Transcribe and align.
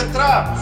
Boca 0.00 0.12
Trapos! 0.12 0.60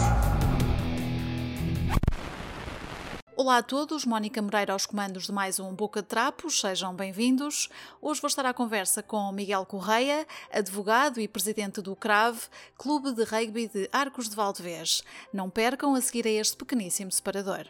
Olá 3.37 3.59
a 3.59 3.63
todos, 3.63 4.03
Mónica 4.03 4.41
Moreira 4.41 4.73
aos 4.73 4.85
comandos 4.85 5.27
de 5.27 5.31
mais 5.31 5.61
um 5.61 5.73
Boca 5.73 6.01
de 6.01 6.09
Trapos, 6.09 6.59
sejam 6.59 6.93
bem-vindos. 6.93 7.69
Hoje 8.01 8.19
vou 8.19 8.27
estar 8.27 8.45
à 8.45 8.53
conversa 8.53 9.01
com 9.01 9.31
Miguel 9.31 9.65
Correia, 9.65 10.27
advogado 10.51 11.21
e 11.21 11.27
presidente 11.27 11.81
do 11.81 11.95
CRAV, 11.95 12.49
Clube 12.77 13.13
de 13.13 13.23
Rugby 13.23 13.69
de 13.69 13.89
Arcos 13.93 14.27
de 14.27 14.35
Valdevez. 14.35 15.03
Não 15.31 15.49
percam 15.49 15.95
a 15.95 16.01
seguir 16.01 16.27
a 16.27 16.31
este 16.31 16.57
pequeníssimo 16.57 17.09
separador. 17.09 17.65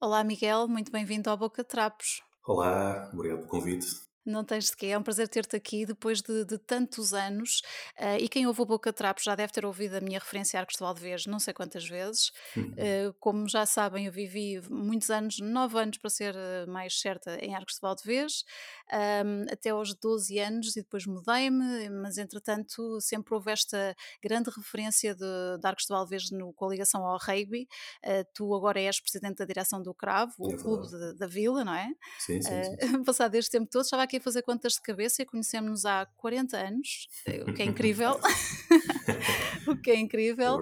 Olá 0.00 0.24
Miguel, 0.24 0.66
muito 0.66 0.90
bem-vindo 0.90 1.28
ao 1.28 1.36
Boca 1.36 1.62
de 1.62 1.68
Trapos. 1.68 2.22
Olá, 2.46 3.10
obrigado 3.12 3.40
pelo 3.40 3.50
convite. 3.50 4.09
Não 4.24 4.44
tens 4.44 4.66
de 4.66 4.76
quê, 4.76 4.86
é 4.86 4.98
um 4.98 5.02
prazer 5.02 5.28
ter-te 5.28 5.56
aqui 5.56 5.86
depois 5.86 6.20
de, 6.20 6.44
de 6.44 6.58
tantos 6.58 7.14
anos. 7.14 7.62
Uh, 7.98 8.16
e 8.20 8.28
quem 8.28 8.46
ouve 8.46 8.62
o 8.62 8.66
Boca 8.66 8.92
Trapo 8.92 9.22
já 9.22 9.34
deve 9.34 9.52
ter 9.52 9.64
ouvido 9.64 9.94
a 9.94 10.00
minha 10.00 10.18
referência 10.18 10.58
a 10.58 10.60
Arcos 10.60 10.76
de 10.76 10.80
Valdevez 10.80 11.26
não 11.26 11.38
sei 11.38 11.54
quantas 11.54 11.88
vezes. 11.88 12.32
Uh, 12.56 13.14
como 13.18 13.48
já 13.48 13.64
sabem, 13.64 14.06
eu 14.06 14.12
vivi 14.12 14.60
muitos 14.68 15.10
anos, 15.10 15.38
nove 15.38 15.78
anos 15.78 15.98
para 15.98 16.10
ser 16.10 16.34
eh, 16.36 16.66
mais 16.66 16.98
certa, 16.98 17.36
em 17.44 17.54
Arcos 17.54 17.74
de 17.74 17.80
Valdevez, 17.80 18.44
um, 18.92 19.52
até 19.52 19.70
aos 19.70 19.94
12 19.94 20.38
anos 20.38 20.76
e 20.76 20.82
depois 20.82 21.06
mudei-me, 21.06 21.88
mas 21.90 22.18
entretanto 22.18 23.00
sempre 23.00 23.34
houve 23.34 23.50
esta 23.50 23.94
grande 24.22 24.50
referência 24.50 25.14
de, 25.14 25.58
de 25.60 25.66
Arcos 25.66 25.84
de 25.84 25.92
Valdevez 25.94 26.30
no, 26.30 26.52
com 26.52 26.66
a 26.66 26.70
ligação 26.70 27.04
ao 27.04 27.18
rugby. 27.18 27.68
Uh, 28.04 28.24
tu 28.34 28.54
agora 28.54 28.80
és 28.80 29.00
presidente 29.00 29.38
da 29.38 29.44
direção 29.44 29.82
do 29.82 29.94
Cravo, 29.94 30.34
o 30.38 30.52
é 30.52 30.56
clube 30.56 30.88
de, 30.88 31.14
da 31.14 31.26
Vila, 31.26 31.64
não 31.64 31.74
é? 31.74 31.88
Sim, 32.18 32.40
sim. 32.42 32.64
sim. 32.64 33.02
passado 33.04 33.34
este 33.34 33.50
tempo 33.50 33.68
todo, 33.70 33.82
estava 33.82 34.02
aqui 34.10 34.16
a 34.16 34.20
fazer 34.20 34.42
contas 34.42 34.72
de 34.72 34.82
cabeça 34.82 35.22
e 35.22 35.24
conhecemos-nos 35.24 35.84
há 35.84 36.04
40 36.16 36.56
anos, 36.56 37.06
eh, 37.26 37.44
o 37.46 37.54
que 37.54 37.62
é 37.62 37.64
incrível. 37.64 38.18
o 39.68 39.76
que 39.76 39.90
é 39.92 39.96
incrível. 39.96 40.60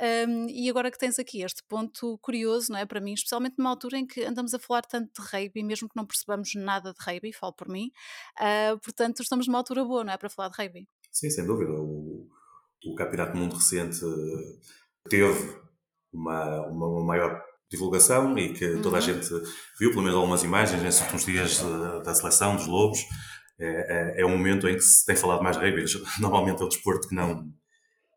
É 0.00 0.26
um, 0.26 0.48
e 0.48 0.70
agora 0.70 0.90
que 0.90 0.98
tens 0.98 1.18
aqui 1.18 1.42
este 1.42 1.62
ponto 1.68 2.18
curioso, 2.18 2.72
não 2.72 2.78
é? 2.78 2.86
Para 2.86 3.00
mim, 3.00 3.12
especialmente 3.12 3.56
numa 3.58 3.68
altura 3.68 3.98
em 3.98 4.06
que 4.06 4.24
andamos 4.24 4.54
a 4.54 4.58
falar 4.58 4.82
tanto 4.82 5.10
de 5.20 5.28
rugby, 5.28 5.62
mesmo 5.62 5.88
que 5.88 5.96
não 5.96 6.06
percebamos 6.06 6.54
nada 6.54 6.94
de 6.94 7.04
rugby, 7.04 7.32
falo 7.32 7.52
por 7.52 7.68
mim, 7.68 7.90
uh, 8.40 8.78
portanto, 8.80 9.20
estamos 9.20 9.46
numa 9.46 9.58
altura 9.58 9.84
boa, 9.84 10.02
não 10.02 10.12
é? 10.12 10.16
Para 10.16 10.30
falar 10.30 10.48
de 10.48 10.56
rugby. 10.56 10.88
Sim, 11.12 11.28
sem 11.28 11.44
dúvida. 11.44 11.72
O, 11.72 12.26
o 12.86 12.94
Campeonato 12.94 13.32
do 13.32 13.38
Mundo 13.38 13.56
recente 13.56 14.00
teve 15.10 15.60
uma, 16.12 16.66
uma, 16.66 16.86
uma 16.86 17.04
maior 17.04 17.42
divulgação 17.70 18.36
e 18.38 18.52
que 18.52 18.76
toda 18.78 18.96
a 18.96 19.00
uhum. 19.00 19.06
gente 19.06 19.28
viu, 19.78 19.90
pelo 19.90 20.02
menos 20.02 20.16
algumas 20.16 20.42
imagens 20.42 20.82
nesses 20.82 21.00
últimos 21.02 21.24
dias 21.24 21.58
da 22.04 22.14
seleção 22.14 22.56
dos 22.56 22.66
Lobos. 22.66 23.00
É, 23.60 23.66
é, 24.18 24.20
é, 24.20 24.24
um 24.24 24.30
momento 24.30 24.68
em 24.68 24.76
que 24.76 24.80
se 24.80 25.04
tem 25.04 25.16
falado 25.16 25.42
mais 25.42 25.58
de 25.58 25.64
rugby. 25.64 25.84
Normalmente 26.20 26.62
é 26.62 26.64
o 26.64 26.68
desporto 26.68 27.08
que 27.08 27.14
não, 27.14 27.52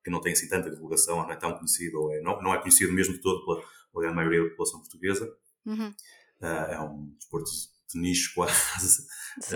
que 0.04 0.12
não 0.12 0.22
tem 0.22 0.34
assim 0.34 0.48
tanta 0.48 0.70
divulgação, 0.70 1.18
ou 1.18 1.24
não 1.24 1.32
é 1.32 1.36
tão 1.36 1.54
conhecido, 1.54 2.00
ou 2.00 2.14
é, 2.14 2.22
não, 2.22 2.42
não 2.42 2.54
é 2.54 2.60
conhecido 2.60 2.94
mesmo 2.94 3.14
de 3.16 3.22
todo 3.22 3.44
pela, 3.44 3.58
pela 3.58 4.04
grande 4.04 4.16
maioria 4.16 4.44
da 4.44 4.50
população 4.50 4.80
portuguesa. 4.80 5.34
Uhum. 5.66 5.90
Uh, 6.42 6.46
é 6.46 6.80
um 6.80 7.14
desporto 7.18 7.50
de 7.92 8.00
nicho 8.00 8.34
quase, 8.36 9.06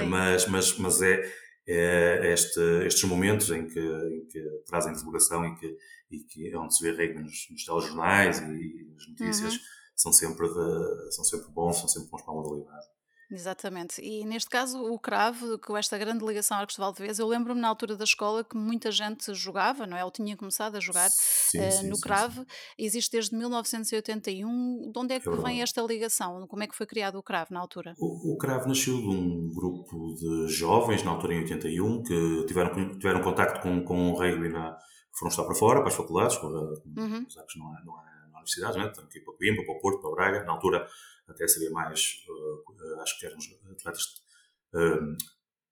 mas, 0.07 0.47
mas, 0.47 0.77
mas 0.77 1.01
é, 1.01 1.31
é 1.67 2.33
este, 2.33 2.59
estes 2.85 3.03
momentos 3.03 3.49
em 3.51 3.67
que, 3.67 3.79
em 3.79 4.25
que 4.27 4.43
trazem 4.67 4.93
divulgação 4.93 5.45
e 5.45 5.55
que, 5.55 5.77
e 6.11 6.19
que 6.19 6.49
é 6.51 6.57
onde 6.57 6.75
se 6.75 6.83
vê 6.83 6.91
rugby 6.91 7.23
nos, 7.23 7.47
nos 7.49 7.63
telejornais 7.63 8.39
e, 8.39 8.43
e 8.43 8.91
nas 8.91 9.07
notícias. 9.07 9.53
Uhum 9.53 9.74
são 9.95 10.11
sempre, 10.11 10.47
de, 10.47 11.15
são 11.15 11.23
sempre 11.23 11.51
bons, 11.51 11.77
são 11.77 11.87
sempre 11.87 12.09
bons 12.09 12.21
para 12.21 12.33
a 12.33 12.37
modalidade. 12.37 12.95
Exatamente. 13.31 14.01
E 14.01 14.23
neste 14.23 14.49
caso, 14.49 14.79
o 14.83 14.99
Crave, 14.99 15.57
com 15.59 15.75
esta 15.75 15.97
grande 15.97 16.23
ligação 16.23 16.57
ao 16.57 16.61
Arcos 16.61 16.75
de 16.75 16.81
Valdevez, 16.81 17.17
eu 17.17 17.27
lembro-me 17.27 17.59
na 17.59 17.67
altura 17.67 17.95
da 17.95 18.03
escola 18.03 18.43
que 18.43 18.55
muita 18.55 18.91
gente 18.91 19.33
jogava, 19.33 19.87
não 19.87 19.97
é? 19.97 20.05
Ou 20.05 20.11
tinha 20.11 20.37
começado 20.37 20.75
a 20.75 20.79
jogar 20.79 21.09
sim, 21.09 21.59
uh, 21.59 21.71
sim, 21.71 21.89
no. 21.89 21.95
Sim, 21.95 22.45
Existe 22.77 23.11
desde 23.11 23.35
1981. 23.35 24.91
De 24.91 24.99
onde 24.99 25.15
é 25.15 25.19
que 25.19 25.27
é 25.27 25.35
vem 25.35 25.61
esta 25.61 25.81
ligação? 25.81 26.45
Como 26.47 26.63
é 26.63 26.67
que 26.67 26.75
foi 26.75 26.85
criado 26.85 27.17
o 27.17 27.23
Crave 27.23 27.51
na 27.51 27.59
altura? 27.59 27.95
O, 27.97 28.33
o 28.33 28.37
Crave 28.37 28.67
nasceu 28.67 28.95
de 28.95 29.07
um 29.07 29.49
grupo 29.49 30.13
de 30.15 30.47
jovens, 30.47 31.03
na 31.03 31.11
altura 31.11 31.33
em 31.33 31.39
81, 31.39 32.03
que 32.03 32.45
tiveram, 32.47 32.97
tiveram 32.97 33.21
contacto 33.21 33.61
com, 33.61 33.83
com 33.83 34.11
o 34.11 34.19
rugby 34.19 34.49
na. 34.49 34.77
foram 35.17 35.29
estar 35.29 35.43
para 35.43 35.55
fora, 35.55 35.79
para 35.79 35.89
as 35.89 35.95
faculdades, 35.95 36.37
para, 36.37 36.47
uhum. 36.47 37.25
não 37.57 37.77
é, 37.77 37.85
não 37.85 37.99
é 37.99 38.14
universidades, 38.45 38.77
né? 38.77 38.87
tanto 38.89 39.07
para 39.23 39.33
Coimbra, 39.33 39.65
para 39.65 39.75
o 39.75 39.79
Porto, 39.79 40.01
para 40.01 40.11
Braga. 40.11 40.43
Na 40.43 40.53
altura 40.53 40.87
até 41.27 41.47
seria 41.47 41.71
mais, 41.71 42.23
uh, 42.29 43.01
acho 43.01 43.19
que 43.19 43.25
eram 43.25 43.37
atletas, 43.71 44.03
uh, 44.73 45.15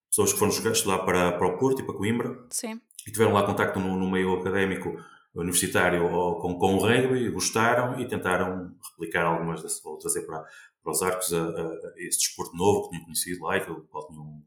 pessoas 0.09 0.33
que 0.33 0.39
foram 0.39 0.51
estudar 0.51 0.99
para, 0.99 1.33
para 1.33 1.47
o 1.47 1.57
Porto 1.57 1.81
e 1.81 1.85
para 1.85 1.95
Coimbra. 1.95 2.47
Sim. 2.49 2.81
E 3.07 3.11
tiveram 3.11 3.33
lá 3.33 3.45
contacto 3.45 3.79
no, 3.79 3.97
no 3.97 4.09
meio 4.09 4.39
académico 4.39 4.97
universitário 5.35 6.07
com, 6.39 6.57
com 6.57 6.75
o 6.75 6.79
rugby, 6.79 7.29
gostaram 7.29 7.99
e 7.99 8.07
tentaram 8.07 8.75
replicar 8.91 9.25
algumas 9.25 9.61
dessas, 9.61 9.83
ou 9.83 9.97
trazer 9.97 10.21
para, 10.25 10.43
para 10.83 10.91
os 10.91 11.01
arcos 11.01 11.33
a, 11.33 11.41
a, 11.41 11.61
a 11.61 11.93
esse 11.97 12.19
desporto 12.19 12.55
novo 12.55 12.83
que 12.83 12.89
tinham 12.89 13.05
conhecido 13.05 13.43
lá 13.43 13.57
e 13.57 13.61
que 13.65 13.71
o 13.71 13.81
qual 13.85 14.07
tinham, 14.07 14.43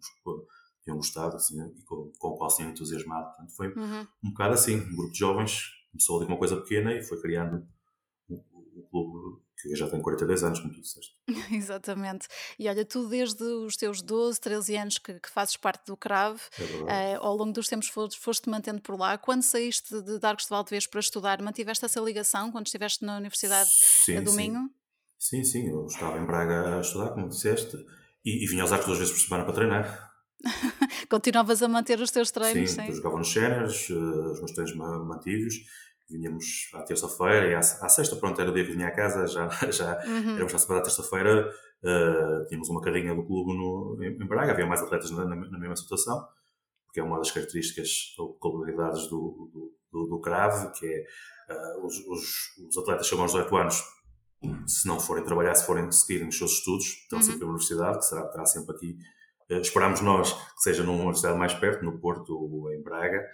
tinham 0.85 0.97
gostado 0.97 1.37
assim, 1.37 1.61
e 1.77 1.83
com, 1.83 2.13
com 2.19 2.29
o 2.29 2.37
qual 2.37 2.49
se 2.49 2.59
tinham 2.59 2.71
entusiasmado. 2.71 3.27
Portanto, 3.27 3.57
foi 3.57 3.69
uhum. 3.69 4.07
um 4.25 4.31
bocado 4.31 4.55
assim, 4.55 4.77
um 4.77 4.97
grupo 4.97 5.13
de 5.13 5.19
jovens 5.19 5.77
começou 5.91 6.19
ali 6.19 6.27
com 6.27 6.33
uma 6.33 6.39
coisa 6.39 6.57
pequena 6.57 6.95
e 6.95 7.03
foi 7.03 7.21
criando 7.21 7.67
que 9.61 9.75
já 9.75 9.89
tem 9.89 10.01
42 10.01 10.45
anos, 10.45 10.61
como 10.61 10.73
tu 10.73 10.81
disseste. 10.81 11.13
Exatamente. 11.51 12.29
E 12.59 12.69
olha, 12.69 12.85
tu 12.85 13.09
desde 13.09 13.43
os 13.43 13.77
teus 13.77 14.03
12, 14.03 14.41
13 14.41 14.77
anos 14.77 14.99
que, 14.99 15.19
que 15.19 15.31
fazes 15.31 15.57
parte 15.57 15.87
do 15.87 15.97
CRAV, 15.97 16.39
é 16.87 17.19
uh, 17.19 17.23
ao 17.23 17.37
longo 17.37 17.53
dos 17.53 17.67
tempos 17.69 17.89
foste, 17.89 18.19
foste 18.19 18.49
mantendo 18.49 18.81
por 18.83 18.99
lá. 18.99 19.17
Quando 19.17 19.43
saíste 19.43 20.01
de, 20.03 20.19
de 20.19 20.27
Arcos 20.27 20.45
de 20.45 20.51
Valdevez 20.51 20.87
para 20.87 21.01
estudar, 21.01 21.41
mantiveste 21.43 21.85
essa 21.85 22.01
ligação 22.01 22.53
quando 22.53 22.67
estiveste 22.67 23.05
na 23.05 23.17
Universidade 23.17 23.71
sim, 23.71 24.17
a 24.17 24.21
domingo? 24.21 24.59
Sim. 25.19 25.43
sim, 25.43 25.63
sim. 25.63 25.69
Eu 25.69 25.87
estava 25.87 26.19
em 26.19 26.27
Braga 26.27 26.77
a 26.77 26.81
estudar, 26.81 27.11
como 27.11 27.29
disseste, 27.29 27.77
e, 28.25 28.45
e 28.45 28.47
vinha 28.47 28.63
aos 28.63 28.73
Arcos 28.73 28.87
duas 28.87 28.99
vezes 28.99 29.15
por 29.15 29.21
semana 29.21 29.45
para 29.45 29.55
treinar. 29.55 30.13
Continuavas 31.09 31.63
a 31.63 31.69
manter 31.69 31.99
os 31.99 32.11
teus 32.11 32.31
treinos, 32.31 32.71
sim? 32.71 32.83
Sim, 32.83 32.89
eu 32.89 32.95
jogava 32.95 33.17
nos 33.17 33.33
séniores, 33.33 33.89
uh, 33.89 34.33
os 34.33 34.39
meus 34.39 34.53
treinos 34.53 34.77
mantivos 34.77 35.55
vinhamos 36.09 36.71
à 36.75 36.83
terça-feira 36.83 37.49
e 37.49 37.55
à, 37.55 37.59
à, 37.59 37.89
sexta, 37.89 38.17
pronto, 38.17 38.41
era 38.41 38.51
o 38.51 38.55
dia 38.55 38.65
que 38.65 38.73
vinha 38.73 38.89
a 38.89 38.91
casa, 38.91 39.27
já, 39.27 39.49
já 39.71 40.01
uhum. 40.07 40.35
éramos 40.37 40.55
à 40.55 40.59
semana 40.59 40.81
à 40.81 40.85
terça-feira, 40.85 41.51
uh, 41.83 42.47
tínhamos 42.47 42.69
uma 42.69 42.81
carrinha 42.81 43.15
do 43.15 43.25
clube 43.25 43.53
no, 43.57 43.99
em, 44.01 44.23
em 44.23 44.27
Braga, 44.27 44.53
havia 44.53 44.67
mais 44.67 44.83
atletas 44.83 45.11
na, 45.11 45.25
na, 45.25 45.37
na, 45.37 45.59
mesma 45.59 45.77
situação, 45.77 46.27
porque 46.85 47.01
é 47.01 47.03
uma 47.03 47.19
das 47.19 47.31
características 47.31 48.15
ou 48.19 48.35
qualidades 48.35 49.09
do, 49.09 49.51
do, 49.53 49.77
do, 49.93 50.07
do 50.07 50.21
CRAV, 50.21 50.73
que 50.73 50.87
é 50.87 51.05
uh, 51.53 51.87
os, 51.87 51.99
os, 52.07 52.57
os, 52.69 52.79
atletas 52.79 53.07
chegam 53.07 53.23
aos 53.23 53.33
18 53.33 53.57
anos, 53.57 53.83
se 54.67 54.87
não 54.87 55.01
forem 55.01 55.25
trabalhar, 55.25 55.55
se 55.55 55.67
forem 55.67 55.91
seguirem 55.91 56.29
os 56.29 56.39
seus 56.39 56.53
estudos, 56.53 56.87
estão 56.87 57.19
uhum. 57.19 57.25
sempre 57.25 57.41
na 57.41 57.47
universidade, 57.47 57.99
que 57.99 58.05
será, 58.05 58.29
terá 58.29 58.47
sempre 58.47 58.77
aqui 58.77 58.97
Uh, 59.51 59.61
esperamos 59.61 60.01
nós 60.01 60.33
que 60.33 60.63
seja 60.63 60.83
numa 60.83 60.99
universidade 60.99 61.39
mais 61.39 61.55
perto, 61.55 61.85
no 61.85 61.99
Porto 61.99 62.37
ou 62.37 62.73
em 62.73 62.83
Braga, 62.83 63.25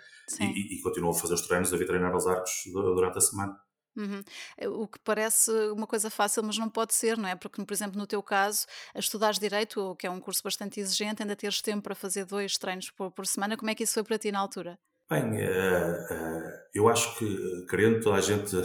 e, 0.41 0.77
e, 0.77 0.83
continuam 0.83 1.13
a 1.13 1.19
fazer 1.19 1.35
os 1.35 1.47
treinos, 1.47 1.73
a 1.73 1.77
vir 1.77 1.87
treinar 1.87 2.13
aos 2.13 2.27
arcos 2.27 2.65
durante 2.73 3.19
a 3.19 3.21
semana. 3.21 3.59
Uhum. 3.97 4.23
É, 4.57 4.69
o 4.69 4.89
que 4.89 4.99
parece 5.01 5.51
uma 5.71 5.87
coisa 5.87 6.11
fácil, 6.11 6.43
mas 6.43 6.57
não 6.57 6.69
pode 6.69 6.95
ser, 6.95 7.19
não 7.19 7.29
é? 7.29 7.37
Porque, 7.37 7.63
por 7.65 7.73
exemplo, 7.73 7.99
no 7.99 8.07
teu 8.07 8.23
caso, 8.23 8.67
a 8.95 8.99
estudares 8.99 9.39
Direito, 9.39 9.95
que 9.97 10.07
é 10.07 10.11
um 10.11 10.21
curso 10.21 10.43
bastante 10.43 10.81
exigente, 10.81 11.23
ainda 11.23 11.37
teres 11.37 11.61
tempo 11.61 11.83
para 11.83 11.95
fazer 11.95 12.25
dois 12.25 12.57
treinos 12.57 12.91
por, 12.91 13.11
por 13.11 13.27
semana, 13.27 13.57
como 13.57 13.71
é 13.71 13.75
que 13.75 13.85
isso 13.85 13.95
foi 13.95 14.03
para 14.03 14.19
ti 14.19 14.33
na 14.33 14.39
altura? 14.39 14.79
Bem, 15.11 15.35
uh, 15.35 16.49
eu 16.75 16.89
acho 16.89 17.19
que, 17.19 17.67
querendo, 17.69 18.01
toda 18.01 18.17
a 18.17 18.21
gente, 18.21 18.57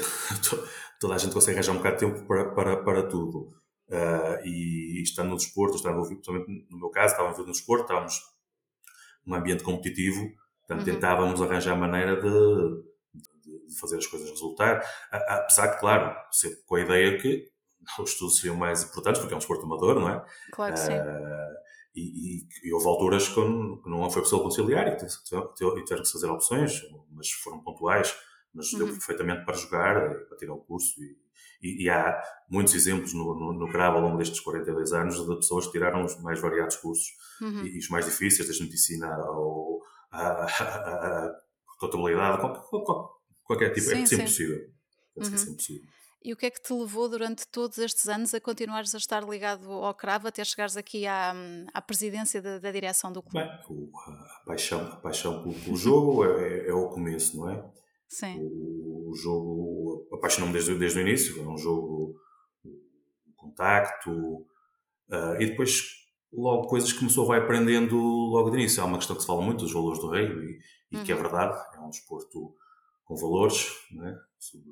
toda 1.00 1.16
a 1.16 1.18
gente 1.18 1.34
consegue 1.34 1.58
arranjar 1.58 1.74
um 1.74 1.78
bocado 1.78 1.98
de 1.98 2.06
tempo 2.06 2.26
para, 2.26 2.52
para, 2.52 2.84
para 2.84 3.04
tudo. 3.08 3.54
Uh, 3.90 4.46
e, 4.46 5.00
e 5.00 5.02
estando 5.02 5.30
no 5.30 5.38
desporto, 5.38 5.78
estando 5.78 5.94
envolvido, 5.94 6.22
no 6.70 6.78
meu 6.78 6.90
caso, 6.90 7.14
estava 7.14 7.30
envolvido 7.30 7.48
no 7.48 7.54
desporto, 7.54 7.84
estávamos 7.84 8.22
num 9.26 9.36
ambiente 9.36 9.64
competitivo, 9.64 10.30
portanto 10.66 10.86
uhum. 10.86 10.94
tentávamos 10.94 11.42
arranjar 11.42 11.78
maneira 11.78 12.16
de, 12.16 12.84
de, 13.14 13.68
de, 13.68 13.80
fazer 13.80 13.98
as 13.98 14.08
coisas 14.08 14.30
resultar, 14.30 14.82
apesar 15.10 15.68
de, 15.68 15.80
claro, 15.80 16.14
sempre 16.32 16.60
com 16.66 16.76
a 16.76 16.82
ideia 16.82 17.18
que 17.18 17.50
os 18.00 18.12
estudos 18.12 18.38
seriam 18.38 18.58
mais 18.58 18.84
importantes, 18.84 19.20
porque 19.20 19.34
é 19.34 19.38
um 19.38 19.40
desporto 19.40 19.66
amador, 19.66 19.96
não 19.96 20.10
é? 20.10 20.26
Claro 20.52 20.74
que 20.74 20.80
sim. 20.80 20.94
Uh, 20.94 21.68
e, 21.96 22.42
e, 22.42 22.48
e, 22.64 22.74
houve 22.74 22.88
alturas 22.88 23.28
que 23.28 23.40
não 23.40 24.10
foi 24.12 24.22
possível 24.22 24.44
conciliar 24.44 24.88
e 24.88 24.98
tiveram 24.98 26.04
que 26.04 26.12
fazer 26.12 26.30
opções, 26.30 26.82
mas 27.12 27.32
foram 27.32 27.64
pontuais, 27.64 28.16
mas 28.54 28.72
uhum. 28.74 28.80
deu 28.80 28.88
perfeitamente 28.90 29.46
para 29.46 29.56
jogar, 29.56 30.26
para 30.28 30.38
tirar 30.38 30.54
o 30.54 30.60
curso 30.60 31.02
e, 31.02 31.18
e, 31.62 31.84
e 31.86 31.90
há 31.90 32.22
muitos 32.50 32.74
exemplos 32.74 33.14
no, 33.14 33.36
no, 33.36 33.54
no 33.54 33.72
CRAB 33.72 33.96
ao 33.96 34.02
longo 34.02 34.18
destes 34.18 34.40
42 34.40 34.94
anos 34.94 35.16
de 35.26 35.36
pessoas 35.36 35.66
que 35.66 35.74
tiraram 35.74 36.04
os 36.06 36.20
mais 36.22 36.40
variados 36.40 36.76
cursos 36.78 37.08
uhum. 37.42 37.66
e, 37.66 37.76
e, 37.76 37.80
os 37.80 37.90
mais 37.90 38.06
difíceis, 38.06 38.48
desde 38.48 38.64
medicina 38.64 39.18
ou 39.30 39.82
a, 40.12 40.22
a, 40.22 40.46
a, 40.46 41.26
a 41.26 41.36
contabilidade, 41.80 42.40
qualquer, 42.40 42.62
qualquer, 43.44 43.74
tipo, 43.74 43.92
é 43.92 43.96
sim, 43.96 44.04
é 44.04 44.06
sempre 44.06 44.26
possível. 44.26 44.58
É 45.18 45.20
uhum. 45.20 45.38
sempre 45.38 45.56
possível. 45.56 45.98
E 46.24 46.34
o 46.34 46.36
que 46.36 46.46
é 46.46 46.50
que 46.50 46.62
te 46.62 46.74
levou 46.74 47.08
durante 47.08 47.48
todos 47.48 47.78
estes 47.78 48.10
anos 48.10 48.34
a 48.34 48.42
continuares 48.42 48.94
a 48.94 48.98
estar 48.98 49.24
ligado 49.24 49.72
ao 49.72 49.94
Cravo 49.94 50.28
até 50.28 50.44
chegares 50.44 50.76
aqui 50.76 51.06
à, 51.06 51.34
à 51.74 51.82
presidência 51.82 52.42
da, 52.42 52.60
da 52.60 52.72
direção 52.72 53.12
do 53.12 53.22
clube? 53.22 53.48
Bem, 53.48 53.50
a 53.50 54.46
paixão, 54.46 54.82
a 54.82 54.96
paixão 54.98 55.42
pelo, 55.42 55.56
pelo 55.56 55.78
jogo 55.78 56.26
é, 56.26 56.68
é, 56.68 56.74
o 56.74 56.90
começo, 56.90 57.38
não 57.38 57.50
é? 57.50 57.64
Sim. 58.08 58.40
O, 58.40 59.12
o 59.12 59.16
jogo 59.16 60.08
apaixonou-me 60.14 60.54
desde, 60.54 60.78
desde 60.78 61.00
o 61.00 61.02
início, 61.02 61.42
é 61.42 61.48
um 61.48 61.58
jogo 61.58 62.16
um 62.66 63.34
contacto 63.36 64.12
uh, 64.12 65.40
e 65.40 65.46
depois 65.46 66.08
logo 66.32 66.68
coisas 66.68 66.92
que 66.92 67.00
começou 67.00 67.26
vai 67.26 67.40
aprendendo 67.40 67.98
logo 67.98 68.50
de 68.50 68.58
início. 68.58 68.82
Há 68.82 68.86
uma 68.86 68.98
questão 68.98 69.16
que 69.16 69.22
se 69.22 69.28
fala 69.28 69.42
muito 69.42 69.60
dos 69.60 69.74
valores 69.74 70.00
do 70.00 70.10
rei 70.10 70.26
e, 70.26 70.60
e 70.92 70.98
uhum. 70.98 71.04
que 71.04 71.12
é 71.12 71.16
uhum. 71.16 71.22
verdade, 71.22 71.58
é 71.76 71.80
um 71.80 71.90
desporto 71.90 72.56
com 73.06 73.16
valores, 73.16 73.72
não 73.92 74.08
é? 74.08 74.20
Sobre, 74.38 74.72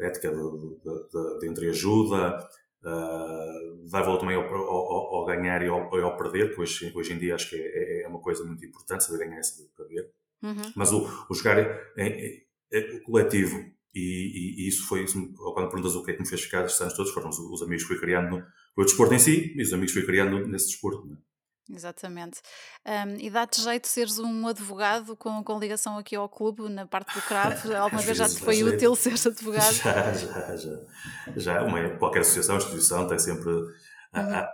ética 0.00 0.30
de, 0.30 0.36
de, 0.36 1.38
de 1.40 1.48
entreajuda, 1.48 2.48
uh, 2.82 3.90
dar 3.90 4.02
valor 4.02 4.18
também 4.18 4.36
ao, 4.36 4.42
ao, 4.42 5.14
ao, 5.14 5.24
ganhar 5.24 5.62
e 5.62 5.68
ao, 5.68 5.94
ao 5.94 6.16
perder, 6.16 6.54
que 6.54 6.60
hoje, 6.60 6.92
hoje 6.94 7.12
em 7.12 7.18
dia 7.18 7.34
acho 7.34 7.50
que 7.50 7.56
é, 7.56 8.02
é 8.02 8.08
uma 8.08 8.20
coisa 8.20 8.44
muito 8.44 8.64
importante, 8.64 9.04
saber 9.04 9.26
ganhar 9.26 9.40
e 9.40 9.44
saber 9.44 9.68
perder. 9.76 10.10
Uhum. 10.44 10.72
Mas 10.76 10.92
o, 10.92 11.08
o 11.30 11.34
jogar 11.34 11.58
é, 11.58 11.90
é, 11.96 12.44
é, 12.72 13.00
coletivo, 13.00 13.56
e, 13.94 14.00
e, 14.00 14.64
e, 14.64 14.68
isso 14.68 14.86
foi, 14.86 15.04
quando 15.06 15.70
perguntas 15.70 15.94
o 15.94 16.04
que 16.04 16.10
é 16.10 16.14
que 16.14 16.20
me 16.20 16.28
fez 16.28 16.42
ficar 16.42 16.64
estes 16.64 16.80
anos 16.80 16.94
todos, 16.94 17.12
foram 17.12 17.30
os, 17.30 17.38
os 17.38 17.62
amigos 17.62 17.84
que 17.84 17.88
fui 17.88 17.98
criando 17.98 18.30
no, 18.30 18.44
o 18.76 18.84
desporto 18.84 19.14
em 19.14 19.18
si, 19.18 19.54
e 19.56 19.62
os 19.62 19.72
amigos 19.72 19.92
que 19.92 20.00
fui 20.00 20.06
criando 20.06 20.46
nesse 20.46 20.66
desporto. 20.66 21.06
Não 21.06 21.14
é? 21.14 21.18
Exatamente. 21.70 22.40
Um, 22.86 23.16
e 23.18 23.30
dá-te 23.30 23.62
jeito 23.62 23.88
seres 23.88 24.18
um 24.18 24.46
advogado 24.46 25.16
com, 25.16 25.42
com 25.42 25.58
ligação 25.58 25.96
aqui 25.96 26.14
ao 26.14 26.28
clube, 26.28 26.68
na 26.68 26.86
parte 26.86 27.14
do 27.14 27.22
CRAV? 27.22 27.72
Alguma 27.74 28.02
vez 28.02 28.18
já 28.18 28.28
te 28.28 28.38
foi 28.38 28.62
útil 28.62 28.94
seres 28.94 29.26
advogado? 29.26 29.72
Já, 29.72 30.12
já, 30.12 30.56
já. 30.56 30.80
já 31.36 31.62
uma, 31.62 31.88
qualquer 31.96 32.20
associação, 32.20 32.56
instituição 32.56 33.08
tem 33.08 33.18
sempre. 33.18 33.50
Uhum. 33.50 33.70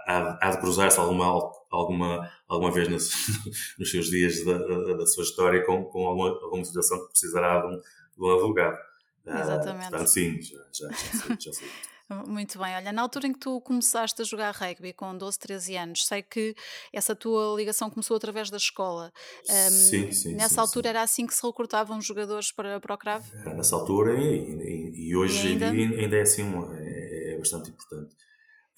Há, 0.07 0.39
há, 0.41 0.51
de 0.53 0.59
cruzar-se 0.59 0.99
alguma, 0.99 1.27
alguma, 1.71 2.31
alguma 2.49 2.73
vez 2.73 2.89
nos, 2.89 3.11
nos 3.79 3.91
seus 3.91 4.07
dias 4.07 4.45
da, 4.45 4.59
da, 4.59 4.95
da, 4.95 5.07
sua 5.07 5.23
história 5.23 5.65
com, 5.65 5.85
com 5.85 6.07
alguma, 6.07 6.29
alguma 6.43 6.65
situação 6.65 6.99
que 6.99 7.11
precisará 7.11 7.61
de 7.61 7.67
um, 7.69 7.81
de 7.81 8.23
um 8.23 8.33
advogado. 8.33 8.79
Ah, 9.27 9.41
Exatamente. 9.41 9.87
Uh, 9.87 9.91
portanto, 9.91 10.09
sim, 10.09 10.43
já, 10.43 10.59
já, 10.73 10.89
já, 10.89 10.97
sei, 10.97 11.37
já 11.39 11.53
sei. 11.53 11.69
Muito 12.27 12.59
bem, 12.59 12.75
olha, 12.75 12.93
na 12.93 13.03
altura 13.03 13.29
em 13.29 13.33
que 13.33 13.39
tu 13.39 13.61
começaste 13.61 14.21
a 14.21 14.25
jogar 14.25 14.53
rugby 14.53 14.93
com 14.93 15.17
12, 15.17 15.39
13 15.39 15.77
anos, 15.77 16.07
sei 16.07 16.23
que 16.23 16.57
essa 16.93 17.15
tua 17.15 17.55
ligação 17.57 17.89
começou 17.89 18.17
através 18.17 18.51
da 18.51 18.57
escola. 18.57 19.13
Um, 19.49 19.71
sim, 19.71 20.11
sim. 20.11 20.35
Nessa 20.35 20.55
sim, 20.55 20.61
altura 20.61 20.89
sim. 20.89 20.91
era 20.91 21.03
assim 21.03 21.25
que 21.25 21.33
se 21.33 21.47
recrutavam 21.47 22.01
jogadores 22.01 22.51
para, 22.51 22.81
para 22.81 22.95
o 22.97 22.99
CRAV? 22.99 23.25
Era 23.33 23.55
nessa 23.55 23.77
altura 23.77 24.21
e, 24.21 24.27
e, 24.27 25.09
e 25.09 25.17
hoje 25.17 25.47
e 25.47 25.53
ainda? 25.53 25.71
ainda 25.71 26.17
é 26.17 26.23
assim, 26.23 26.43
é, 26.79 27.35
é 27.35 27.39
bastante 27.39 27.71
importante. 27.71 28.17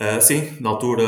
Uh, 0.00 0.20
sim, 0.20 0.60
na 0.60 0.70
altura, 0.70 1.04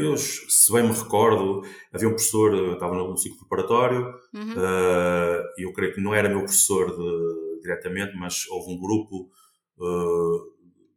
eu, 0.00 0.16
se 0.16 0.72
bem 0.72 0.82
me 0.82 0.92
recordo, 0.92 1.62
havia 1.92 2.08
um 2.08 2.12
professor, 2.12 2.52
eu 2.52 2.72
estava 2.72 2.94
no 2.94 3.16
ciclo 3.16 3.38
preparatório, 3.38 4.06
uhum. 4.34 4.52
uh, 4.54 5.44
eu 5.56 5.72
creio 5.72 5.94
que 5.94 6.00
não 6.00 6.12
era 6.12 6.28
meu 6.28 6.40
professor 6.40 6.96
de, 6.96 7.60
diretamente, 7.60 8.16
mas 8.16 8.46
houve 8.48 8.72
um 8.72 8.80
grupo 8.80 9.30
uh, 9.78 10.52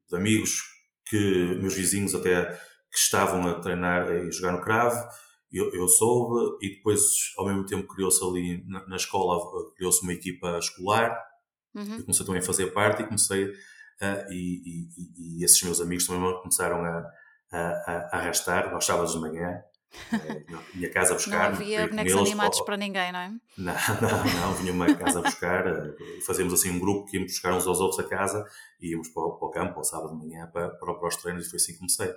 de 0.09 0.15
amigos 0.15 0.63
que 1.05 1.55
meus 1.59 1.75
vizinhos 1.75 2.15
até 2.15 2.45
que 2.91 2.97
estavam 2.97 3.47
a 3.47 3.59
treinar 3.59 4.11
e 4.11 4.31
jogar 4.31 4.53
no 4.53 4.61
cravo, 4.61 4.97
eu, 5.51 5.69
eu 5.73 5.87
soube 5.87 6.57
e 6.61 6.75
depois 6.75 7.01
ao 7.37 7.45
mesmo 7.45 7.65
tempo 7.65 7.87
criou-se 7.93 8.23
ali 8.23 8.63
na, 8.67 8.87
na 8.87 8.95
escola 8.95 9.37
criou-se 9.75 10.01
uma 10.01 10.13
equipa 10.13 10.57
escolar 10.57 11.13
uhum. 11.75 11.97
eu 11.97 12.01
comecei 12.03 12.25
também 12.25 12.41
a 12.41 12.45
fazer 12.45 12.67
parte 12.67 13.01
e 13.01 13.05
comecei 13.05 13.51
uh, 14.01 14.31
e, 14.31 14.89
e, 14.97 15.39
e, 15.39 15.43
esses 15.43 15.61
meus 15.63 15.79
amigos 15.79 16.05
também 16.05 16.21
começaram 16.41 16.83
a, 16.83 17.11
a, 17.51 17.59
a 18.11 18.17
arrastar 18.17 18.73
aos 18.73 18.85
sábados 18.85 19.13
de 19.13 19.19
manhã 19.19 19.61
vinha 20.73 20.87
a 20.87 20.91
casa 20.91 21.11
a 21.11 21.15
buscar. 21.15 21.51
Não 21.51 21.57
havia 21.57 21.87
bonecos 21.87 22.13
animados 22.13 22.57
para, 22.59 22.65
para 22.65 22.77
ninguém, 22.77 23.11
não 23.11 23.19
é? 23.19 23.29
Não, 23.57 23.73
não, 24.01 24.41
não. 24.41 24.53
Vinha 24.55 24.71
uma 24.71 24.93
casa 24.95 25.19
a 25.19 25.21
buscar. 25.21 25.67
Eh, 25.67 25.95
fazíamos 26.25 26.53
assim 26.53 26.69
um 26.71 26.79
grupo 26.79 27.05
que 27.09 27.17
íamos 27.17 27.33
buscar 27.33 27.53
uns 27.53 27.67
aos 27.67 27.79
outros 27.79 27.99
a 27.99 28.07
casa 28.07 28.45
e 28.79 28.91
íamos 28.91 29.09
para 29.09 29.23
o, 29.23 29.37
para 29.37 29.47
o 29.47 29.51
campo 29.51 29.77
ao 29.77 29.83
sábado 29.83 30.17
de 30.17 30.25
manhã 30.25 30.47
para, 30.47 30.69
para, 30.69 30.93
para 30.93 31.07
os 31.07 31.15
treinos 31.17 31.45
e 31.45 31.49
foi 31.49 31.57
assim 31.57 31.73
que 31.73 31.79
comecei. 31.79 32.13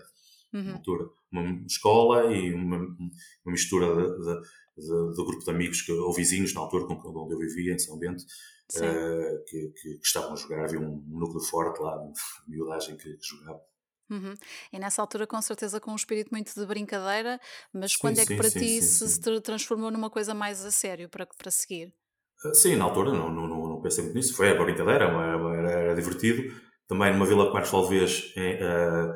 Uhum. 0.53 1.11
Uma, 1.33 1.67
escola 1.67 2.33
e 2.33 2.55
uma, 2.55 2.77
uma 2.79 3.53
mistura 3.53 3.89
de, 3.89 4.19
de, 4.19 4.41
de, 4.77 5.15
de, 5.15 5.25
grupo 5.25 5.45
de 5.45 5.51
amigos 5.51 5.83
que, 5.83 5.91
ou 5.91 6.15
vizinhos 6.15 6.55
na 6.55 6.61
altura 6.61 6.87
com 6.87 6.95
onde 6.95 7.35
eu 7.35 7.39
vivia, 7.39 7.75
em 7.75 7.79
São 7.79 7.99
Bento, 7.99 8.23
uh, 8.77 9.45
que, 9.47 9.69
que, 9.69 9.97
que, 9.99 10.07
estavam 10.07 10.33
a 10.33 10.37
jogar. 10.37 10.65
Havia 10.65 10.81
um, 10.81 11.05
um 11.09 11.19
núcleo 11.19 11.41
forte 11.41 11.81
lá, 11.81 11.97
de 11.97 12.51
miudagem 12.51 12.97
que, 12.97 13.17
que 13.17 13.27
jogava. 13.27 13.61
Uhum. 14.11 14.35
E 14.73 14.79
nessa 14.79 15.01
altura, 15.01 15.27
com 15.27 15.41
certeza, 15.41 15.81
com 15.81 15.93
um 15.93 15.97
espírito 15.97 16.31
muito 16.31 16.55
de 16.55 16.67
brincadeira, 16.67 17.41
mas 17.73 17.93
sim, 17.93 17.99
quando 18.01 18.19
é 18.19 18.23
que 18.23 18.35
sim, 18.35 18.37
para 18.37 18.51
sim, 18.51 18.59
ti 18.59 18.83
se, 18.83 19.09
se 19.09 19.41
transformou 19.41 19.91
numa 19.91 20.11
coisa 20.11 20.35
mais 20.35 20.65
a 20.65 20.71
sério 20.71 21.09
para, 21.09 21.27
para 21.27 21.51
seguir? 21.51 21.93
Ah, 22.45 22.53
sim, 22.53 22.77
na 22.77 22.85
altura 22.85 23.13
não, 23.13 23.31
não, 23.31 23.49
não, 23.49 23.81
pensei 23.81 24.05
muito 24.05 24.17
nisso, 24.17 24.37
foi 24.37 24.51
a 24.51 24.55
brincadeira, 24.55 25.05
era, 25.07 25.73
era, 25.73 25.95
divertido. 25.95 26.55
Também 26.87 27.13
numa 27.13 27.25
vila 27.25 27.47
de 27.47 27.53
Marcos 27.53 27.73
Alves 27.73 28.35
uh, 28.37 29.15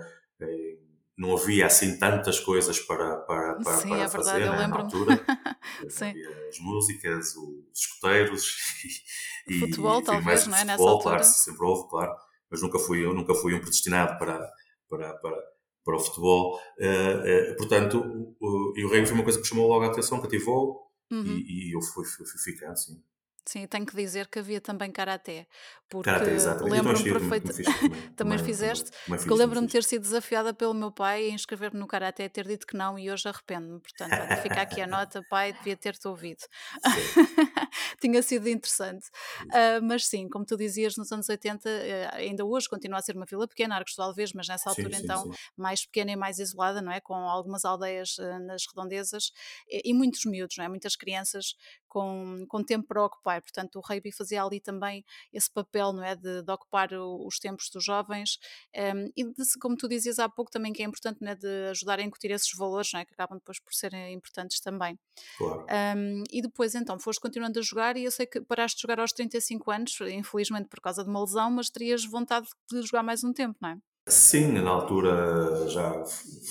não 1.19 1.37
havia 1.37 1.67
assim 1.67 1.99
tantas 1.99 2.39
coisas 2.39 2.79
para, 2.79 3.17
para, 3.19 3.57
para, 3.57 3.77
sim, 3.79 3.89
para 3.89 3.99
é 3.99 4.09
fazer 4.09 4.39
verdade, 4.39 4.61
né, 4.61 4.67
na 4.69 4.77
altura. 4.77 5.25
as 6.49 6.59
músicas, 6.61 7.35
os 7.37 7.81
escuteiros 7.81 8.57
e, 9.49 9.59
futebol, 9.59 10.01
e, 10.01 10.05
talvez, 10.05 10.47
não 10.47 10.57
é? 10.57 10.61
Futebol, 10.61 10.77
Nessa 10.77 10.91
altura. 10.91 11.17
Claro, 11.17 11.25
sempre 11.25 11.67
houve, 11.67 11.91
claro, 11.91 12.15
mas 12.51 12.63
nunca 12.63 12.79
fui, 12.79 13.05
eu 13.05 13.13
nunca 13.13 13.35
fui 13.35 13.53
um 13.53 13.61
predestinado 13.61 14.17
para 14.19 14.49
para, 14.89 15.15
para, 15.15 15.37
para 15.85 15.97
o 15.97 16.01
futebol. 16.01 16.59
Uh, 16.79 17.53
uh, 17.53 17.57
portanto, 17.57 18.37
o, 18.41 18.73
e 18.77 18.85
o 18.85 18.89
rugby 18.89 19.07
foi 19.07 19.15
uma 19.15 19.25
coisa 19.25 19.41
que 19.41 19.47
chamou 19.47 19.69
logo 19.69 19.85
a 19.85 19.89
atenção, 19.89 20.21
cativou 20.21 20.91
uhum. 21.11 21.25
e, 21.25 21.71
e 21.71 21.75
eu 21.75 21.83
fui, 21.83 22.05
fui, 22.05 22.27
fui 22.27 22.41
ficando, 22.41 22.77
sim. 22.77 23.03
Sim, 23.45 23.67
tenho 23.67 23.87
que 23.87 23.97
dizer 23.97 24.29
que 24.29 24.39
havia 24.39 24.61
também 24.61 24.93
karaté. 24.93 25.47
Porque 25.89 26.11
lembro-me 26.63 27.03
perfeitamente. 27.03 28.11
Também, 28.15 28.39
fizeste? 28.45 28.91
Porque 29.07 29.33
lembro-me 29.33 29.67
de 29.67 29.73
ter 29.73 29.83
sido 29.83 30.03
desafiada 30.03 30.53
pelo 30.53 30.75
meu 30.75 30.93
pai 30.93 31.31
a 31.31 31.31
inscrever-me 31.31 31.81
no 31.81 31.87
karaté 31.87 32.25
e 32.25 32.29
ter 32.29 32.47
dito 32.47 32.67
que 32.67 32.77
não, 32.77 32.99
e 32.99 33.11
hoje 33.11 33.29
arrependo-me. 33.29 33.81
Portanto, 33.81 34.13
olha, 34.13 34.37
fica 34.37 34.61
aqui 34.61 34.81
a 34.81 34.87
nota, 34.87 35.23
pai, 35.31 35.53
devia 35.53 35.77
ter-te 35.77 36.07
ouvido. 36.07 36.43
Tinha 38.01 38.23
sido 38.23 38.49
interessante. 38.49 39.07
Uh, 39.45 39.83
mas 39.83 40.07
sim, 40.07 40.29
como 40.29 40.45
tu 40.45 40.57
dizias, 40.57 40.97
nos 40.97 41.11
anos 41.11 41.29
80, 41.29 41.69
uh, 41.69 41.73
eh, 41.73 42.11
ainda 42.13 42.45
hoje 42.45 42.69
continua 42.69 42.99
a 42.99 43.03
ser 43.03 43.17
uma 43.17 43.25
vila 43.25 43.49
pequena, 43.49 43.77
Arcos 43.77 43.95
do 43.97 44.03
Alves, 44.03 44.33
mas 44.33 44.49
nessa 44.49 44.69
altura 44.69 44.91
sim, 44.91 44.97
sim, 44.97 45.05
então 45.05 45.23
sim. 45.25 45.39
mais 45.57 45.87
pequena 45.87 46.13
e 46.13 46.17
mais 46.17 46.39
isolada, 46.39 46.83
não 46.83 46.93
é? 46.93 47.01
Com 47.01 47.15
algumas 47.15 47.65
aldeias 47.65 48.19
uh, 48.19 48.39
nas 48.41 48.67
redondezas 48.69 49.33
e, 49.69 49.91
e, 49.91 49.95
muitos 49.95 50.25
miúdos, 50.25 50.57
não 50.59 50.65
é? 50.65 50.69
Muitas 50.69 50.97
crianças 50.97 51.55
com, 51.89 52.45
com 52.49 52.63
tempo 52.63 52.87
para 52.87 53.05
ocupar. 53.05 53.41
Portanto, 53.43 53.77
o 53.77 53.81
rugby 53.81 54.13
fazia 54.13 54.43
ali 54.43 54.61
também 54.61 55.05
esse 55.33 55.51
papel, 55.51 55.78
não 55.93 56.05
é? 56.05 56.15
De, 56.15 56.43
de 56.43 56.53
ocupar 56.53 56.93
o, 56.93 57.27
os 57.27 57.39
tempos 57.39 57.71
dos 57.73 57.85
jovens 57.85 58.39
um, 58.77 59.11
e, 59.17 59.25
de, 59.25 59.59
como 59.61 59.77
tu 59.77 59.89
dizias 59.89 60.19
há 60.19 60.29
pouco, 60.29 60.51
também 60.51 60.73
que 60.73 60.83
é 60.83 60.87
importante, 60.87 61.19
não 61.21 61.31
é? 61.31 61.35
De 61.35 61.69
ajudar 61.71 61.99
a 61.99 62.03
incutir 62.03 62.31
esses 62.31 62.51
valores, 62.57 62.91
não 62.93 63.01
é? 63.01 63.05
Que 63.05 63.15
acabam 63.15 63.39
depois 63.39 63.61
por 63.61 63.73
serem 63.73 64.15
importantes 64.15 64.61
também. 64.61 64.99
Claro. 65.37 65.67
Um, 65.97 66.25
e 66.31 66.43
depois, 66.43 66.75
então, 66.75 66.99
foste 66.99 67.21
continuando 67.21 67.59
a 67.59 67.63
jogar 67.63 67.97
e 67.97 68.05
eu 68.05 68.11
sei 68.11 68.27
que 68.27 68.41
paraste 68.41 68.77
de 68.77 68.83
jogar 68.83 69.01
aos 69.01 69.13
35 69.13 69.71
anos, 69.71 69.99
infelizmente 70.01 70.69
por 70.69 70.81
causa 70.81 71.03
de 71.03 71.11
uma 71.11 71.21
lesão, 71.21 71.51
mas 71.51 71.71
terias 71.71 72.05
vontade 72.05 72.47
de 72.71 72.83
jogar 72.83 73.03
mais 73.03 73.25
um 73.25 73.33
tempo, 73.33 73.57
não 73.61 73.71
é? 73.71 73.79
Sim, 74.09 74.53
na 74.53 74.71
altura 74.71 75.69
já 75.69 76.03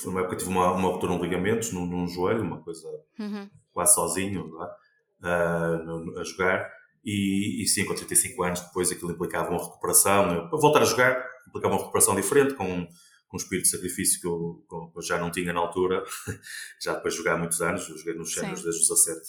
foi 0.02 0.12
uma 0.12 0.20
época 0.22 0.36
que 0.36 0.44
tive 0.44 0.56
uma, 0.56 0.72
uma 0.74 0.90
ruptura 0.90 1.14
no 1.14 1.24
ligamentos, 1.24 1.74
num, 1.74 1.88
num 1.88 2.08
joelho, 2.08 2.44
uma 2.44 2.62
coisa 2.62 2.88
uhum. 3.18 3.50
quase 3.74 3.96
sozinho, 3.96 4.56
uh, 4.60 6.20
a 6.20 6.24
jogar. 6.24 6.77
E, 7.04 7.64
e 7.64 7.68
sim, 7.68 7.86
com 7.86 7.94
35 7.94 8.44
anos 8.44 8.62
depois 8.62 8.92
aquilo 8.92 9.12
implicava 9.12 9.50
uma 9.50 9.64
recuperação. 9.64 10.50
Para 10.50 10.60
voltar 10.60 10.82
a 10.82 10.86
jogar, 10.86 11.26
implicava 11.48 11.74
uma 11.74 11.80
recuperação 11.80 12.16
diferente, 12.16 12.54
com, 12.54 12.88
com 13.28 13.38
um 13.38 13.40
espírito 13.40 13.66
de 13.66 13.72
sacrifício 13.72 14.20
que 14.20 14.28
eu, 14.28 14.66
que 14.68 14.98
eu 14.98 15.02
já 15.02 15.18
não 15.18 15.32
tinha 15.32 15.54
na 15.54 15.60
altura. 15.60 16.04
já 16.82 16.94
depois 16.94 17.14
de 17.14 17.20
jogar 17.20 17.36
há 17.36 17.38
muitos 17.38 17.62
anos, 17.62 17.88
eu 17.90 17.98
joguei 17.98 18.14
nos 18.14 18.32
géneros 18.32 18.62
desde 18.62 18.82
os 18.82 18.88
17, 18.88 19.22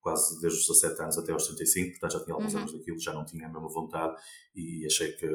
quase 0.00 0.40
desde 0.40 0.58
os 0.60 0.66
17 0.66 1.02
anos 1.02 1.18
até 1.18 1.32
aos 1.32 1.46
35, 1.46 1.90
portanto 1.90 2.12
já 2.12 2.24
tinha 2.24 2.34
alguns 2.34 2.54
uhum. 2.54 2.60
anos 2.60 2.72
daquilo, 2.72 2.98
já 2.98 3.12
não 3.12 3.24
tinha 3.24 3.46
a 3.46 3.50
mesma 3.50 3.68
vontade 3.68 4.16
e 4.54 4.86
achei 4.86 5.12
que 5.12 5.26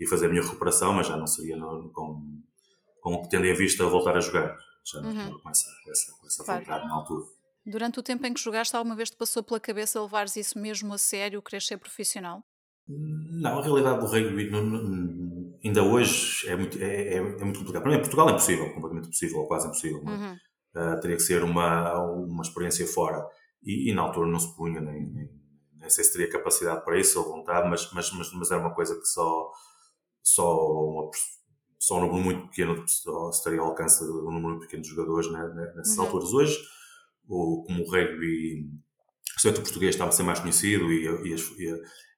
ia 0.00 0.08
fazer 0.08 0.26
a 0.26 0.28
minha 0.28 0.42
recuperação, 0.42 0.92
mas 0.92 1.06
já 1.06 1.16
não 1.16 1.26
seria 1.26 1.56
no, 1.56 1.90
com, 1.90 2.42
com 3.00 3.14
o 3.14 3.22
que 3.22 3.28
tendo 3.30 3.46
em 3.46 3.54
vista 3.54 3.84
voltar 3.86 4.16
a 4.16 4.20
jogar. 4.20 4.56
Já 4.84 5.00
não 5.00 5.10
uhum. 5.10 5.38
com 5.38 5.50
essa, 5.50 5.66
com 5.84 5.90
essa, 5.90 6.12
com 6.12 6.26
essa 6.26 6.44
vontade 6.44 6.86
na 6.86 6.94
altura. 6.94 7.26
Durante 7.66 7.98
o 7.98 8.02
tempo 8.02 8.26
em 8.26 8.32
que 8.32 8.40
jogaste, 8.40 8.74
alguma 8.74 8.96
vez 8.96 9.10
te 9.10 9.16
passou 9.16 9.42
pela 9.42 9.60
cabeça 9.60 10.00
levares 10.00 10.36
isso 10.36 10.58
mesmo 10.58 10.92
a 10.94 10.98
sério, 10.98 11.42
querer 11.42 11.60
ser 11.60 11.76
profissional? 11.76 12.42
Não, 12.88 13.58
a 13.58 13.62
realidade 13.62 14.00
do 14.00 14.06
rugby 14.06 14.50
ainda 15.62 15.82
hoje 15.82 16.48
é 16.48 16.56
muito, 16.56 16.78
é, 16.78 16.84
é, 16.84 17.14
é, 17.16 17.20
muito 17.20 17.58
complicado. 17.58 17.82
Para 17.82 17.90
mim, 17.90 17.98
em 17.98 18.00
Portugal 18.00 18.28
é 18.28 18.32
impossível, 18.32 18.72
completamente 18.72 19.08
impossível, 19.08 19.38
ou 19.40 19.46
quase 19.46 19.66
impossível. 19.66 20.02
É? 20.06 20.10
Uhum. 20.10 20.36
Uh, 20.74 21.00
teria 21.00 21.16
que 21.16 21.22
ser 21.22 21.42
uma, 21.42 22.00
uma 22.02 22.42
experiência 22.42 22.86
fora. 22.86 23.26
E, 23.62 23.90
e 23.90 23.94
na 23.94 24.02
altura 24.02 24.30
não 24.30 24.38
se 24.38 24.54
punha, 24.56 24.80
nem, 24.80 25.06
nem, 25.06 25.30
nem, 25.74 25.90
sei 25.90 26.04
se 26.04 26.12
teria 26.12 26.30
capacidade 26.30 26.84
para 26.84 26.98
isso 26.98 27.18
ou 27.18 27.28
vontade, 27.28 27.68
mas, 27.68 27.90
mas, 27.92 28.10
mas, 28.12 28.32
mas 28.32 28.50
era 28.50 28.60
uma 28.60 28.74
coisa 28.74 28.98
que 28.98 29.06
só, 29.06 29.50
só, 30.22 30.56
uma, 30.56 31.10
só 31.78 31.96
um 31.96 32.00
número 32.02 32.24
muito 32.24 32.48
pequeno 32.48 32.84
estaria 33.30 33.60
ao 33.60 33.68
alcance 33.68 34.04
de 34.04 34.10
um 34.10 34.30
número 34.30 34.60
pequeno 34.60 34.82
de 34.82 34.88
jogadores 34.88 35.30
né, 35.30 35.72
nessas 35.76 35.98
uhum. 35.98 36.04
alturas. 36.04 36.32
Hoje, 36.32 36.58
o, 37.28 37.62
como 37.64 37.84
o 37.84 37.90
rugby, 37.90 38.70
o 39.44 39.52
português, 39.52 39.94
estava 39.94 40.10
a 40.10 40.12
ser 40.12 40.22
mais 40.22 40.40
conhecido 40.40 40.90
e, 40.90 41.04
e, 41.28 41.34
as, 41.34 41.42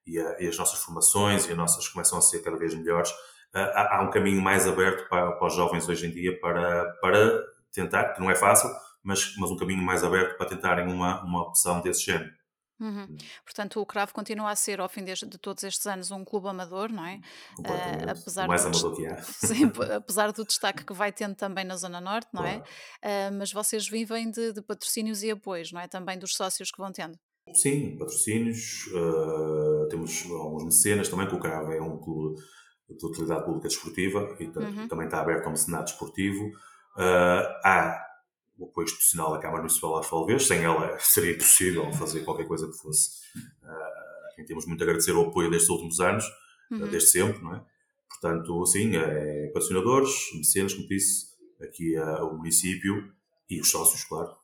e, 0.05 0.19
a, 0.19 0.37
e, 0.41 0.47
as 0.47 0.57
nossas 0.57 0.79
formações 0.79 1.47
e 1.47 1.51
as 1.51 1.57
nossas 1.57 1.87
começam 1.87 2.17
a 2.17 2.21
ser 2.21 2.41
cada 2.41 2.57
vez 2.57 2.73
melhores, 2.73 3.11
há, 3.53 3.97
há 3.97 4.01
um 4.01 4.09
caminho 4.09 4.41
mais 4.41 4.67
aberto 4.67 5.07
para, 5.09 5.33
para, 5.33 5.47
os 5.47 5.55
jovens 5.55 5.87
hoje 5.87 6.07
em 6.07 6.11
dia 6.11 6.39
para, 6.39 6.85
para 7.01 7.43
tentar, 7.71 8.13
que 8.13 8.21
não 8.21 8.31
é 8.31 8.35
fácil, 8.35 8.69
mas, 9.03 9.35
mas 9.37 9.51
um 9.51 9.57
caminho 9.57 9.83
mais 9.83 10.03
aberto 10.03 10.37
para 10.37 10.47
tentarem 10.47 10.87
uma, 10.91 11.23
uma 11.23 11.43
opção 11.43 11.81
desse 11.81 12.05
género. 12.05 12.31
Uhum. 12.81 13.03
Hum. 13.03 13.17
Portanto, 13.45 13.79
o 13.79 13.85
Cravo 13.85 14.11
continua 14.11 14.49
a 14.49 14.55
ser, 14.55 14.81
ao 14.81 14.89
fim 14.89 15.03
de, 15.03 15.13
de, 15.13 15.37
todos 15.37 15.63
estes 15.63 15.85
anos, 15.85 16.09
um 16.09 16.25
clube 16.25 16.47
amador, 16.47 16.91
não 16.91 17.05
é? 17.05 17.21
Uh, 17.59 18.09
apesar 18.09 18.47
mais 18.47 18.65
amador 18.65 18.95
que 18.95 19.05
há. 19.05 19.21
Sim, 19.21 19.71
apesar 19.95 20.31
do 20.31 20.43
destaque 20.43 20.83
que 20.83 20.93
vai 20.93 21.11
tendo 21.11 21.35
também 21.35 21.63
na 21.63 21.77
Zona 21.77 22.01
Norte, 22.01 22.29
não 22.33 22.43
é? 22.43 22.55
claro. 22.55 22.71
é? 23.03 23.29
Uh, 23.29 23.33
mas 23.37 23.53
vocês 23.53 23.87
vivem 23.87 24.31
de, 24.31 24.51
de, 24.51 24.61
patrocínios 24.63 25.21
e 25.21 25.29
apoios, 25.29 25.71
não 25.71 25.79
é? 25.79 25.87
Também 25.87 26.17
dos 26.17 26.33
sócios 26.33 26.71
que 26.71 26.79
vão 26.79 26.91
tendo. 26.91 27.15
Sim, 27.53 27.97
patrocínios. 27.97 28.87
Uh, 28.87 29.87
temos 29.89 30.25
alguns 30.31 30.65
mecenas 30.65 31.07
também, 31.07 31.27
que 31.27 31.35
o 31.35 31.39
Cravo 31.39 31.71
é 31.71 31.81
um 31.81 31.99
clube 31.99 32.41
de 32.89 33.05
utilidade 33.05 33.45
pública 33.45 33.67
desportiva 33.67 34.35
e 34.39 34.45
uhum. 34.45 34.87
também 34.87 35.05
está 35.05 35.21
aberto 35.21 35.45
ao 35.45 35.51
mecenato 35.51 35.85
desportivo. 35.85 36.51
há 37.63 38.10
o 38.61 38.65
apoio 38.65 38.85
institucional 38.85 39.31
da 39.31 39.39
Câmara 39.39 39.59
Municipal 39.59 39.99
de 39.99 40.05
Alvalvez. 40.05 40.47
Sem 40.47 40.63
ela 40.63 40.97
seria 41.01 41.31
impossível 41.31 41.91
fazer 41.93 42.21
qualquer 42.21 42.47
coisa 42.47 42.67
que 42.67 42.77
fosse. 42.77 43.21
Uh, 43.63 44.45
temos 44.45 44.65
muito 44.65 44.81
a 44.81 44.85
agradecer 44.85 45.11
o 45.11 45.21
apoio 45.21 45.51
destes 45.51 45.69
últimos 45.69 45.99
anos, 45.99 46.25
uhum. 46.71 46.87
desde 46.87 47.09
sempre, 47.09 47.43
não 47.43 47.55
é? 47.55 47.63
Portanto, 48.09 48.65
sim, 48.65 48.95
é 48.95 49.47
patrocinadores, 49.47 50.11
mecenas, 50.35 50.73
como 50.73 50.87
disse, 50.87 51.27
aqui 51.59 51.97
uh, 51.97 52.25
o 52.25 52.37
município 52.37 53.11
e 53.49 53.59
os 53.59 53.69
sócios, 53.69 54.03
claro. 54.03 54.35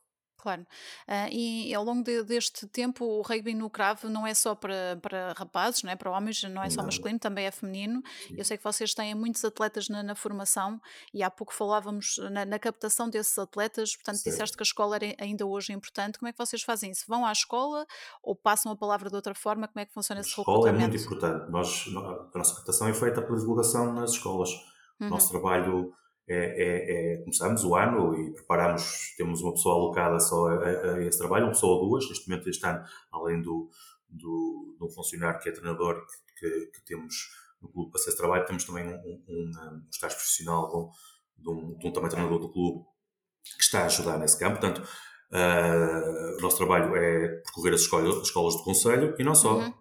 Claro. 0.47 0.61
Uh, 1.05 1.29
e 1.29 1.75
ao 1.75 1.83
longo 1.83 2.01
de, 2.03 2.23
deste 2.23 2.65
tempo, 2.67 3.03
o 3.03 3.21
rugby 3.21 3.53
no 3.53 3.69
cravo 3.69 4.07
não 4.07 4.25
é 4.25 4.33
só 4.33 4.55
para, 4.55 4.97
para 5.01 5.33
rapazes, 5.33 5.83
não 5.83 5.91
é? 5.91 5.95
para 5.97 6.09
homens, 6.09 6.41
não 6.43 6.63
é 6.63 6.69
só 6.69 6.77
não. 6.77 6.85
masculino, 6.85 7.19
também 7.19 7.45
é 7.45 7.51
feminino. 7.51 8.01
Sim. 8.25 8.35
Eu 8.37 8.45
sei 8.45 8.57
que 8.57 8.63
vocês 8.63 8.93
têm 8.93 9.13
muitos 9.13 9.43
atletas 9.43 9.89
na, 9.89 10.01
na 10.01 10.15
formação 10.15 10.79
e 11.13 11.21
há 11.21 11.29
pouco 11.29 11.53
falávamos 11.53 12.17
na, 12.31 12.45
na 12.45 12.57
captação 12.57 13.09
desses 13.09 13.37
atletas, 13.37 13.93
portanto, 13.97 14.19
certo. 14.19 14.33
disseste 14.33 14.55
que 14.55 14.63
a 14.63 14.67
escola 14.67 14.95
era 14.95 15.15
ainda 15.19 15.45
hoje 15.45 15.73
importante. 15.73 16.17
Como 16.17 16.29
é 16.29 16.31
que 16.31 16.37
vocês 16.37 16.61
fazem 16.61 16.91
isso? 16.91 17.03
Vão 17.09 17.25
à 17.25 17.31
escola 17.33 17.85
ou 18.23 18.33
passam 18.33 18.71
a 18.71 18.75
palavra 18.77 19.09
de 19.09 19.15
outra 19.17 19.35
forma? 19.35 19.67
Como 19.67 19.81
é 19.81 19.85
que 19.85 19.93
funciona 19.93 20.21
esse 20.21 20.29
recrutamento? 20.29 20.65
A 20.65 20.71
escola 20.71 20.81
é 20.81 20.87
muito 20.87 21.03
importante. 21.03 21.51
Nós, 21.51 22.33
a 22.33 22.37
nossa 22.37 22.55
captação 22.55 22.87
é 22.87 22.93
feita 22.93 23.21
pela 23.21 23.37
divulgação 23.37 23.91
nas 23.91 24.11
escolas. 24.11 24.51
Uhum. 24.97 25.07
O 25.07 25.09
nosso 25.09 25.29
trabalho 25.29 25.93
é, 26.29 26.35
é, 26.35 27.13
é, 27.13 27.17
começamos 27.19 27.63
o 27.63 27.73
ano 27.75 28.13
e 28.15 28.33
preparamos, 28.33 29.13
temos 29.15 29.41
uma 29.41 29.53
pessoa 29.53 29.75
alocada 29.75 30.19
só 30.19 30.49
a, 30.49 30.95
a, 30.95 31.03
esse 31.03 31.17
trabalho, 31.17 31.45
uma 31.45 31.53
pessoa 31.53 31.79
ou 31.79 31.87
duas, 31.87 32.07
neste 32.09 32.29
momento 32.29 32.49
este 32.49 32.65
ano, 32.65 32.83
além 33.13 33.41
do, 33.41 33.69
do, 34.09 34.75
do 34.77 34.89
funcionário 34.89 35.39
que 35.39 35.47
é 35.47 35.51
treinador 35.53 36.05
que, 36.05 36.39
que, 36.39 36.65
que 36.67 36.85
temos 36.85 37.15
no 37.61 37.69
clube 37.69 37.91
para 37.91 38.01
esse 38.01 38.17
trabalho, 38.17 38.45
temos 38.45 38.65
também 38.65 38.87
um, 38.87 38.95
um, 38.95 39.23
um, 39.29 39.51
um 39.73 39.87
estágio 39.89 40.17
profissional 40.17 40.91
de 41.37 41.49
um, 41.49 41.77
de 41.77 41.87
um, 41.87 41.91
também 41.93 42.09
treinador 42.09 42.39
do 42.39 42.51
clube 42.51 42.85
que 43.43 43.63
está 43.63 43.83
a 43.83 43.85
ajudar 43.85 44.17
nesse 44.17 44.37
campo, 44.37 44.59
portanto 44.59 44.85
uh, 45.31 46.37
o 46.37 46.41
nosso 46.41 46.57
trabalho 46.57 46.93
é 46.97 47.27
percorrer 47.27 47.73
as 47.73 47.81
escolas, 47.81 48.17
as 48.17 48.23
escolas 48.23 48.55
do 48.57 48.63
Conselho 48.63 49.15
e 49.17 49.23
não 49.23 49.33
só, 49.33 49.59
uhum. 49.59 49.73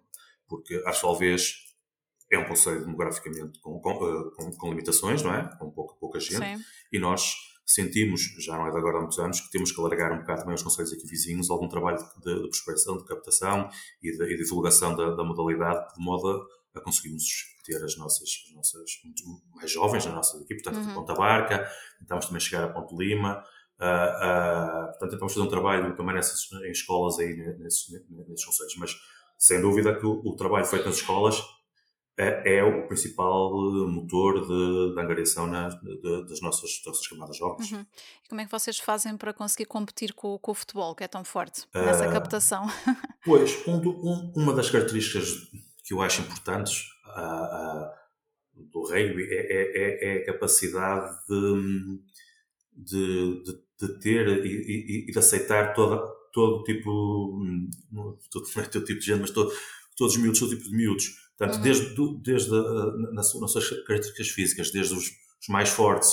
porque 0.47 0.81
às 0.85 1.01
talvez 1.01 1.67
é 2.31 2.37
um 2.37 2.45
conselho 2.45 2.81
demograficamente 2.81 3.59
com, 3.59 3.79
com, 3.79 3.91
eh, 3.91 4.31
com, 4.35 4.51
com, 4.51 4.69
limitações, 4.69 5.23
não 5.23 5.33
é? 5.33 5.49
Com 5.57 5.71
pouca, 5.71 5.95
pouca 6.07 6.19
gente. 6.19 6.57
Sim. 6.57 6.63
E 6.91 6.99
nós 6.99 7.33
sentimos, 7.65 8.21
já 8.39 8.57
não 8.57 8.67
é 8.67 8.71
de 8.71 8.77
agora 8.77 8.97
há 8.97 9.01
muitos 9.01 9.19
anos, 9.19 9.41
que 9.41 9.51
temos 9.51 9.71
que 9.73 9.79
alargar 9.79 10.13
um 10.13 10.19
bocado 10.19 10.39
também 10.39 10.55
os 10.55 10.63
conselhos 10.63 10.93
aqui 10.93 11.05
vizinhos, 11.05 11.49
algum 11.49 11.67
trabalho 11.67 11.97
de, 11.97 12.35
de 12.35 12.49
prospecção, 12.49 12.97
de 12.97 13.03
captação 13.03 13.69
e 14.01 14.11
de, 14.11 14.23
e 14.23 14.37
de 14.37 14.43
divulgação 14.43 14.95
da, 14.95 15.13
da, 15.13 15.23
modalidade, 15.23 15.93
de 15.93 16.01
modo 16.01 16.29
a, 16.29 16.79
a 16.79 16.81
conseguirmos 16.81 17.25
ter 17.65 17.83
as 17.83 17.97
nossas, 17.97 18.29
as 18.47 18.55
nossas 18.55 18.89
mais 19.53 19.69
jovens 19.69 20.05
na 20.05 20.13
nossa 20.13 20.37
equipe, 20.37 20.63
portanto, 20.63 20.81
uhum. 20.81 20.93
Ponta 20.93 21.13
Barca, 21.13 21.69
tentamos 21.99 22.25
também 22.27 22.39
chegar 22.39 22.63
a 22.63 22.69
Ponte 22.69 22.95
Lima, 22.95 23.43
Uh, 23.79 23.85
uh, 23.85 24.87
portanto, 24.87 25.11
tentamos 25.11 25.33
fazer 25.35 25.45
um 25.45 25.49
trabalho 25.49 25.95
também 25.95 26.15
nessas, 26.15 26.51
em 26.63 26.71
escolas 26.71 27.19
aí, 27.19 27.35
nesses, 27.59 27.87
nesses 28.09 28.43
conselhos, 28.43 28.75
mas 28.77 28.95
sem 29.37 29.61
dúvida 29.61 29.95
que 29.95 30.03
o, 30.03 30.19
o 30.25 30.35
trabalho 30.35 30.65
feito 30.65 30.85
nas 30.85 30.95
escolas 30.95 31.43
é, 32.17 32.57
é 32.57 32.63
o 32.63 32.87
principal 32.87 33.51
eh, 33.51 33.87
motor 33.87 34.41
de, 34.41 34.95
de 34.95 34.99
angariação 34.99 35.45
na, 35.45 35.69
de, 35.69 36.25
das, 36.27 36.41
nossas, 36.41 36.71
das 36.77 36.85
nossas 36.87 37.07
camadas 37.07 37.37
jovens. 37.37 37.71
Uhum. 37.71 37.85
E 38.25 38.27
como 38.27 38.41
é 38.41 38.45
que 38.45 38.51
vocês 38.51 38.79
fazem 38.79 39.15
para 39.15 39.31
conseguir 39.31 39.65
competir 39.65 40.13
com, 40.13 40.37
com 40.39 40.51
o 40.51 40.55
futebol, 40.55 40.95
que 40.95 41.03
é 41.03 41.07
tão 41.07 41.23
forte 41.23 41.67
nessa 41.73 42.09
uh, 42.09 42.11
captação? 42.11 42.65
Pois, 43.23 43.67
um, 43.67 43.75
um, 43.75 44.33
uma 44.35 44.53
das 44.53 44.69
características 44.69 45.27
que 45.83 45.93
eu 45.93 46.01
acho 46.01 46.21
importantes 46.21 46.85
uh, 47.05 47.81
uh, 48.55 48.63
do 48.71 48.83
rugby 48.83 49.23
é, 49.23 49.35
é, 49.35 49.61
é, 49.75 50.17
é, 50.17 50.21
a 50.21 50.25
capacidade 50.27 51.13
de, 52.77 53.43
de, 53.43 53.43
de, 53.79 53.99
ter 53.99 54.27
e, 54.45 55.07
e, 55.07 55.11
de 55.11 55.19
aceitar 55.19 55.73
toda, 55.73 56.01
todo 56.31 56.63
tipo, 56.63 56.89
hum, 56.89 57.69
todo, 58.31 58.45
todo 58.71 58.85
tipo 58.85 58.99
de 58.99 59.05
gente, 59.05 59.19
mas 59.19 59.31
todo, 59.31 59.51
todos 59.97 60.15
os 60.15 60.21
miúdos, 60.21 60.39
todo 60.39 60.55
tipo 60.55 60.63
de 60.63 60.75
miúdos 60.75 61.26
Portanto, 61.37 61.61
desde, 61.61 61.95
desde 62.19 62.51
uh, 62.51 63.13
nas, 63.13 63.39
nas 63.39 63.51
suas 63.51 63.69
características 63.69 64.29
físicas, 64.29 64.71
desde 64.71 64.95
os, 64.95 65.05
os, 65.05 65.47
mais 65.47 65.69
fortes, 65.69 66.09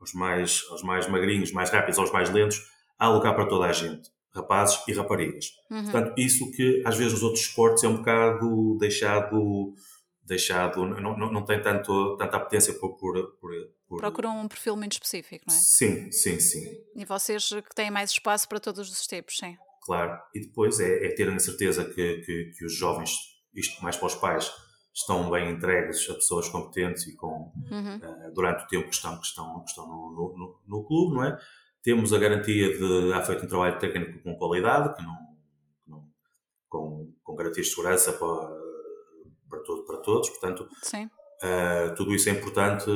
os 0.00 0.14
mais, 0.14 0.62
os 0.70 0.82
mais 0.82 1.08
magrinhos, 1.08 1.50
mais 1.50 1.70
rápidos 1.70 1.98
aos 1.98 2.12
mais 2.12 2.30
lentos, 2.30 2.62
há 2.96 3.08
lugar 3.08 3.34
para 3.34 3.48
toda 3.48 3.66
a 3.66 3.72
gente, 3.72 4.08
rapazes 4.32 4.80
e 4.86 4.92
raparigas. 4.92 5.46
Uhum. 5.68 5.82
Portanto, 5.82 6.14
isso 6.16 6.50
que 6.52 6.82
às 6.86 6.96
vezes 6.96 7.14
nos 7.14 7.22
outros 7.24 7.44
esportes 7.44 7.82
é 7.82 7.88
um 7.88 7.96
bocado 7.96 8.78
deixado, 8.78 9.74
deixado 10.22 10.86
não, 10.86 11.18
não, 11.18 11.32
não 11.32 11.44
tem 11.44 11.60
tanto, 11.60 12.16
tanta 12.16 12.36
apetência 12.36 12.72
por, 12.74 12.96
por, 12.96 13.36
por, 13.40 13.98
Procuram 13.98 14.40
um 14.40 14.46
perfil 14.46 14.76
muito 14.76 14.92
específico, 14.92 15.44
não 15.48 15.54
é? 15.54 15.58
Sim, 15.58 16.12
sim, 16.12 16.38
sim. 16.38 16.64
E 16.94 17.04
vocês 17.04 17.48
que 17.48 17.74
têm 17.74 17.90
mais 17.90 18.10
espaço 18.10 18.48
para 18.48 18.60
todos 18.60 18.88
os 18.88 19.04
tipos, 19.04 19.36
sim. 19.36 19.56
Claro, 19.82 20.16
e 20.32 20.40
depois 20.40 20.78
é, 20.78 21.06
é 21.06 21.14
terem 21.14 21.34
a 21.34 21.40
certeza 21.40 21.84
que, 21.84 22.18
que, 22.18 22.52
que 22.56 22.64
os 22.64 22.72
jovens 22.72 23.29
isto 23.54 23.82
mais 23.82 23.96
para 23.96 24.06
os 24.06 24.14
pais, 24.14 24.52
estão 24.92 25.30
bem 25.30 25.50
entregues 25.50 26.08
a 26.10 26.14
pessoas 26.14 26.48
competentes 26.48 27.06
e 27.06 27.16
com, 27.16 27.52
uhum. 27.70 27.96
uh, 27.96 28.34
durante 28.34 28.64
o 28.64 28.66
tempo 28.66 28.88
que 28.88 28.94
estão, 28.94 29.18
que 29.18 29.26
estão, 29.26 29.60
que 29.60 29.70
estão 29.70 29.86
no, 29.86 30.34
no, 30.36 30.60
no, 30.66 30.84
clube, 30.84 31.14
não 31.14 31.24
é? 31.24 31.38
Temos 31.82 32.12
a 32.12 32.18
garantia 32.18 32.76
de 32.76 33.12
há 33.12 33.22
feito 33.22 33.44
um 33.44 33.48
trabalho 33.48 33.78
técnico 33.78 34.22
com 34.22 34.36
qualidade, 34.36 34.94
que 34.94 35.02
não, 35.02 35.16
que 35.84 35.90
não 35.90 36.08
com, 36.68 37.12
com 37.22 37.36
garantias 37.36 37.66
de 37.66 37.72
segurança 37.72 38.12
para, 38.12 38.50
para, 39.48 39.60
todo, 39.60 39.84
para 39.86 39.96
todos, 39.98 40.28
portanto, 40.30 40.68
uh, 40.92 41.94
tudo 41.94 42.14
isso 42.14 42.28
é 42.28 42.32
importante 42.32 42.90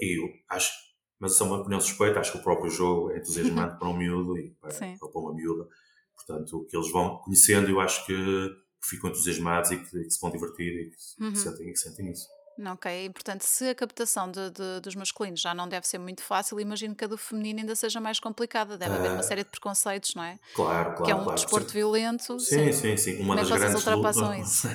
e 0.00 0.22
eu 0.22 0.28
acho, 0.48 0.72
mas 1.18 1.32
essa 1.32 1.44
é 1.44 1.46
uma 1.46 1.58
opinião 1.58 1.80
suspeita, 1.80 2.20
acho 2.20 2.32
que 2.32 2.38
o 2.38 2.42
próprio 2.44 2.70
jogo 2.70 3.10
é 3.10 3.18
entusiasmante 3.18 3.76
para 3.78 3.88
um 3.88 3.96
miúdo 3.96 4.38
e 4.38 4.50
para, 4.52 4.70
para 4.70 5.20
uma 5.20 5.34
miúda, 5.34 5.68
portanto, 6.14 6.64
que 6.70 6.76
eles 6.76 6.90
vão 6.92 7.18
conhecendo, 7.18 7.68
eu 7.68 7.80
acho 7.80 8.06
que 8.06 8.63
que 8.84 8.96
ficam 8.96 9.10
entusiasmados 9.10 9.70
e 9.70 9.78
que, 9.78 10.04
que, 10.04 10.10
se 10.10 10.20
vão 10.20 10.30
divertir 10.30 10.72
e 10.72 10.90
que, 10.90 11.24
uhum. 11.24 11.32
que, 11.32 11.38
sentem, 11.38 11.72
que 11.72 11.78
sentem 11.78 12.10
isso. 12.10 12.28
Ok, 12.56 13.10
portanto, 13.10 13.42
se 13.42 13.68
a 13.68 13.74
captação 13.74 14.30
de, 14.30 14.50
de, 14.50 14.80
dos 14.80 14.94
masculinos 14.94 15.40
já 15.40 15.52
não 15.52 15.68
deve 15.68 15.88
ser 15.88 15.98
muito 15.98 16.22
fácil, 16.22 16.60
imagino 16.60 16.94
que 16.94 17.04
a 17.04 17.08
do 17.08 17.18
feminino 17.18 17.60
ainda 17.60 17.74
seja 17.74 18.00
mais 18.00 18.20
complicada. 18.20 18.78
Deve 18.78 18.94
haver 18.94 19.10
uma 19.10 19.20
ah, 19.20 19.22
série 19.24 19.42
de 19.42 19.50
preconceitos, 19.50 20.14
não 20.14 20.22
é? 20.22 20.38
Claro, 20.54 20.90
claro. 20.90 21.04
Que 21.04 21.10
é 21.10 21.14
um 21.16 21.24
claro, 21.24 21.34
desporto 21.34 21.70
sim. 21.70 21.78
violento. 21.78 22.38
Sim, 22.38 22.72
sim, 22.72 22.96
sim. 22.96 23.14
Uma 23.16 23.34
Como 23.34 23.48
das 23.48 23.50
é 23.50 23.58
grandes 23.58 23.84
ultrapassam 23.84 24.34
isso? 24.40 24.68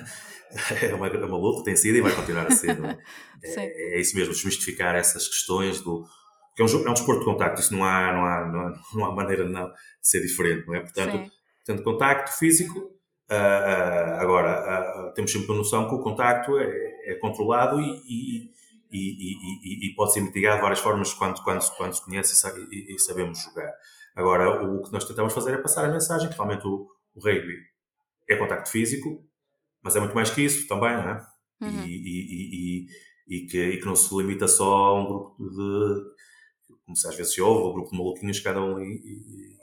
é, 0.83 0.93
uma, 0.93 1.07
é 1.07 1.25
uma 1.25 1.37
luta, 1.37 1.63
tem 1.63 1.75
sido 1.75 1.97
e 1.97 2.01
vai 2.01 2.13
continuar 2.13 2.47
a 2.47 2.51
ser. 2.51 2.71
É? 2.71 2.97
é, 3.43 3.95
é, 3.95 4.01
isso 4.01 4.15
mesmo, 4.15 4.33
desmistificar 4.33 4.95
essas 4.95 5.27
questões 5.27 5.79
do. 5.79 6.03
É 6.57 6.63
um, 6.63 6.65
é 6.65 6.89
um 6.89 6.93
desporto 6.93 7.21
de 7.21 7.25
contacto, 7.25 7.61
isso 7.61 7.73
não 7.73 7.85
há, 7.85 8.11
não 8.11 8.25
há, 8.25 8.45
não 8.45 8.59
há, 8.59 8.81
não 8.93 9.05
há 9.05 9.15
maneira 9.15 9.45
de, 9.45 9.51
não, 9.51 9.67
de 9.67 9.73
ser 10.01 10.21
diferente, 10.21 10.67
não 10.67 10.75
é? 10.75 10.81
Portanto, 10.81 11.31
portanto 11.65 11.83
contacto 11.83 12.37
físico 12.37 12.98
agora, 14.19 15.09
uh, 15.09 15.13
temos 15.13 15.31
sempre 15.31 15.51
a 15.51 15.55
noção 15.55 15.87
que 15.87 15.95
o 15.95 16.01
contacto 16.01 16.57
é, 16.57 17.11
é 17.11 17.15
controlado 17.15 17.79
e, 17.79 18.01
e, 18.07 18.51
e, 18.91 19.87
e, 19.87 19.95
pode 19.95 20.13
ser 20.13 20.21
mitigado 20.21 20.57
de 20.57 20.61
várias 20.63 20.79
formas 20.79 21.13
quando, 21.13 21.41
quando, 21.43 21.63
quando 21.75 21.93
se 21.93 22.03
conhece 22.03 22.47
e, 22.71 22.97
sabemos 22.99 23.39
jogar. 23.43 23.71
Agora, 24.15 24.63
o 24.63 24.81
que 24.81 24.91
nós 24.91 25.05
tentamos 25.05 25.33
fazer 25.33 25.53
é 25.53 25.57
passar 25.57 25.85
a 25.85 25.91
mensagem 25.91 26.27
que 26.29 26.35
realmente 26.35 26.65
o, 26.65 26.87
o 27.15 27.19
rugby 27.23 27.55
é 28.27 28.35
contacto 28.35 28.69
físico, 28.69 29.23
mas 29.83 29.95
é 29.95 29.99
muito 29.99 30.15
mais 30.15 30.31
que 30.31 30.41
isso 30.41 30.67
também, 30.67 30.91
não 30.91 31.09
é? 31.09 31.27
Uhum. 31.61 31.85
E, 31.85 32.87
e, 33.27 33.45
e 33.45 33.45
que 33.47 33.85
não 33.85 33.95
se 33.95 34.13
limita 34.15 34.47
só 34.47 34.73
a 34.73 34.99
um 34.99 35.05
grupo 35.05 35.49
de, 35.49 36.01
como 36.85 36.95
se 36.95 37.07
às 37.07 37.15
vezes 37.15 37.33
se 37.33 37.41
ouve, 37.41 37.69
um 37.69 37.73
grupo 37.73 37.91
de 37.91 37.97
maluquinhos 37.97 38.39
que 38.39 38.47
andam 38.47 38.77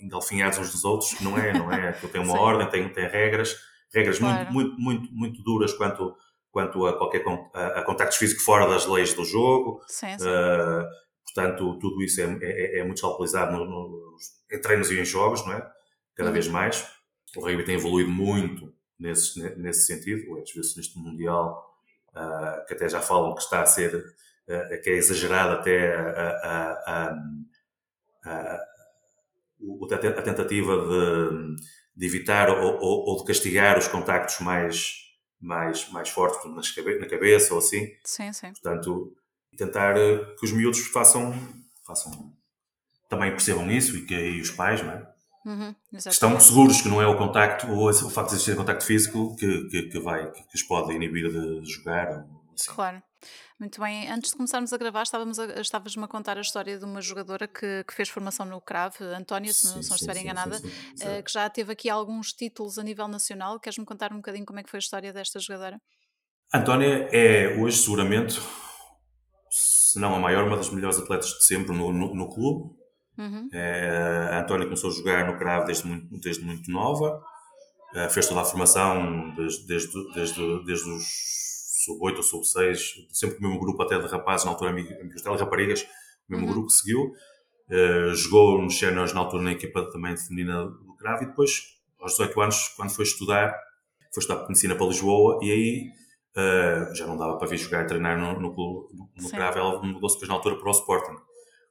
engalfinhados 0.01 0.59
uns 0.59 0.71
dos 0.71 0.85
outros, 0.85 1.21
não 1.21 1.37
é, 1.37 1.53
não 1.53 1.73
é? 1.73 1.89
Aquilo 1.89 2.13
tem 2.13 2.21
uma 2.21 2.39
ordem, 2.41 2.69
tem, 2.69 2.89
tem 2.89 3.09
regras, 3.09 3.57
regras 3.93 4.19
claro. 4.19 4.53
muito, 4.53 4.79
muito, 4.79 4.81
muito, 4.81 5.13
muito 5.13 5.43
duras 5.43 5.73
quanto, 5.73 6.17
quanto 6.51 6.87
a 6.87 6.97
qualquer 6.97 7.25
a, 7.55 7.81
a 7.81 7.83
contactos 7.83 8.19
físicos 8.19 8.45
fora 8.45 8.69
das 8.69 8.87
leis 8.87 9.15
do 9.15 9.25
jogo. 9.25 9.81
Sim, 9.89 10.19
sim. 10.19 10.27
Uh, 10.27 10.85
portanto, 11.25 11.79
tudo 11.79 12.03
isso 12.03 12.21
é, 12.21 12.39
é, 12.43 12.79
é 12.79 12.85
muito 12.85 12.99
escalpelizado 12.99 13.53
no, 13.53 13.65
no, 13.65 14.17
em 14.51 14.61
treinos 14.61 14.91
e 14.91 14.99
em 14.99 15.05
jogos, 15.05 15.45
não 15.45 15.53
é? 15.53 15.71
Cada 16.15 16.29
uhum. 16.31 16.35
vez 16.35 16.49
mais. 16.49 16.87
O 17.37 17.41
rugby 17.41 17.65
tem 17.65 17.75
evoluído 17.75 18.11
muito 18.11 18.73
nesse, 18.99 19.41
nesse 19.59 19.85
sentido. 19.85 20.39
Às 20.39 20.51
vezes 20.53 20.77
neste 20.77 20.99
Mundial, 20.99 21.77
uh, 22.11 22.65
que 22.67 22.75
até 22.75 22.89
já 22.89 23.01
falam 23.01 23.35
que 23.35 23.43
está 23.43 23.63
a 23.63 23.67
ser, 23.67 24.03
que 24.83 24.91
é 24.91 24.95
exagerado 24.95 25.55
até 25.55 25.95
a, 25.97 26.81
a, 26.87 27.11
a, 28.25 28.59
a 30.19 30.23
tentativa 30.23 30.77
de, 30.77 31.57
de 31.97 32.07
evitar 32.07 32.51
ou, 32.51 32.79
ou, 32.81 33.09
ou, 33.09 33.17
de 33.19 33.25
castigar 33.25 33.79
os 33.79 33.89
contactos 33.89 34.41
mais, 34.41 34.95
mais, 35.41 35.89
mais 35.91 36.09
fortes 36.09 36.41
na 36.45 37.07
cabeça 37.07 37.55
ou 37.55 37.59
assim. 37.59 37.89
Sim, 38.05 38.33
sim. 38.33 38.53
Portanto, 38.53 39.17
tentar 39.57 39.97
eh, 39.97 40.19
que 40.39 40.45
os 40.45 40.53
miúdos 40.53 40.87
façam, 40.87 41.35
façam 41.85 42.33
também 43.09 43.31
percebam 43.31 43.71
isso 43.71 43.97
e 43.97 44.05
que 44.05 44.15
e 44.15 44.41
os 44.41 44.51
pais, 44.51 44.83
não 44.83 44.93
é? 44.93 45.17
Uhum, 45.47 45.75
estão 45.95 46.41
seguros 46.41 46.81
que 46.83 46.89
não 46.89 47.01
é 47.01 47.07
o 47.07 47.17
contacto 47.17 47.71
ou 47.71 47.89
o 47.89 48.11
facto 48.11 48.31
de 48.31 48.35
existir 48.35 48.57
contacto 48.57 48.85
físico 48.85 49.37
que, 49.37 49.69
que, 49.69 49.83
que 49.85 49.99
vai, 50.01 50.29
que, 50.33 50.43
que 50.43 50.57
os 50.57 50.63
pode 50.65 50.93
inibir 50.93 51.31
de 51.31 51.65
jogar. 51.65 52.27
Assim. 52.53 52.75
Claro. 52.75 53.01
Muito 53.59 53.81
bem. 53.81 54.11
Antes 54.11 54.31
de 54.31 54.37
começarmos 54.37 54.71
a 54.73 54.77
gravar, 54.77 55.03
estávamos 55.03 55.39
a, 55.39 55.61
estavas-me 55.61 56.05
a 56.05 56.09
contar 56.09 56.37
a 56.37 56.43
história 56.43 56.79
de 56.79 56.85
uma 56.85 57.01
jogadora 57.01 57.49
que, 57.49 57.85
que 57.85 57.95
fez 57.95 58.09
formação 58.09 58.45
no 58.45 58.61
CRAV, 58.61 59.01
Antónia, 59.17 59.51
se 59.51 59.73
não, 59.73 59.81
estiver 59.81 60.19
enganada, 60.19 60.59
sim, 60.59 60.71
sim, 60.95 61.07
uh, 61.07 61.23
que 61.23 61.33
já 61.33 61.49
teve 61.49 61.73
aqui 61.73 61.89
alguns 61.89 62.35
títulos 62.35 62.79
a 62.79 62.83
nível 62.83 63.09
nacional. 63.09 63.59
Queres-me 63.59 63.87
contar 63.87 64.13
um 64.13 64.17
bocadinho 64.17 64.45
como 64.45 64.61
é 64.61 64.63
que 64.63 64.69
foi 64.71 64.77
a 64.77 64.81
história 64.81 65.11
desta 65.11 65.41
jogadora? 65.41 65.81
Antónia 66.53 67.09
é 67.11 67.57
hoje 67.59 67.79
seguramente, 67.79 68.39
se 69.51 69.99
não 69.99 70.15
a 70.15 70.19
maior, 70.19 70.47
uma 70.47 70.59
das 70.59 70.71
melhores 70.71 70.99
atletas 70.99 71.31
de 71.31 71.47
sempre 71.47 71.75
no, 71.75 71.91
no, 71.93 72.15
no 72.15 72.29
clube. 72.29 72.77
Uhum. 73.17 73.49
É, 73.55 74.29
a 74.33 74.41
Antónia 74.41 74.67
começou 74.67 74.91
a 74.91 74.93
jogar 74.93 75.27
no 75.27 75.39
CRAV 75.39 75.65
desde 75.65 75.87
muito, 75.87 76.21
desde 76.21 76.45
muito 76.45 76.71
nova, 76.71 77.23
é, 77.95 78.07
fez 78.11 78.29
toda 78.29 78.43
a 78.43 78.45
formação 78.45 79.35
desde, 79.35 79.67
desde, 79.67 80.13
desde, 80.13 80.65
desde 80.67 80.91
os 80.91 81.07
sub-8 81.87 82.17
ou 82.17 82.23
sub-6, 82.23 83.07
sempre 83.11 83.39
o 83.39 83.43
mesmo 83.43 83.61
grupo 83.61 83.83
até 83.83 83.99
de 83.99 84.07
rapazes, 84.07 84.45
na 84.45 84.53
altura 84.53 84.71
amigos 84.71 85.23
dela, 85.23 85.37
raparigas, 85.37 85.83
o 85.83 86.33
mesmo 86.33 86.47
uhum. 86.47 86.53
grupo 86.53 86.69
que 86.69 86.75
seguiu. 86.75 87.13
Uh, 87.69 88.15
jogou 88.15 88.63
nos 88.63 88.79
séniores 88.79 89.13
na 89.13 89.21
altura 89.21 89.43
na 89.43 89.53
equipa 89.53 89.91
também 89.91 90.17
feminina 90.17 90.67
do 90.67 90.95
CRAV 90.97 91.23
e 91.23 91.27
depois, 91.27 91.77
aos 91.99 92.13
18 92.13 92.41
anos, 92.41 92.69
quando 92.77 92.91
foi 92.91 93.05
estudar, 93.05 93.59
foi 94.15 94.21
estudar 94.21 94.47
medicina 94.47 94.77
para 94.77 94.87
Lisboa 94.87 95.41
e 95.43 95.51
aí 95.51 95.91
uh, 96.37 96.95
já 96.95 97.07
não 97.07 97.17
dava 97.17 97.37
para 97.39 97.49
vir 97.49 97.57
jogar 97.57 97.83
e 97.83 97.87
treinar 97.87 98.19
no, 98.19 98.41
no, 98.41 98.55
no, 98.55 99.37
ela 99.37 99.83
mudou-se 99.83 100.15
depois 100.15 100.29
na 100.29 100.35
altura 100.35 100.57
para 100.57 100.69
o 100.69 100.71
Sporting. 100.71 101.17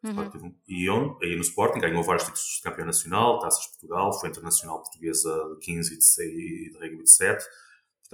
Uhum. 0.03 0.53
E 0.67 0.87
aí 1.23 1.35
no 1.35 1.41
Sporting 1.41 1.79
ganhou 1.79 2.03
vários 2.03 2.25
títulos 2.25 2.57
de 2.57 2.61
campeão 2.61 2.85
nacional, 2.85 3.39
Taças 3.39 3.63
de 3.63 3.69
Portugal, 3.69 4.13
foi 4.13 4.29
internacional 4.29 4.81
portuguesa 4.81 5.33
de 5.53 5.65
15 5.65 5.93
e 5.93 5.97
de, 5.97 6.03
6, 6.03 6.29
e 6.29 6.69
de 6.71 6.77
rugby 6.77 7.03
de 7.03 7.11
7. 7.11 7.43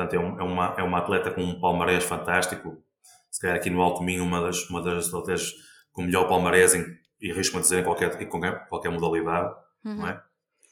Portanto, 0.02 0.14
é, 0.14 0.20
um, 0.20 0.40
é, 0.40 0.44
uma, 0.44 0.76
é 0.78 0.84
uma 0.84 0.98
atleta 1.00 1.32
com 1.32 1.44
um 1.44 1.60
palmarés 1.60 2.04
fantástico. 2.04 2.78
Se 3.30 3.40
calhar 3.40 3.58
aqui 3.58 3.70
no 3.70 3.82
Alto 3.82 4.04
Minho, 4.04 4.24
uma 4.24 4.42
das, 4.42 4.70
uma 4.70 4.82
das 4.82 5.08
atletas 5.08 5.54
com 5.92 6.04
melhor 6.04 6.28
palmarés 6.28 6.74
em, 6.74 6.86
e 7.22 7.32
arrisco-me 7.32 7.60
a 7.60 7.62
dizer 7.62 7.80
em 7.80 7.84
qualquer, 7.84 8.22
em 8.22 8.28
qualquer, 8.28 8.68
qualquer 8.68 8.90
modalidade, 8.90 9.54
uhum. 9.86 9.96
não 9.98 10.08
é? 10.08 10.22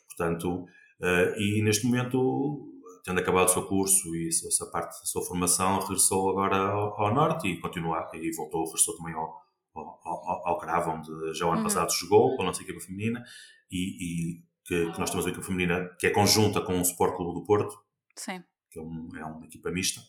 Portanto, 0.08 0.64
uh, 0.64 1.40
e 1.40 1.62
neste 1.62 1.86
momento, 1.86 2.70
tendo 3.04 3.20
acabado 3.20 3.48
o 3.48 3.52
seu 3.52 3.66
curso 3.68 4.16
e 4.16 4.28
essa 4.30 4.66
parte 4.72 5.00
da 5.00 5.06
sua 5.06 5.24
formação, 5.24 5.80
regressou 5.80 6.30
agora 6.32 6.58
ao, 6.58 7.00
ao 7.00 7.14
Norte 7.14 7.48
e 7.48 7.60
continua, 7.60 8.10
e 8.14 8.36
voltou, 8.36 8.66
regressou 8.66 8.98
também 8.98 9.14
ao, 9.14 9.42
ao, 9.76 10.00
ao, 10.04 10.48
ao 10.48 10.58
Cravo, 10.58 10.92
onde 10.92 11.34
já 11.34 11.46
o 11.46 11.50
ano 11.50 11.58
uhum. 11.58 11.64
passado 11.64 11.92
jogou 11.94 12.36
com 12.36 12.42
a 12.42 12.46
nossa 12.46 12.64
equipa 12.64 12.80
feminina 12.80 13.24
e, 13.72 14.38
e 14.38 14.44
que, 14.66 14.92
que, 14.92 15.00
nós 15.00 15.10
temos 15.10 15.26
uma 15.26 15.32
equipa 15.32 15.46
feminina 15.46 15.90
que 16.00 16.08
é 16.08 16.10
conjunta 16.10 16.62
com 16.62 16.78
o 16.78 16.82
Sport 16.82 17.16
Clube 17.16 17.40
do 17.40 17.46
Porto. 17.46 17.76
Sim 18.16 18.44
que 18.70 18.80
é, 18.80 18.82
um, 18.82 19.10
é 19.16 19.26
uma 19.26 19.46
equipa 19.46 19.72
mista. 19.72 20.02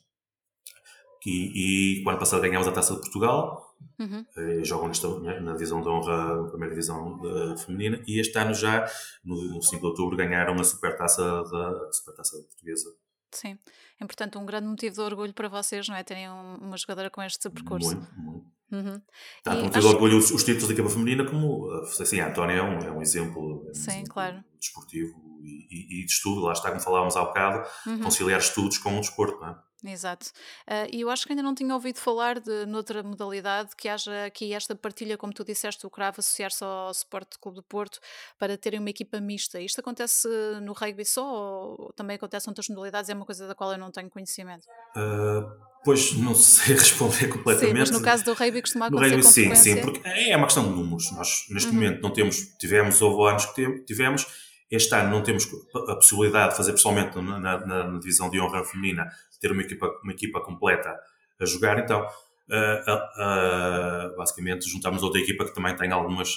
E, 1.27 2.01
e, 2.01 2.05
o 2.05 2.09
ano 2.09 2.19
passado 2.19 2.41
ganhámos 2.41 2.67
a 2.67 2.73
Taça 2.73 2.95
de 2.95 3.01
Portugal, 3.01 3.77
uhum. 3.99 4.25
Eh, 4.37 4.65
jogam 4.65 4.89
nesta, 4.89 5.09
na 5.41 5.53
divisão 5.53 5.83
de 5.83 5.89
honra, 5.89 6.43
na 6.43 6.49
primeira 6.49 6.75
divisão 6.75 7.21
uh, 7.21 7.59
feminina, 7.59 8.03
e 8.07 8.19
este 8.19 8.39
ano 8.39 8.55
já, 8.55 8.91
no, 9.23 9.37
no 9.37 9.63
5 9.63 9.81
de 9.81 9.87
outubro, 9.87 10.17
ganharam 10.17 10.55
a 10.55 10.65
Supertaça 10.65 11.23
da 11.23 11.93
Supertaça 11.93 12.39
Portuguesa. 12.43 12.91
Sim, 13.33 13.59
é 14.01 14.05
portanto 14.07 14.39
um 14.39 14.47
grande 14.47 14.67
motivo 14.67 14.95
de 14.95 15.01
orgulho 15.03 15.35
para 15.35 15.49
vocês, 15.49 15.87
não 15.89 15.95
é? 15.95 16.03
Terem 16.03 16.29
uma 16.29 16.77
jogadora 16.77 17.11
com 17.11 17.23
este 17.23 17.49
percurso. 17.51 17.95
Muito, 17.95 18.21
muito. 18.21 18.60
Uhum. 18.71 19.01
Tanto 19.43 19.65
motivo 19.65 19.89
de 19.89 19.95
orgulho 19.95 20.19
os, 20.19 20.31
os 20.31 20.45
títulos 20.45 20.69
da 20.69 20.75
equipa 20.75 20.89
feminina, 20.89 21.25
como 21.25 21.69
assim, 22.01 22.21
a 22.21 22.29
Antónia 22.29 22.55
é 22.55 22.63
um, 22.63 22.79
é 22.79 22.91
um 22.93 23.03
exemplo, 23.03 23.65
é 23.67 23.71
um 23.71 23.75
Sim, 23.75 23.91
exemplo 23.91 24.13
claro. 24.13 24.45
desportivo 24.59 25.13
e, 25.43 25.67
e, 25.71 26.03
e, 26.03 26.07
de 26.07 26.13
estudo, 26.13 26.41
lá 26.41 26.53
está, 26.53 26.69
como 26.69 26.81
falávamos 26.81 27.17
há 27.17 27.25
bocado, 27.25 27.69
uhum. 27.87 28.01
conciliar 28.01 28.41
estudos 28.41 28.79
com 28.79 28.97
o 28.97 29.01
desporto, 29.01 29.41
não 29.41 29.49
é? 29.49 29.59
Exato. 29.85 30.27
Uh, 30.69 30.89
e 30.93 31.01
eu 31.01 31.11
acho 31.11 31.25
que 31.27 31.33
ainda 31.33 31.43
não 31.43 31.55
tinha 31.55 31.73
ouvido 31.73 31.99
falar 31.99 32.39
de 32.39 32.67
noutra 32.67 33.03
modalidade 33.03 33.75
que 33.75 33.89
haja 33.89 34.27
aqui 34.27 34.53
esta 34.53 34.75
partilha, 34.75 35.17
como 35.17 35.33
tu 35.33 35.45
disseste, 35.45 35.87
o 35.87 35.91
CRAV 35.91 36.19
associar-se 36.19 36.63
ao 36.63 36.91
Sport 36.91 37.37
Clube 37.41 37.57
do 37.57 37.63
Porto 37.63 37.99
para 38.39 38.59
terem 38.59 38.79
uma 38.79 38.91
equipa 38.91 39.21
mista. 39.21 39.59
Isto 39.61 39.81
acontece 39.81 40.29
no 40.63 40.73
rugby 40.73 41.05
só 41.05 41.25
ou 41.25 41.93
também 41.95 42.17
acontece 42.17 42.47
em 42.47 42.51
outras 42.51 42.69
modalidades? 42.69 43.09
É 43.09 43.15
uma 43.15 43.25
coisa 43.25 43.49
da 43.49 43.55
qual 43.55 43.73
eu 43.73 43.79
não 43.79 43.91
tenho 43.91 44.11
conhecimento. 44.11 44.67
Uh, 44.95 45.70
pois 45.85 46.13
não 46.13 46.35
sei 46.35 46.75
responder 46.77 47.29
completamente. 47.29 47.75
Sim, 47.75 47.79
mas 47.79 47.91
no 47.91 48.03
caso 48.03 48.25
do 48.25 48.33
rugby 48.33 48.61
costuma 48.61 48.87
acontecer 48.87 49.17
rugby, 49.17 49.27
sim, 49.27 49.55
sim, 49.55 49.81
porque 49.81 50.01
é 50.07 50.37
uma 50.37 50.47
questão 50.47 50.65
de 50.65 50.71
números. 50.71 51.11
Nós 51.13 51.47
neste 51.51 51.69
uhum. 51.69 51.75
momento 51.75 52.03
não 52.03 52.11
temos, 52.11 52.37
tivemos, 52.59 53.01
houve 53.01 53.31
anos 53.31 53.47
que 53.47 53.85
tivemos 53.85 54.27
este 54.71 54.95
ano 54.95 55.11
não 55.11 55.23
temos 55.23 55.49
a 55.89 55.97
possibilidade 55.97 56.51
de 56.51 56.57
fazer 56.57 56.73
pessoalmente 56.73 57.21
na, 57.21 57.39
na, 57.41 57.67
na 57.67 57.99
divisão 57.99 58.31
de 58.31 58.41
honra 58.41 58.65
feminina, 58.65 59.11
ter 59.41 59.51
uma 59.51 59.63
equipa, 59.63 59.91
uma 60.05 60.13
equipa 60.13 60.41
completa 60.41 60.97
a 61.41 61.45
jogar, 61.45 61.79
então 61.79 62.03
uh, 62.03 62.91
uh, 62.93 64.13
uh, 64.13 64.17
basicamente 64.17 64.69
juntamos 64.69 65.03
outra 65.03 65.21
equipa 65.21 65.45
que 65.45 65.55
também 65.55 65.75
tem 65.75 65.91
algumas, 65.91 66.37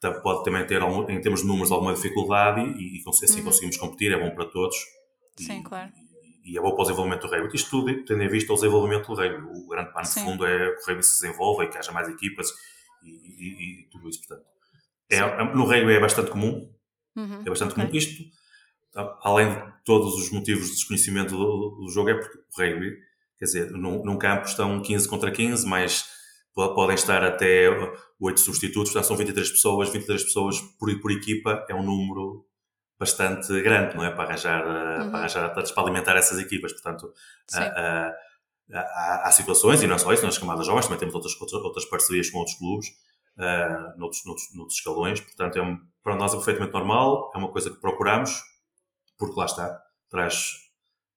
que 0.00 0.10
pode 0.20 0.44
também 0.44 0.66
ter, 0.66 0.82
em 1.08 1.20
termos 1.20 1.40
de 1.40 1.46
números, 1.46 1.72
alguma 1.72 1.94
dificuldade 1.94 2.60
e, 2.60 2.98
e 2.98 3.02
assim 3.08 3.38
uhum. 3.38 3.44
conseguimos 3.44 3.76
competir, 3.78 4.12
é 4.12 4.18
bom 4.18 4.34
para 4.34 4.44
todos. 4.44 4.76
Sim, 5.38 5.60
e, 5.60 5.62
claro. 5.62 5.90
E, 6.44 6.58
é 6.58 6.60
bom 6.60 6.72
para 6.72 6.82
o 6.82 6.84
desenvolvimento 6.84 7.22
do 7.22 7.28
rugby. 7.28 7.56
Isto 7.56 7.70
tudo 7.70 8.04
tendo 8.04 8.22
em 8.22 8.28
vista 8.28 8.52
o 8.52 8.56
desenvolvimento 8.56 9.06
do 9.06 9.14
rugby. 9.14 9.42
O 9.42 9.68
grande 9.68 9.92
pano 9.92 10.06
de 10.06 10.14
fundo 10.14 10.46
é 10.46 10.70
que 10.72 10.82
o 10.82 10.86
rugby 10.86 11.02
se 11.02 11.22
desenvolva 11.22 11.64
e 11.64 11.68
que 11.68 11.78
haja 11.78 11.92
mais 11.92 12.08
equipas 12.08 12.52
e, 13.02 13.10
e, 13.10 13.80
e 13.80 13.88
tudo 13.90 14.08
isso, 14.08 14.20
portanto. 14.26 14.46
É, 15.10 15.20
no 15.54 15.64
rugby 15.64 15.92
é 15.92 16.00
bastante 16.00 16.30
comum, 16.30 16.74
Uhum, 17.16 17.42
é 17.44 17.48
bastante 17.48 17.72
okay. 17.72 17.84
comum. 17.84 17.96
Isto, 17.96 18.24
tá, 18.92 19.18
além 19.22 19.50
de 19.50 19.62
todos 19.84 20.14
os 20.14 20.30
motivos 20.30 20.68
de 20.68 20.74
desconhecimento 20.74 21.36
do, 21.36 21.70
do 21.80 21.90
jogo, 21.90 22.10
é 22.10 22.14
porque 22.14 22.38
o 22.38 22.60
rugby, 22.60 22.96
quer 23.38 23.44
dizer, 23.44 23.70
num, 23.70 24.04
num, 24.04 24.18
campo 24.18 24.46
estão 24.46 24.82
15 24.82 25.08
contra 25.08 25.30
15, 25.30 25.66
mas 25.66 26.04
podem 26.54 26.94
estar 26.94 27.22
até 27.24 27.68
8 28.20 28.40
substitutos, 28.40 28.92
portanto 28.92 29.08
são 29.08 29.16
23 29.16 29.50
pessoas, 29.50 29.88
23 29.90 30.22
pessoas 30.22 30.60
por, 30.78 31.00
por 31.00 31.10
equipa 31.10 31.64
é 31.68 31.74
um 31.74 31.82
número 31.82 32.46
bastante 32.98 33.60
grande, 33.62 33.96
não 33.96 34.04
é? 34.04 34.10
Para 34.10 34.24
arranjar, 34.24 34.64
uhum. 34.64 35.10
para 35.10 35.18
arranjar 35.20 35.44
atletas 35.44 35.72
para 35.72 35.82
alimentar 35.82 36.16
essas 36.16 36.38
equipas, 36.38 36.72
portanto. 36.72 37.12
Há, 37.52 38.12
há, 38.72 39.28
há, 39.28 39.30
situações, 39.30 39.82
e 39.82 39.86
não 39.86 39.96
é 39.96 39.98
só 39.98 40.12
isso, 40.12 40.24
nas 40.24 40.38
camadas 40.38 40.66
jovens 40.66 40.86
também 40.86 40.98
temos 40.98 41.14
outras, 41.14 41.34
outras 41.52 41.84
parcerias 41.84 42.30
com 42.30 42.38
outros 42.38 42.56
clubes, 42.56 42.88
uh, 43.36 43.98
noutros, 43.98 44.24
noutros, 44.24 44.54
noutros 44.54 44.78
escalões, 44.78 45.20
portanto 45.20 45.56
é 45.58 45.62
um, 45.62 45.78
para 46.02 46.16
nós 46.16 46.32
é 46.32 46.36
perfeitamente 46.36 46.72
normal, 46.72 47.30
é 47.34 47.38
uma 47.38 47.50
coisa 47.50 47.70
que 47.70 47.80
procuramos, 47.80 48.42
porque 49.18 49.38
lá 49.38 49.46
está, 49.46 49.82
traz, 50.08 50.52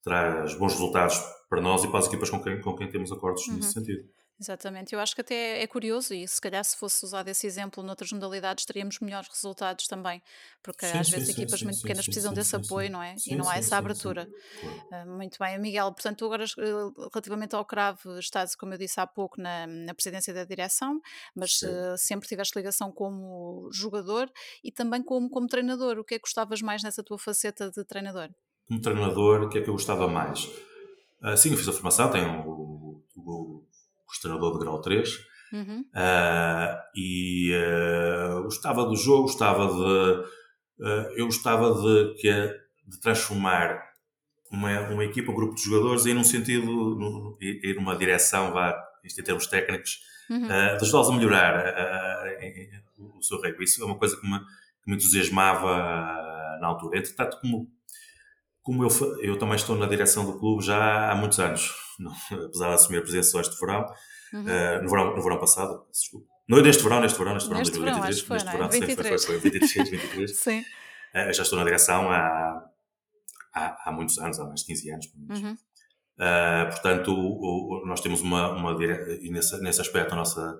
traz 0.03 0.55
bons 0.55 0.73
resultados 0.73 1.21
para 1.49 1.61
nós 1.61 1.83
e 1.83 1.87
para 1.87 1.99
as 1.99 2.07
equipas 2.07 2.29
com 2.29 2.41
quem, 2.41 2.61
com 2.61 2.75
quem 2.75 2.89
temos 2.89 3.11
acordos 3.11 3.47
uhum. 3.47 3.55
nesse 3.55 3.73
sentido. 3.73 4.03
Exatamente, 4.39 4.93
eu 4.93 4.99
acho 4.99 5.15
que 5.15 5.21
até 5.21 5.63
é 5.63 5.67
curioso 5.67 6.13
e 6.13 6.27
se 6.27 6.39
calhar 6.39 6.63
se 6.63 6.77
fosse 6.77 7.03
usado 7.03 7.27
esse 7.27 7.47
exemplo 7.47 7.81
noutras 7.81 8.11
modalidades 8.11 8.65
teríamos 8.65 8.99
melhores 8.99 9.27
resultados 9.27 9.87
também, 9.87 10.21
porque 10.61 10.85
sim, 10.85 10.97
às 10.97 11.07
sim, 11.07 11.13
vezes 11.13 11.27
sim, 11.27 11.41
equipas 11.41 11.63
muito 11.63 11.81
pequenas 11.81 12.05
precisam 12.05 12.31
desse 12.31 12.55
apoio, 12.55 12.91
não 12.91 13.01
é? 13.01 13.15
e 13.25 13.35
não 13.35 13.49
há 13.49 13.57
essa 13.57 13.77
abertura. 13.77 14.29
Muito 15.07 15.37
bem, 15.39 15.57
Miguel, 15.59 15.91
portanto 15.91 16.23
agora 16.25 16.43
eh, 16.43 17.07
relativamente 17.11 17.55
ao 17.55 17.65
CRAV 17.65 17.99
estás, 18.19 18.55
como 18.55 18.73
eu 18.73 18.77
disse 18.77 18.99
há 18.99 19.07
pouco, 19.07 19.41
na, 19.41 19.65
na 19.65 19.93
presidência 19.95 20.31
da 20.33 20.43
direção, 20.43 21.01
mas 21.35 21.61
uh, 21.63 21.97
sempre 21.97 22.27
tiveste 22.27 22.57
ligação 22.57 22.91
como 22.91 23.69
jogador 23.71 24.31
e 24.63 24.71
também 24.71 25.01
como, 25.01 25.29
como 25.29 25.47
treinador. 25.47 25.97
O 25.97 26.03
que 26.03 26.15
é 26.15 26.17
que 26.17 26.23
gostavas 26.23 26.61
mais 26.61 26.83
nessa 26.83 27.03
tua 27.03 27.17
faceta 27.17 27.71
de 27.71 27.83
treinador? 27.83 28.29
Como 28.67 28.81
treinador, 28.81 29.43
o 29.43 29.49
que 29.49 29.57
é 29.57 29.61
que 29.61 29.69
eu 29.69 29.73
gostava 29.73 30.07
mais? 30.07 30.45
Uh, 31.23 31.35
sim, 31.35 31.51
eu 31.51 31.57
fiz 31.57 31.67
a 31.67 31.73
formação, 31.73 32.11
tenho 32.11 32.47
o, 32.47 33.03
o 33.15 33.66
treinador 34.21 34.53
de 34.53 34.59
grau 34.59 34.81
3. 34.81 35.09
Uhum. 35.53 35.85
Uh, 35.93 36.77
e 36.95 37.51
uh, 37.53 38.43
gostava 38.43 38.85
do 38.85 38.95
jogo, 38.95 39.23
gostava 39.23 39.67
de. 39.67 40.83
Uh, 40.83 41.11
eu 41.15 41.25
gostava 41.25 41.73
de, 41.73 42.15
que, 42.15 42.31
de 42.87 42.99
transformar 43.01 43.81
uma, 44.51 44.79
uma 44.89 45.05
equipa, 45.05 45.31
um 45.31 45.35
grupo 45.35 45.55
de 45.55 45.63
jogadores, 45.63 46.05
ir 46.05 46.13
num 46.13 46.23
sentido, 46.23 47.37
ir 47.41 47.75
numa 47.75 47.95
direção, 47.95 48.51
vá, 48.51 48.77
isto 49.03 49.19
em 49.19 49.23
termos 49.23 49.47
técnicos, 49.47 49.99
uhum. 50.29 50.45
uh, 50.45 50.77
de 50.77 50.83
ajudá-los 50.83 51.09
a 51.09 51.15
melhorar 51.15 52.23
o 52.97 53.21
seu 53.21 53.41
rugby. 53.41 53.63
Isso 53.63 53.81
é 53.81 53.85
uma 53.85 53.97
coisa 53.97 54.15
que 54.19 54.29
me, 54.29 54.39
que 54.39 54.89
me 54.89 54.95
entusiasmava 54.95 56.57
na 56.59 56.67
altura. 56.67 56.99
Entretanto, 56.99 57.39
como, 57.41 57.71
como 58.67 58.83
eu, 58.83 58.89
eu 59.21 59.39
também 59.39 59.55
estou 59.55 59.77
na 59.77 59.85
direção 59.85 60.25
do 60.25 60.37
clube 60.37 60.61
já 60.61 61.09
há 61.09 61.15
muitos 61.15 61.39
anos, 61.39 61.73
não, 61.97 62.11
apesar 62.43 62.67
de 62.67 62.73
assumir 62.73 62.97
a 62.97 63.01
presença 63.01 63.39
este 63.39 63.57
verão, 63.57 63.85
uhum. 64.33 64.43
no 64.83 64.89
verão, 64.89 65.15
no 65.15 65.23
verão 65.23 65.39
passado, 65.39 65.85
desculpa. 65.89 66.27
Não 66.49 66.61
neste 66.61 66.83
verão, 66.83 66.99
neste 66.99 67.17
verão, 67.17 67.33
neste 67.33 67.47
verão 67.47 67.63
de 67.63 67.71
2023. 67.71 68.43
Verão, 68.43 68.67
neste 68.67 68.79
verão, 68.79 68.97
23. 68.97 69.21
Sim, 69.21 69.27
foi, 69.27 69.39
foi, 69.39 69.51
23, 69.51 69.89
23. 69.89 70.35
sim. 70.37 70.63
já 71.13 71.43
estou 71.43 71.57
na 71.57 71.63
direção 71.63 72.11
há, 72.11 72.61
há, 73.53 73.77
há, 73.85 73.91
muitos 73.93 74.17
anos, 74.17 74.37
há 74.37 74.43
mais 74.43 74.59
de 74.59 74.65
15 74.65 74.91
anos, 74.91 75.07
pelo 75.07 75.27
menos. 75.27 75.43
Uhum. 75.43 75.57
Uh, 76.19 76.69
portanto, 76.71 77.13
o, 77.13 77.83
o, 77.83 77.85
nós 77.87 78.01
temos 78.01 78.19
uma, 78.19 78.51
uma 78.51 78.83
e 78.83 79.29
nesse, 79.29 79.61
nesse 79.61 79.79
aspecto 79.79 80.11
a 80.11 80.17
nossa 80.17 80.59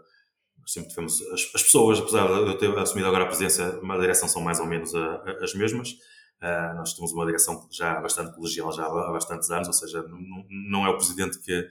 sempre 0.65 0.89
tivemos 0.89 1.21
as, 1.33 1.41
as, 1.55 1.63
pessoas, 1.63 1.99
apesar 1.99 2.27
de 2.27 2.51
eu 2.51 2.57
ter 2.57 2.77
assumido 2.77 3.07
agora 3.07 3.25
a 3.25 3.27
presença, 3.27 3.79
uma 3.81 3.99
direção 3.99 4.29
são 4.29 4.41
mais 4.41 4.59
ou 4.61 4.65
menos 4.65 4.95
a, 4.95 5.15
a, 5.15 5.43
as 5.43 5.53
mesmas. 5.53 5.89
Uh, 6.41 6.75
nós 6.75 6.93
temos 6.93 7.11
uma 7.13 7.25
direção 7.25 7.67
já 7.71 7.99
bastante 7.99 8.35
colegial 8.35 8.71
já 8.71 8.85
há, 8.85 9.11
bastantes 9.11 9.49
anos, 9.49 9.67
ou 9.67 9.73
seja, 9.73 10.03
não, 10.03 10.45
não 10.49 10.85
é 10.85 10.89
o 10.89 10.95
presidente 10.95 11.39
que, 11.39 11.67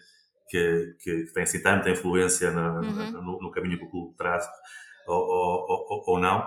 que, 0.48 0.96
que, 0.98 1.32
tem 1.32 1.44
assim 1.44 1.62
tanta 1.62 1.88
influência 1.88 2.50
na, 2.50 2.80
uhum. 2.80 3.12
no, 3.12 3.38
no, 3.42 3.50
caminho 3.52 3.78
que 3.78 3.84
o 3.84 3.90
clube 3.90 4.16
traz 4.16 4.44
ou, 5.06 5.16
ou, 5.16 5.86
ou, 5.88 6.04
ou 6.06 6.18
não. 6.18 6.44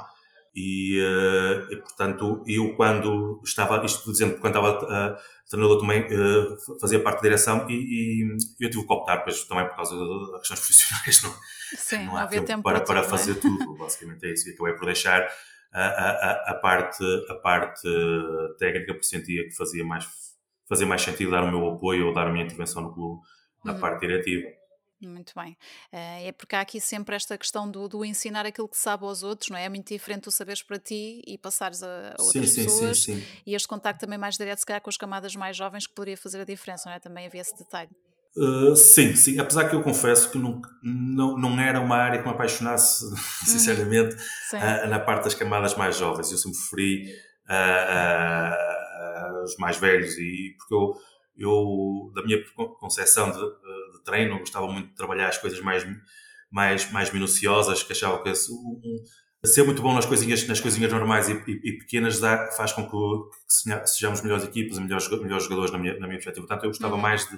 E, 0.54 1.00
uh, 1.00 1.72
e, 1.72 1.78
portanto, 1.78 2.44
eu 2.46 2.76
quando 2.76 3.40
estava, 3.46 3.86
isto 3.86 4.12
dizendo, 4.12 4.38
quando 4.40 4.58
estava 4.58 5.16
uh, 5.16 5.18
treinador 5.50 5.80
também 5.80 6.02
uh, 6.02 6.80
fazia 6.82 7.02
parte 7.02 7.18
da 7.18 7.24
direção 7.24 7.70
e, 7.70 7.74
e, 7.74 8.38
eu 8.60 8.70
tive 8.70 8.86
que 8.86 8.94
optar, 8.94 9.20
pois 9.20 9.44
também 9.46 9.66
por 9.68 9.76
causa 9.76 9.96
das 9.96 10.40
questões 10.40 10.60
profissionais, 10.60 11.24
não, 11.24 11.34
Sim, 11.78 12.06
não 12.06 12.18
há 12.18 12.28
tempo, 12.28 12.46
tempo 12.46 12.64
para, 12.64 12.82
para, 12.82 13.04
fazer 13.04 13.34
é? 13.34 13.36
tudo, 13.36 13.78
basicamente 13.78 14.26
é 14.26 14.34
isso. 14.34 14.50
E 14.50 14.54
acabei 14.54 14.74
por 14.74 14.86
deixar 14.86 15.26
a, 15.72 15.82
a, 15.82 16.52
a, 16.52 16.54
parte, 16.56 17.04
a 17.30 17.36
parte 17.36 17.88
técnica, 18.58 18.94
porque 18.94 19.08
sentia 19.08 19.44
que 19.44 19.56
fazia 19.56 19.86
mais, 19.86 20.08
fazia 20.68 20.88
mais 20.88 21.02
sentido 21.02 21.32
dar 21.32 21.44
o 21.44 21.48
meu 21.48 21.68
apoio 21.74 22.08
ou 22.08 22.14
dar 22.14 22.28
a 22.28 22.32
minha 22.32 22.46
intervenção 22.46 22.82
no 22.82 22.94
clube 22.94 23.22
na 23.64 23.74
uhum. 23.74 23.80
parte 23.80 24.02
diretiva. 24.02 24.48
Muito 25.02 25.32
bem. 25.34 25.54
Uh, 25.94 26.28
é 26.28 26.32
porque 26.34 26.56
há 26.56 26.62
aqui 26.62 26.82
sempre 26.82 27.16
esta 27.16 27.38
questão 27.38 27.70
do, 27.70 27.88
do, 27.88 28.04
ensinar 28.04 28.46
aquilo 28.46 28.68
que 28.68 28.78
sabe 28.78 29.06
aos 29.06 29.24
outros, 29.24 29.50
não 29.50 29.58
é? 29.58 29.66
É 29.66 29.70
muito 29.70 29.88
diferente 29.88 30.24
tu 30.24 30.32
saberes 30.32 30.62
para 30.62 30.78
ti 30.78 31.22
e 31.26 31.38
passares 31.38 31.82
a, 31.82 32.16
a 32.18 32.22
outras 32.22 32.50
sim, 32.50 32.66
pessoas. 32.66 33.04
Sim, 33.04 33.22
sim, 33.22 33.42
e 33.46 33.56
este 33.56 33.68
contacto 33.68 34.02
também 34.02 34.18
mais 34.18 34.36
direto, 34.36 34.60
se 34.60 34.66
calhar, 34.66 34.82
com 34.82 34.90
as 34.90 34.98
camadas 34.98 35.36
mais 35.38 35.56
jovens, 35.56 35.88
que 35.88 35.94
poderia 35.94 36.18
fazer 36.18 36.42
a 36.42 36.44
diferença, 36.44 36.90
não 36.90 36.96
é? 36.96 37.00
Também 37.00 37.26
havia 37.26 37.40
esse 37.40 37.58
detalhe. 37.58 37.90
Uh, 38.38 38.76
sim, 38.76 39.16
sim. 39.16 39.40
Apesar 39.40 39.70
que 39.70 39.76
eu 39.76 39.82
confesso 39.82 40.32
que 40.32 40.38
não, 40.38 40.62
não, 40.84 41.38
não 41.38 41.60
era 41.60 41.80
uma 41.82 41.98
área 41.98 42.20
que 42.20 42.28
me 42.28 42.34
apaixonasse, 42.34 43.04
uhum. 43.10 43.18
sinceramente, 43.46 44.16
uh, 44.16 44.88
na 44.88 45.00
parte 45.00 45.26
das 45.26 45.34
camadas 45.34 45.76
mais 45.76 45.98
jovens. 45.98 46.32
Eu 46.32 46.38
sempre 46.38 46.58
preferi 46.58 47.14
os 49.44 49.58
mais 49.58 49.78
velhos, 49.78 50.16
e 50.20 50.56
porque 50.58 50.74
eu, 50.76 50.94
eu 51.36 52.12
da 52.14 52.24
minha 52.24 52.38
concepção 52.80 53.32
de 53.32 53.40
de 54.00 54.04
treino, 54.04 54.40
gostava 54.40 54.68
muito 54.68 54.90
de 54.90 54.96
trabalhar 54.96 55.28
as 55.28 55.38
coisas 55.38 55.60
mais, 55.62 55.86
mais, 56.50 56.92
mais 56.92 57.12
minuciosas, 57.12 57.84
que 57.84 57.92
achava 57.92 58.24
que 58.24 58.30
um, 58.30 59.04
ser 59.44 59.64
muito 59.64 59.82
bom 59.82 59.94
nas 59.94 60.06
coisinhas, 60.06 60.48
nas 60.48 60.60
coisinhas 60.60 60.92
normais 60.92 61.30
e, 61.30 61.34
e, 61.34 61.70
e 61.70 61.78
pequenas 61.78 62.20
dá, 62.20 62.52
faz 62.52 62.72
com 62.72 62.84
que, 62.84 63.70
que, 63.70 63.88
sejamos 63.88 64.22
melhores 64.22 64.44
equipas 64.44 64.80
melhores, 64.80 65.10
melhores 65.10 65.44
jogadores 65.44 65.72
na 65.72 65.78
minha, 65.78 65.94
na 65.94 66.08
minha 66.08 66.18
perspectiva. 66.18 66.48
Portanto, 66.48 66.64
eu 66.64 66.70
gostava 66.70 66.96
uhum. 66.96 67.02
mais 67.02 67.28
de, 67.30 67.38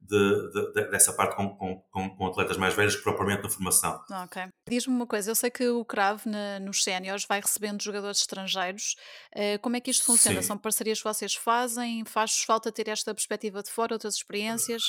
de, 0.00 0.50
de, 0.72 0.90
dessa 0.90 1.12
parte 1.12 1.36
com, 1.36 1.56
com, 1.56 2.10
com, 2.16 2.26
atletas 2.26 2.56
mais 2.56 2.74
velhos 2.74 2.96
que 2.96 3.02
propriamente 3.02 3.42
na 3.42 3.48
formação. 3.48 4.00
Ok. 4.24 4.42
Diz-me 4.68 4.94
uma 4.94 5.06
coisa, 5.06 5.30
eu 5.30 5.34
sei 5.34 5.50
que 5.50 5.68
o 5.68 5.84
CRAV 5.84 6.26
na, 6.26 6.60
nos 6.60 6.82
séniores 6.82 7.24
vai 7.26 7.40
recebendo 7.40 7.82
jogadores 7.82 8.20
estrangeiros. 8.20 8.94
Uh, 9.34 9.58
como 9.60 9.76
é 9.76 9.80
que 9.80 9.90
isto 9.90 10.04
funciona? 10.04 10.40
Sim. 10.40 10.48
São 10.48 10.58
parcerias 10.58 10.98
que 10.98 11.04
vocês 11.04 11.34
fazem? 11.34 12.04
Faz-vos 12.04 12.42
falta 12.42 12.70
ter 12.70 12.88
esta 12.88 13.14
perspectiva 13.14 13.62
de 13.62 13.70
fora, 13.70 13.94
outras 13.94 14.14
experiências? 14.14 14.82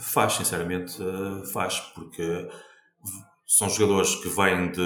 Faz, 0.00 0.32
sinceramente, 0.32 1.00
eh, 1.00 1.46
faz, 1.52 1.78
porque 1.94 2.48
são 3.46 3.68
jogadores 3.68 4.14
que 4.16 4.28
vêm 4.28 4.70
de, 4.70 4.80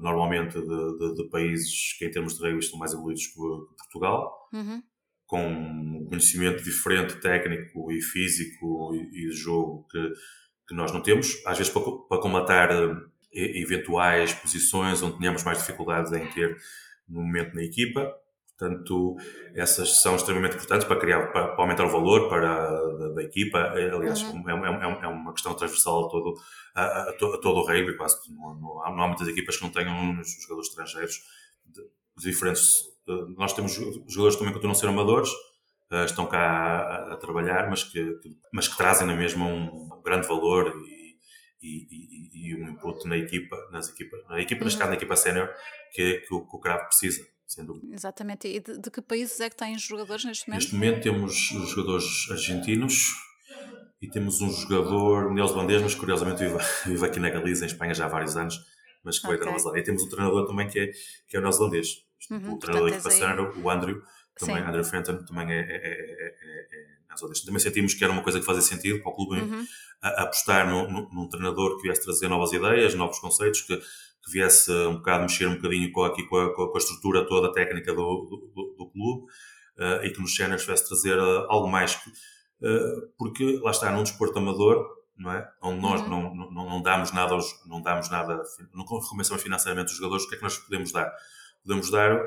normalmente 0.00 0.54
de, 0.54 0.98
de, 0.98 1.14
de 1.14 1.28
países 1.30 1.96
que 1.98 2.06
em 2.06 2.10
termos 2.10 2.34
de 2.34 2.42
rugby 2.42 2.58
estão 2.58 2.78
mais 2.78 2.92
evoluídos 2.92 3.26
que 3.26 3.34
Portugal, 3.76 4.48
uhum. 4.52 4.82
Com 5.28 5.46
um 5.46 6.06
conhecimento 6.08 6.64
diferente, 6.64 7.20
técnico 7.20 7.92
e 7.92 8.02
físico 8.02 8.92
e, 8.94 9.26
e 9.26 9.30
de 9.30 9.36
jogo 9.36 9.86
que, 9.88 10.12
que 10.66 10.74
nós 10.74 10.90
não 10.90 11.00
temos, 11.00 11.40
às 11.46 11.56
vezes 11.56 11.72
para, 11.72 11.82
para 12.08 12.20
combatar 12.20 12.72
eh, 12.72 13.60
eventuais 13.60 14.34
posições 14.34 15.00
onde 15.02 15.18
tenhamos 15.18 15.44
mais 15.44 15.58
dificuldades 15.58 16.10
em 16.12 16.26
ter 16.30 16.56
no 17.08 17.20
momento 17.20 17.54
na 17.54 17.62
equipa 17.62 18.12
Portanto, 18.58 19.16
essas 19.54 20.02
são 20.02 20.16
extremamente 20.16 20.56
importantes 20.56 20.84
para 20.84 20.98
criar, 20.98 21.28
para, 21.28 21.48
para 21.48 21.62
aumentar 21.62 21.84
o 21.84 21.90
valor 21.90 22.28
para 22.28 22.68
da, 22.98 23.08
da 23.10 23.22
equipa. 23.22 23.58
É, 23.58 23.88
aliás, 23.88 24.20
uhum. 24.22 24.50
é, 24.50 24.52
é, 24.52 25.04
é, 25.04 25.06
uma 25.06 25.32
questão 25.32 25.54
transversal 25.54 26.06
a 26.06 26.08
todo, 26.08 26.34
a, 26.74 26.82
a, 26.82 27.10
a 27.10 27.12
todo 27.16 27.60
o 27.60 27.64
rugby. 27.64 27.96
Quase 27.96 28.16
não, 28.34 28.56
não, 28.56 28.84
há, 28.84 28.90
não, 28.90 29.02
há, 29.04 29.06
muitas 29.06 29.28
equipas 29.28 29.56
que 29.56 29.62
não 29.62 29.70
tenham 29.70 29.94
jogadores 30.24 30.70
estrangeiros 30.70 31.20
de, 31.66 31.82
de 32.16 32.30
diferentes. 32.30 32.82
Nós 33.36 33.52
temos 33.52 33.72
jogadores 34.06 34.36
também 34.36 34.48
que 34.48 34.54
continuam 34.54 34.72
a 34.72 34.74
ser 34.74 34.86
amadores, 34.88 35.30
uh, 35.90 36.04
estão 36.04 36.26
cá 36.26 36.40
a, 36.40 37.12
a, 37.14 37.16
trabalhar, 37.16 37.68
mas 37.68 37.84
que, 37.84 38.14
que, 38.18 38.36
mas 38.52 38.68
que 38.68 38.76
trazem 38.76 39.06
na 39.06 39.14
mesma 39.14 39.46
um, 39.46 40.00
grande 40.04 40.26
valor 40.26 40.74
e, 40.86 41.16
e, 41.62 41.86
e, 41.90 42.50
e, 42.50 42.54
um 42.56 42.68
input 42.68 43.06
na 43.08 43.16
equipa, 43.16 43.56
nas 43.70 43.88
equipas, 43.88 44.20
na 44.28 44.40
equipa, 44.40 44.64
neste 44.64 44.78
caso 44.78 44.90
na 44.90 44.96
equipa 44.96 45.16
sénior, 45.16 45.48
que, 45.92 46.20
que, 46.20 46.34
o, 46.34 46.46
que 46.46 46.56
o 46.56 46.60
Cravo 46.60 46.86
precisa 46.86 47.26
sem 47.46 47.64
dúvida. 47.64 47.94
Exatamente. 47.94 48.46
E 48.46 48.60
de, 48.60 48.78
de, 48.78 48.90
que 48.90 49.00
países 49.00 49.40
é 49.40 49.48
que 49.48 49.56
têm 49.56 49.76
jogadores 49.78 50.24
neste 50.24 50.46
momento? 50.46 50.62
Neste 50.62 50.74
momento 50.74 51.02
temos 51.02 51.50
os 51.50 51.70
jogadores 51.70 52.30
argentinos 52.30 53.14
e 54.02 54.08
temos 54.08 54.40
um 54.42 54.50
jogador 54.50 55.32
neozelandês, 55.32 55.82
mas 55.82 55.94
curiosamente 55.94 56.44
vive, 56.44 56.58
vive 56.86 57.06
aqui 57.06 57.18
na 57.18 57.30
Galiza, 57.30 57.64
em 57.64 57.68
Espanha, 57.68 57.94
já 57.94 58.04
há 58.04 58.08
vários 58.08 58.36
anos, 58.36 58.54
mas 59.02 59.18
que 59.18 59.26
okay. 59.26 59.38
veio 59.38 59.40
da 59.40 59.46
Nova 59.46 59.58
Zelândia. 59.58 59.80
E 59.80 59.84
temos 59.84 60.02
um 60.02 60.08
treinador 60.10 60.46
também 60.46 60.68
que 60.68 60.78
é, 60.78 60.90
que 61.26 61.36
é 61.36 61.40
neozelandês. 61.40 62.07
Uhum, 62.30 62.54
o 62.54 62.58
treinador 62.58 62.90
da 62.90 62.96
equipa 62.96 63.58
o 63.60 63.70
Andrew, 63.70 64.02
também, 64.38 64.56
Sim. 64.56 64.62
Andrew 64.62 64.84
Fenton, 64.84 65.24
também 65.24 65.50
é, 65.50 65.60
é, 65.60 65.76
é, 65.76 66.28
é. 66.28 66.98
Também 67.44 67.58
sentimos 67.58 67.94
que 67.94 68.04
era 68.04 68.12
uma 68.12 68.22
coisa 68.22 68.38
que 68.38 68.46
fazia 68.46 68.62
sentido 68.62 69.02
para 69.02 69.10
o 69.10 69.14
clube 69.14 69.40
uhum. 69.40 69.64
a, 70.00 70.08
a 70.08 70.22
apostar 70.22 70.68
no, 70.68 70.88
no, 70.88 71.08
num 71.10 71.28
treinador 71.28 71.76
que 71.76 71.82
viesse 71.82 72.04
trazer 72.04 72.28
novas 72.28 72.52
ideias, 72.52 72.94
novos 72.94 73.18
conceitos, 73.18 73.62
que 73.62 73.80
que 74.28 74.32
viesse 74.32 74.70
um 74.70 74.96
bocado 74.96 75.22
mexer 75.22 75.48
um 75.48 75.56
bocadinho 75.56 75.90
com, 75.90 76.04
aqui, 76.04 76.22
com, 76.24 76.36
a, 76.36 76.54
com 76.54 76.72
a 76.74 76.78
estrutura 76.78 77.26
toda 77.26 77.52
técnica 77.52 77.94
do, 77.94 78.52
do, 78.54 78.74
do 78.76 78.90
clube 78.90 79.26
uh, 79.78 80.04
e 80.04 80.10
que 80.10 80.20
nos 80.20 80.34
cenas 80.34 80.64
viesse 80.64 80.86
trazer 80.86 81.18
uh, 81.18 81.46
algo 81.48 81.68
mais. 81.68 81.94
Que, 81.96 82.10
uh, 82.10 83.12
porque 83.16 83.58
lá 83.62 83.70
está, 83.70 83.90
num 83.90 84.02
desporto 84.02 84.38
amador, 84.38 84.86
não 85.16 85.32
é? 85.32 85.48
Onde 85.62 85.80
nós 85.80 86.00
uhum. 86.02 86.08
não, 86.08 86.34
não, 86.34 86.70
não 86.70 86.82
damos 86.82 87.12
nada, 87.12 87.34
aos, 87.34 87.46
não 87.66 87.80
damos 87.80 88.10
nada, 88.10 88.42
não 88.74 88.84
recomeçamos 88.84 89.42
financeiramente 89.42 89.92
os 89.92 89.96
jogadores, 89.96 90.24
o 90.24 90.28
que 90.28 90.34
é 90.34 90.38
que 90.38 90.44
nós 90.44 90.58
podemos 90.58 90.92
dar? 90.92 91.10
Podemos 91.64 91.90
dar 91.90 92.18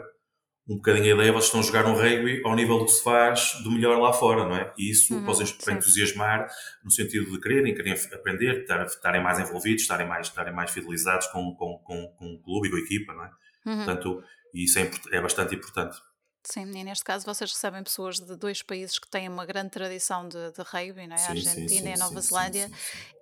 um 0.68 0.76
bocadinho 0.76 1.14
a 1.14 1.18
ideia, 1.18 1.32
vocês 1.32 1.46
estão 1.46 1.60
a 1.60 1.64
jogar 1.64 1.86
um 1.86 1.96
rugby 1.96 2.42
ao 2.46 2.56
nível 2.56 2.78
do 2.78 2.86
que 2.86 2.92
se 2.92 3.04
faz 3.04 3.62
do 3.64 3.72
melhor 3.72 4.00
lá 4.00 4.14
fora, 4.14 4.46
não 4.46 4.56
é? 4.56 4.72
E 4.78 4.92
isso 4.92 5.14
uhum, 5.14 5.26
pode 5.26 5.44
entusiasmar 5.44 6.48
no 6.84 6.92
sentido 6.92 7.32
de 7.32 7.40
quererem, 7.40 7.74
querem 7.74 7.94
aprender, 8.14 8.66
estarem 8.86 9.22
mais 9.22 9.40
envolvidos, 9.40 9.82
estarem 9.82 10.08
mais, 10.08 10.28
estarem 10.28 10.54
mais 10.54 10.72
fidelizados 10.72 11.28
com, 11.28 11.56
com, 11.56 11.78
com, 11.80 12.08
com 12.18 12.34
o 12.34 12.40
clube 12.42 12.68
e 12.68 12.72
com 12.72 12.78
a 12.78 12.80
equipa, 12.80 13.14
não 13.14 13.26
é? 13.26 13.32
Uhum. 13.66 13.76
Portanto, 13.78 14.24
isso 14.54 14.80
é, 14.80 14.90
é 15.12 15.22
bastante 15.22 15.56
importante. 15.56 15.98
Sim, 16.44 16.64
e 16.76 16.84
neste 16.84 17.04
caso 17.04 17.24
vocês 17.24 17.52
recebem 17.52 17.84
pessoas 17.84 18.20
de 18.20 18.36
dois 18.36 18.64
países 18.64 18.98
que 18.98 19.08
têm 19.08 19.30
uma 19.30 19.46
grande 19.46 19.70
tradição 19.70 20.28
de, 20.28 20.52
de 20.52 20.62
rugby, 20.64 21.06
não 21.06 21.16
é? 21.16 21.18
Sim, 21.18 21.28
a 21.28 21.30
Argentina 21.30 21.70
sim, 21.70 21.78
sim, 21.78 21.88
e 21.88 21.94
a 21.94 21.98
Nova 21.98 22.20
Zelândia, 22.20 22.72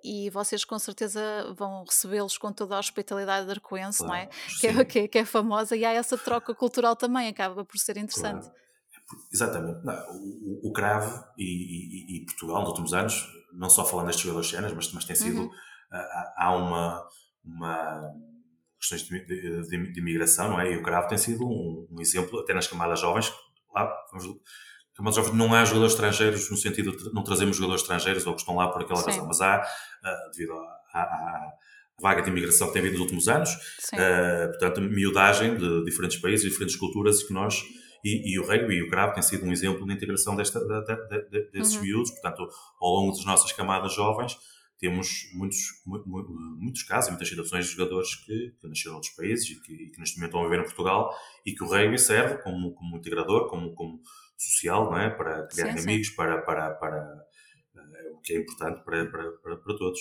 e 0.02 0.30
vocês 0.30 0.64
com 0.64 0.78
certeza 0.78 1.20
vão 1.54 1.84
recebê-los 1.84 2.38
com 2.38 2.50
toda 2.50 2.76
a 2.76 2.78
hospitalidade 2.78 3.50
arcoense, 3.50 3.98
claro, 3.98 4.12
não 4.12 4.18
é? 4.18 4.28
Que, 4.58 4.66
é 4.66 4.84
que, 4.84 4.98
é? 5.00 5.08
que, 5.08 5.18
é 5.18 5.24
famosa, 5.26 5.76
e 5.76 5.84
há 5.84 5.92
essa 5.92 6.16
troca 6.16 6.54
cultural 6.54 6.96
também, 6.96 7.28
acaba 7.28 7.62
por 7.62 7.78
ser 7.78 7.98
interessante. 7.98 8.44
Claro. 8.44 8.60
Exatamente. 9.32 9.84
Não, 9.84 9.94
o, 10.12 10.68
o 10.68 10.72
Cravo 10.72 11.24
e, 11.36 11.44
e, 11.44 12.16
e, 12.16 12.24
Portugal, 12.24 12.60
nos 12.60 12.68
últimos 12.70 12.94
anos, 12.94 13.26
não 13.52 13.68
só 13.68 13.84
falando 13.84 14.06
destes 14.06 14.24
jogadores 14.24 14.50
cenas, 14.50 14.72
mas, 14.72 14.92
mas 14.92 15.04
tem 15.04 15.16
sido. 15.16 15.42
Uhum. 15.42 15.50
Há, 15.92 16.34
há 16.38 16.56
uma, 16.56 17.08
uma 17.44 18.14
questões 18.80 19.02
de, 19.02 19.26
de, 19.26 19.92
de, 19.92 20.00
imigração, 20.00 20.48
não 20.48 20.60
é? 20.60 20.72
E 20.72 20.76
o 20.76 20.82
Cravo 20.82 21.08
tem 21.08 21.18
sido 21.18 21.46
um, 21.46 21.86
um, 21.90 22.00
exemplo, 22.00 22.40
até 22.40 22.54
nas 22.54 22.66
camadas 22.66 22.98
jovens, 22.98 23.32
lá, 23.74 23.92
vamos, 24.10 24.40
camadas 24.94 25.16
jovens 25.16 25.36
não 25.36 25.54
há 25.54 25.64
jogadores 25.64 25.92
estrangeiros 25.92 26.50
no 26.50 26.56
sentido 26.56 26.96
de 26.96 27.12
não 27.12 27.22
trazemos 27.22 27.56
jogadores 27.56 27.82
estrangeiros 27.82 28.26
ou 28.26 28.34
que 28.34 28.40
estão 28.40 28.56
lá 28.56 28.68
por 28.68 28.82
aquela 28.82 29.00
Sim. 29.00 29.10
razão, 29.10 29.26
mas 29.26 29.40
há, 29.40 29.60
uh, 29.60 30.30
devido 30.32 30.52
à 30.94 31.52
vaga 32.00 32.22
de 32.22 32.30
imigração 32.30 32.68
que 32.68 32.72
tem 32.72 32.80
havido 32.80 32.94
nos 32.94 33.02
últimos 33.02 33.28
anos, 33.28 33.50
uh, 33.92 34.48
portanto, 34.48 34.80
miudagem 34.80 35.56
de 35.56 35.84
diferentes 35.84 36.16
países, 36.18 36.50
diferentes 36.50 36.76
culturas 36.76 37.20
e 37.20 37.26
que 37.26 37.32
nós 37.32 37.62
E, 38.02 38.32
e 38.32 38.38
o 38.38 38.46
rugby 38.46 38.76
e 38.76 38.82
o 38.82 38.88
cravo 38.88 39.12
têm 39.12 39.22
sido 39.22 39.44
um 39.44 39.52
exemplo 39.52 39.86
de 39.86 39.92
integração 39.92 40.34
desta, 40.34 40.58
de, 40.58 41.28
de, 41.28 41.50
desses 41.50 41.74
uhum. 41.74 41.82
miúdos. 41.82 42.10
Portanto, 42.12 42.48
ao 42.80 42.88
longo 42.88 43.12
das 43.14 43.26
nossas 43.26 43.52
camadas 43.52 43.92
jovens, 43.92 44.38
temos 44.80 45.30
muitos, 45.34 45.82
muitos 45.84 46.82
casos, 46.84 47.10
muitas 47.10 47.28
situações 47.28 47.66
de 47.66 47.72
jogadores 47.72 48.14
que, 48.14 48.54
que 48.58 48.66
nasceram 48.66 48.92
em 48.92 48.94
outros 48.94 49.12
países 49.12 49.50
e 49.50 49.60
que, 49.60 49.72
e 49.74 49.90
que, 49.90 50.00
neste 50.00 50.16
momento 50.16 50.30
estão 50.30 50.40
a 50.40 50.44
viver 50.44 50.60
em 50.60 50.64
Portugal 50.64 51.14
e 51.44 51.52
que 51.52 51.62
o 51.62 51.68
rugby 51.68 51.98
serve 51.98 52.42
como, 52.42 52.72
como 52.72 52.96
integrador, 52.96 53.48
como, 53.48 53.74
como 53.74 54.00
social, 54.38 54.90
não 54.90 54.98
é? 54.98 55.10
Para 55.10 55.46
criar 55.48 55.76
sim, 55.76 55.82
amigos, 55.82 56.08
sim. 56.08 56.16
Para, 56.16 56.40
para, 56.40 56.70
para, 56.76 57.26
uh, 57.74 58.16
o 58.16 58.20
que 58.22 58.32
é 58.32 58.40
importante 58.40 58.82
para, 58.82 59.04
para, 59.10 59.32
para, 59.32 59.56
para 59.58 59.76
todos. 59.76 60.00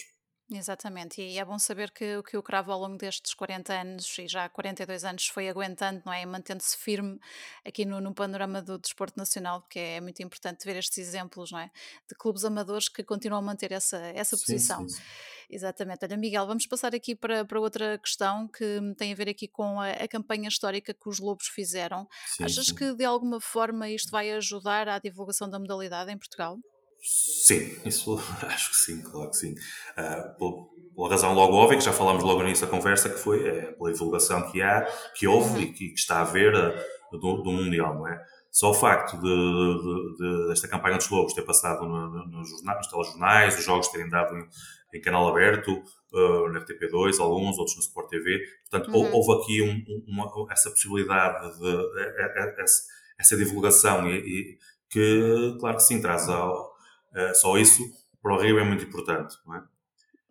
Exatamente, 0.52 1.22
e 1.22 1.38
é 1.38 1.46
bom 1.46 1.60
saber 1.60 1.92
que, 1.92 2.24
que 2.24 2.36
o 2.36 2.42
Cravo 2.42 2.72
ao 2.72 2.80
longo 2.80 2.98
destes 2.98 3.36
40 3.36 3.72
anos 3.72 4.18
e 4.18 4.28
já 4.28 4.50
42 4.50 5.06
anos 5.06 5.28
foi 5.28 5.48
aguentando, 5.48 6.02
não 6.04 6.12
é? 6.12 6.26
Mantendo-se 6.26 6.76
firme 6.76 7.20
aqui 7.64 7.86
no, 7.86 8.02
no, 8.02 8.16
panorama 8.16 8.60
do 8.60 8.80
desporto 8.80 9.16
nacional, 9.16 9.62
porque 9.62 9.78
é 9.78 10.02
muito 10.02 10.24
importante 10.24 10.66
ver 10.66 10.76
estes 10.78 10.98
exemplos, 10.98 11.52
não 11.52 11.60
é? 11.60 11.70
De 12.08 12.16
clubes 12.16 12.44
amadores 12.44 12.90
que 12.90 13.04
continuam 13.04 13.44
a 13.44 13.46
manter 13.46 13.72
essa, 13.72 13.98
essa 13.98 14.36
sim, 14.36 14.44
posição. 14.44 14.90
Sim, 14.90 14.96
sim. 14.96 15.04
Exatamente. 15.52 16.06
Olha, 16.06 16.18
Miguel, 16.18 16.48
vamos 16.48 16.66
passar 16.66 16.96
aqui 16.96 17.16
para, 17.16 17.46
para 17.46 17.60
outra 17.60 18.00
questão 18.00 18.48
que 18.48 18.80
tem 18.98 19.12
a 19.12 19.16
ver 19.16 19.30
aqui 19.30 19.48
com 19.48 19.80
a, 19.80 19.90
a 19.92 20.08
campanha 20.08 20.48
histórica 20.48 20.96
que 20.96 21.10
os 21.10 21.20
Lobos 21.20 21.48
fizeram. 21.48 22.08
Achas 22.42 22.72
que 22.72 22.96
de 22.96 23.06
alguma 23.06 23.40
forma 23.40 23.88
isto 23.88 24.10
vai 24.10 24.32
ajudar 24.32 24.88
à 24.90 24.98
divulgação 24.98 25.48
da 25.48 25.60
modalidade 25.60 26.12
em 26.12 26.18
Portugal? 26.18 26.58
Sim, 27.02 27.78
isso 27.86 28.20
acho 28.46 28.72
que 28.72 28.76
sim, 28.76 29.02
claro 29.02 29.30
que 29.30 29.38
sim. 29.38 29.56
Uh, 29.98 30.38
por, 30.38 30.70
pela 30.96 31.10
razão 31.10 31.34
logo 31.34 31.54
óbvia, 31.54 31.78
que 31.78 31.84
já 31.84 31.94
falámos 31.94 32.24
logo 32.24 32.44
nisso 32.44 32.66
da 32.66 32.72
conversa, 32.72 33.10
que 33.10 33.18
foi 33.18 33.48
é, 33.48 33.72
pela 33.72 33.92
divulgação 33.92 34.52
que 34.52 34.62
há, 34.62 34.86
que 35.16 35.28
houve 35.28 35.50
uhum. 35.50 35.62
e 35.62 35.74
que, 35.74 35.90
que, 35.90 36.00
está 36.00 36.18
a 36.18 36.22
haver 36.22 36.54
uh, 36.54 37.18
do, 37.18 37.42
do, 37.42 37.52
Mundial, 37.52 37.96
não 37.96 38.08
é? 38.08 38.22
Só 38.52 38.72
o 38.72 38.74
facto 38.74 39.16
de, 39.18 39.28
de, 39.28 40.18
de 40.18 40.48
desta 40.50 40.68
campanha 40.68 40.98
dos 40.98 41.10
Lobos 41.10 41.34
ter 41.34 41.44
passado 41.44 41.86
no, 41.86 42.10
no, 42.10 42.26
nos, 42.28 42.50
jornais, 42.50 42.78
nos 42.80 42.88
telejornais, 42.88 43.58
os 43.58 43.64
jogos 43.64 43.88
terem 43.90 44.10
dado 44.10 44.36
em, 44.36 44.48
em 44.94 45.02
canal 45.02 45.28
aberto, 45.28 45.72
uh, 45.72 46.50
no 46.50 46.60
RTP2, 46.60 47.20
alguns, 47.20 47.58
outros 47.58 47.78
no 47.78 47.82
Sport 47.82 48.10
TV. 48.10 48.40
Portanto, 48.70 48.92
uhum. 48.92 49.14
houve 49.14 49.42
aqui 49.42 49.62
um, 49.62 50.04
uma, 50.08 50.52
essa 50.52 50.70
possibilidade 50.70 51.58
de, 51.60 51.78
de, 51.78 52.62
essa, 52.62 52.84
essa 53.18 53.38
divulgação 53.38 54.10
e, 54.10 54.18
e, 54.18 54.58
que, 54.90 55.56
claro 55.60 55.78
que 55.78 55.84
sim, 55.84 56.02
traz 56.02 56.28
ao, 56.28 56.69
Uh, 57.16 57.36
só 57.36 57.58
isso 57.58 57.84
para 58.22 58.34
o 58.34 58.40
Rio 58.40 58.60
é 58.60 58.64
muito 58.64 58.84
importante, 58.84 59.36
não 59.46 59.56
é? 59.56 59.64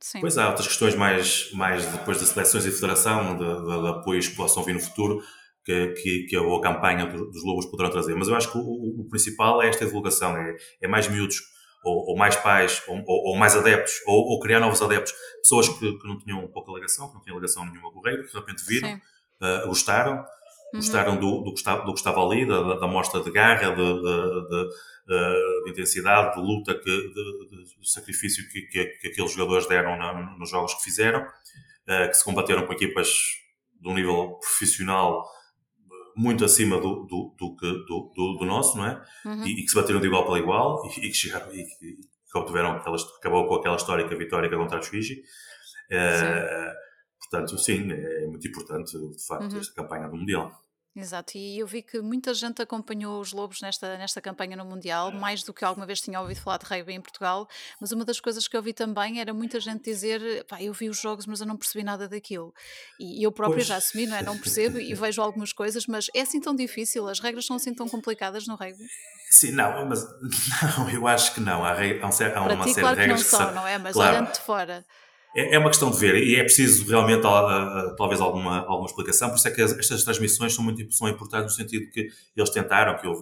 Sim. 0.00 0.20
Pois 0.20 0.38
há 0.38 0.48
outras 0.48 0.68
questões 0.68 0.94
mais, 0.94 1.50
mais 1.52 1.84
depois 1.86 2.20
das 2.20 2.28
seleções 2.28 2.64
e 2.64 2.70
federação, 2.70 3.36
de, 3.36 3.44
de, 3.44 3.82
de 3.82 3.88
apoios 3.88 4.28
que 4.28 4.36
possam 4.36 4.62
vir 4.62 4.74
no 4.74 4.80
futuro, 4.80 5.20
que, 5.64 5.88
que, 5.88 6.22
que 6.24 6.36
a 6.36 6.42
boa 6.42 6.62
campanha 6.62 7.06
dos 7.06 7.44
Lobos 7.44 7.66
poderão 7.66 7.90
trazer. 7.90 8.14
Mas 8.14 8.28
eu 8.28 8.36
acho 8.36 8.50
que 8.50 8.58
o, 8.58 9.00
o 9.00 9.08
principal 9.10 9.60
é 9.60 9.68
esta 9.68 9.84
divulgação, 9.84 10.36
é, 10.36 10.56
é 10.80 10.88
mais 10.88 11.08
miúdos, 11.08 11.42
ou, 11.84 12.10
ou 12.10 12.16
mais 12.16 12.36
pais, 12.36 12.82
ou, 12.86 13.02
ou, 13.06 13.36
mais 13.36 13.56
adeptos, 13.56 13.94
ou, 14.06 14.30
ou, 14.30 14.40
criar 14.40 14.60
novos 14.60 14.80
adeptos, 14.82 15.12
pessoas 15.42 15.68
que, 15.68 15.98
que, 15.98 16.08
não 16.08 16.18
tinham 16.18 16.46
pouca 16.48 16.72
ligação, 16.72 17.08
que 17.08 17.14
não 17.14 17.20
tinham 17.22 17.36
ligação 17.36 17.64
nenhuma 17.66 17.92
com 17.92 17.98
o 17.98 18.02
Rei, 18.02 18.16
que 18.18 18.28
de 18.28 18.34
repente 18.34 18.64
viram, 18.66 18.94
uh, 18.94 19.66
gostaram, 19.66 20.24
Uhum. 20.72 20.80
Gostaram 20.80 21.16
do, 21.16 21.42
do, 21.42 21.52
que 21.52 21.58
estava, 21.58 21.84
do 21.84 21.92
que 21.92 21.98
estava 21.98 22.24
ali, 22.24 22.46
da, 22.46 22.74
da 22.74 22.86
mostra 22.86 23.22
de 23.22 23.30
garra, 23.30 23.70
de, 23.70 23.76
de, 23.76 24.48
de, 24.48 24.68
eh, 25.10 25.62
de 25.64 25.70
intensidade, 25.70 26.34
de 26.34 26.40
luta, 26.46 26.74
que, 26.74 26.84
de, 26.84 27.64
sacrifício 27.82 28.46
que, 28.50 28.62
que, 28.62 28.84
que, 28.84 29.08
aqueles 29.08 29.32
jogadores 29.32 29.66
deram 29.66 29.96
na, 29.96 30.36
nos 30.36 30.50
jogos 30.50 30.74
que 30.74 30.82
fizeram, 30.82 31.22
uh, 31.22 32.08
que 32.08 32.14
se 32.14 32.24
combateram 32.24 32.66
com 32.66 32.72
equipas 32.74 33.08
de 33.80 33.88
um 33.88 33.94
nível 33.94 34.38
profissional 34.40 35.24
muito 36.14 36.44
acima 36.44 36.78
do, 36.78 37.06
do, 37.06 37.34
do, 37.38 37.56
do, 37.56 38.12
do, 38.14 38.38
do 38.38 38.44
nosso, 38.44 38.76
não 38.76 38.86
é? 38.86 39.02
Uhum. 39.24 39.46
E, 39.46 39.60
e, 39.60 39.62
que 39.62 39.68
se 39.68 39.74
bateram 39.74 40.00
de 40.00 40.06
igual 40.06 40.26
para 40.26 40.38
igual 40.38 40.82
e, 40.84 41.06
e 41.06 41.08
que 41.08 41.14
chegaram 41.14 41.50
e 41.54 41.64
que, 41.64 41.96
que 42.30 42.38
obtiveram 42.38 42.72
aquelas, 42.72 43.04
acabou 43.04 43.46
com 43.46 43.54
aquela 43.54 43.76
histórica 43.76 44.14
vitória 44.14 44.50
contra 44.50 44.80
os 44.80 44.88
Fiji. 44.88 45.22
Uh, 45.90 46.77
portanto, 47.30 47.58
sim, 47.58 47.90
é 47.92 48.26
muito 48.26 48.46
importante, 48.46 48.98
de 48.98 49.26
facto, 49.26 49.52
uhum. 49.52 49.60
esta 49.60 49.74
campanha 49.74 50.08
do 50.08 50.16
Mundial. 50.16 50.52
Exato, 50.96 51.38
e 51.38 51.60
eu 51.60 51.66
vi 51.66 51.80
que 51.80 52.00
muita 52.00 52.34
gente 52.34 52.60
acompanhou 52.60 53.20
os 53.20 53.32
Lobos 53.32 53.60
nesta, 53.60 53.96
nesta 53.98 54.20
campanha 54.20 54.56
no 54.56 54.64
Mundial, 54.64 55.12
mais 55.12 55.44
do 55.44 55.54
que 55.54 55.64
alguma 55.64 55.86
vez 55.86 56.00
tinha 56.00 56.20
ouvido 56.20 56.40
falar 56.40 56.58
de 56.58 56.66
rugby 56.66 56.92
em 56.92 57.00
Portugal, 57.00 57.46
mas 57.80 57.92
uma 57.92 58.04
das 58.04 58.18
coisas 58.18 58.48
que 58.48 58.56
eu 58.56 58.62
vi 58.62 58.72
também 58.72 59.20
era 59.20 59.32
muita 59.32 59.60
gente 59.60 59.84
dizer, 59.84 60.44
pá, 60.46 60.60
eu 60.60 60.72
vi 60.72 60.88
os 60.88 61.00
jogos, 61.00 61.24
mas 61.24 61.40
eu 61.40 61.46
não 61.46 61.56
percebi 61.56 61.84
nada 61.84 62.08
daquilo. 62.08 62.52
E 62.98 63.24
eu 63.24 63.30
própria 63.30 63.58
pois. 63.58 63.66
já 63.68 63.76
assumi, 63.76 64.06
não 64.06 64.16
é? 64.16 64.22
Não 64.22 64.36
percebo 64.36 64.80
e 64.80 64.92
vejo 64.94 65.22
algumas 65.22 65.52
coisas, 65.52 65.86
mas 65.86 66.06
é 66.14 66.22
assim 66.22 66.40
tão 66.40 66.56
difícil, 66.56 67.06
as 67.06 67.20
regras 67.20 67.46
são 67.46 67.54
assim 67.54 67.72
tão 67.72 67.88
complicadas 67.88 68.48
no 68.48 68.56
rugby? 68.56 68.84
Sim, 69.30 69.52
não, 69.52 69.86
mas 69.86 70.02
não, 70.78 70.90
eu 70.90 71.06
acho 71.06 71.32
que 71.32 71.40
não. 71.40 71.64
Há, 71.64 71.74
há, 71.74 71.76
um, 71.76 72.50
há 72.50 72.54
uma 72.54 72.64
ti, 72.64 72.74
série 72.74 72.80
claro 72.80 72.96
de 72.96 73.02
regras 73.02 73.24
que 73.24 73.32
não 73.32 73.38
são, 73.38 73.38
que 73.38 73.44
são, 73.44 73.54
não 73.54 73.68
é? 73.68 73.78
Mas 73.78 73.92
claro. 73.92 74.16
olhando 74.16 74.32
de 74.32 74.40
fora. 74.40 74.84
É, 75.38 75.54
é 75.54 75.58
uma 75.58 75.70
questão 75.70 75.88
de 75.88 75.96
ver 75.96 76.16
e 76.16 76.34
é 76.34 76.42
preciso 76.42 76.84
realmente 76.88 77.22
talvez 77.96 78.20
alguma, 78.20 78.58
alguma 78.66 78.86
explicação, 78.86 79.28
por 79.28 79.36
isso 79.36 79.46
é 79.46 79.50
que 79.52 79.62
estas 79.62 80.02
transmissões 80.02 80.52
são 80.52 80.64
muito 80.64 80.92
são 80.92 81.08
importantes 81.08 81.56
no 81.56 81.62
sentido 81.62 81.88
que 81.92 82.08
eles 82.36 82.50
tentaram, 82.50 82.98
que 82.98 83.06
eu 83.06 83.12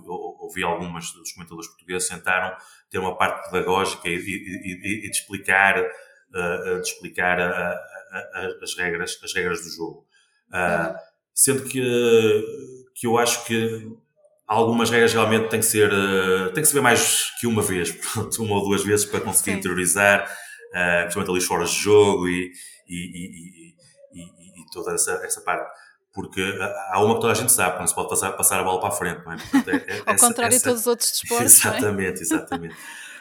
ouvi 0.40 0.62
algumas 0.62 1.12
dos 1.12 1.33
comentadores 1.33 1.68
portugueses, 1.68 2.09
tentaram 2.09 2.57
ter 2.88 2.98
uma 2.98 3.14
parte 3.18 3.50
pedagógica 3.50 4.09
e, 4.09 4.14
e, 4.14 4.16
e, 4.16 5.07
e 5.07 5.11
de 5.11 5.16
explicar, 5.16 5.79
uh, 5.79 6.81
de 6.81 6.88
explicar 6.88 7.38
a, 7.38 7.72
a, 8.12 8.48
as, 8.62 8.74
regras, 8.74 9.20
as 9.22 9.35
regras 9.35 9.61
do 9.61 9.68
jogo. 9.68 10.07
Uh, 10.48 10.96
sendo 11.35 11.64
que, 11.64 12.44
que 12.94 13.07
eu 13.07 13.18
acho 13.18 13.44
que 13.44 13.92
algumas 14.46 14.88
regras 14.88 15.12
realmente 15.12 15.50
têm 15.50 15.61
que 15.61 15.66
ser, 15.66 15.92
uh, 15.92 16.50
tem 16.55 16.62
que 16.62 16.68
se 16.68 16.74
ver 16.74 16.81
mais 16.81 17.31
que 17.38 17.46
uma 17.46 17.61
vez, 17.61 17.94
uma 18.38 18.55
ou 18.55 18.64
duas 18.64 18.83
vezes 18.83 19.05
para 19.05 19.20
conseguir 19.20 19.52
Sim. 19.52 19.59
interiorizar 19.59 20.26
uh, 20.72 21.02
principalmente 21.02 21.31
ali 21.31 21.40
fora 21.40 21.64
de 21.64 21.72
jogo 21.72 22.29
e, 22.29 22.52
e, 22.88 23.74
e, 24.14 24.22
e, 24.22 24.70
toda 24.72 24.94
essa, 24.94 25.12
essa 25.24 25.40
parte. 25.40 25.68
Porque 26.12 26.40
há 26.90 27.05
uma 27.05 27.14
que 27.16 27.20
toda 27.20 27.33
a 27.33 27.37
gente 27.37 27.52
sabe, 27.52 27.79
não 27.79 27.87
se 27.87 27.94
pode 27.94 28.09
passar, 28.09 28.33
passar 28.33 28.61
a 28.61 28.64
bola 28.64 28.81
para 28.81 28.88
a 28.88 28.92
frente, 28.92 29.22
não 29.24 29.33
é? 29.33 29.37
Portanto, 29.37 29.68
é, 29.68 29.74
é 29.74 30.02
Ao 30.07 30.14
essa, 30.14 30.26
contrário 30.26 30.55
essa, 30.55 30.64
de 30.64 30.64
todos 30.64 30.81
os 30.81 30.87
outros 30.87 31.11
desportos. 31.11 31.64
Exatamente, 31.64 32.20
é? 32.20 32.22
exatamente. 32.22 32.76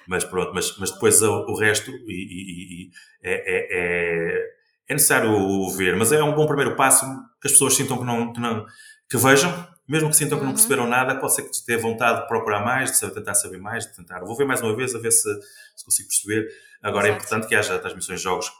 mas 0.07 0.23
pronto, 0.23 0.53
mas, 0.53 0.77
mas 0.77 0.91
depois 0.91 1.21
o, 1.21 1.45
o 1.45 1.59
resto 1.59 1.91
e, 1.91 2.89
é, 3.21 3.33
é, 3.33 3.67
é, 3.71 4.51
é, 4.87 4.93
necessário 4.93 5.69
ver, 5.71 5.95
mas 5.95 6.11
é 6.11 6.23
um 6.23 6.33
bom 6.33 6.45
primeiro 6.45 6.75
passo 6.75 7.05
que 7.41 7.47
as 7.47 7.53
pessoas 7.53 7.73
sintam 7.73 7.97
que 7.97 8.05
não, 8.05 8.31
que, 8.31 8.39
não, 8.39 8.65
que 9.09 9.17
vejam, 9.17 9.51
mesmo 9.87 10.09
que 10.09 10.15
sintam 10.15 10.37
que 10.37 10.43
não 10.43 10.51
uhum. 10.51 10.55
perceberam 10.55 10.87
nada, 10.87 11.19
pode 11.19 11.35
ser 11.35 11.43
que 11.43 11.65
tenha 11.65 11.77
vontade 11.77 12.21
de 12.21 12.27
procurar 12.27 12.63
mais, 12.63 12.99
de 12.99 13.09
tentar 13.11 13.35
saber 13.35 13.57
mais, 13.57 13.85
de 13.85 13.95
tentar. 13.95 14.19
Vou 14.21 14.35
ver 14.35 14.45
mais 14.45 14.61
uma 14.61 14.75
vez 14.75 14.95
a 14.95 14.99
ver 14.99 15.11
se, 15.11 15.29
se 15.75 15.85
consigo 15.85 16.09
perceber. 16.09 16.51
Agora 16.81 17.07
é 17.07 17.09
Exato. 17.09 17.23
é 17.23 17.25
importante 17.25 17.47
que 17.47 17.55
haja 17.55 17.79
transmissões 17.79 18.19
de 18.19 18.23
jogos 18.23 18.51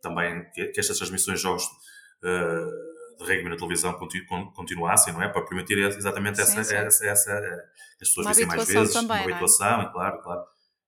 também, 0.00 0.48
que, 0.52 0.66
que 0.68 0.80
estas 0.80 0.96
transmissões 0.96 1.38
de 1.38 1.42
jogos 1.42 1.64
uh, 1.64 3.18
de 3.18 3.24
rugby 3.24 3.50
na 3.50 3.56
televisão 3.56 3.92
continu, 3.94 4.52
continuassem, 4.52 5.12
não 5.12 5.22
é? 5.22 5.28
Para 5.28 5.42
permitir 5.42 5.78
exatamente 5.78 6.36
sim, 6.36 6.42
essa, 6.42 6.64
sim. 6.64 6.74
essa, 6.74 7.06
essa, 7.06 7.30
essa, 7.30 7.64
as 8.00 8.08
pessoas 8.08 8.26
vissem 8.28 8.46
mais 8.46 8.66
vezes, 8.66 8.92
também, 8.92 9.08
uma 9.08 9.18
é? 9.18 9.24
habituação, 9.24 9.82
é? 9.82 9.92
claro, 9.92 10.22
claro. 10.22 10.42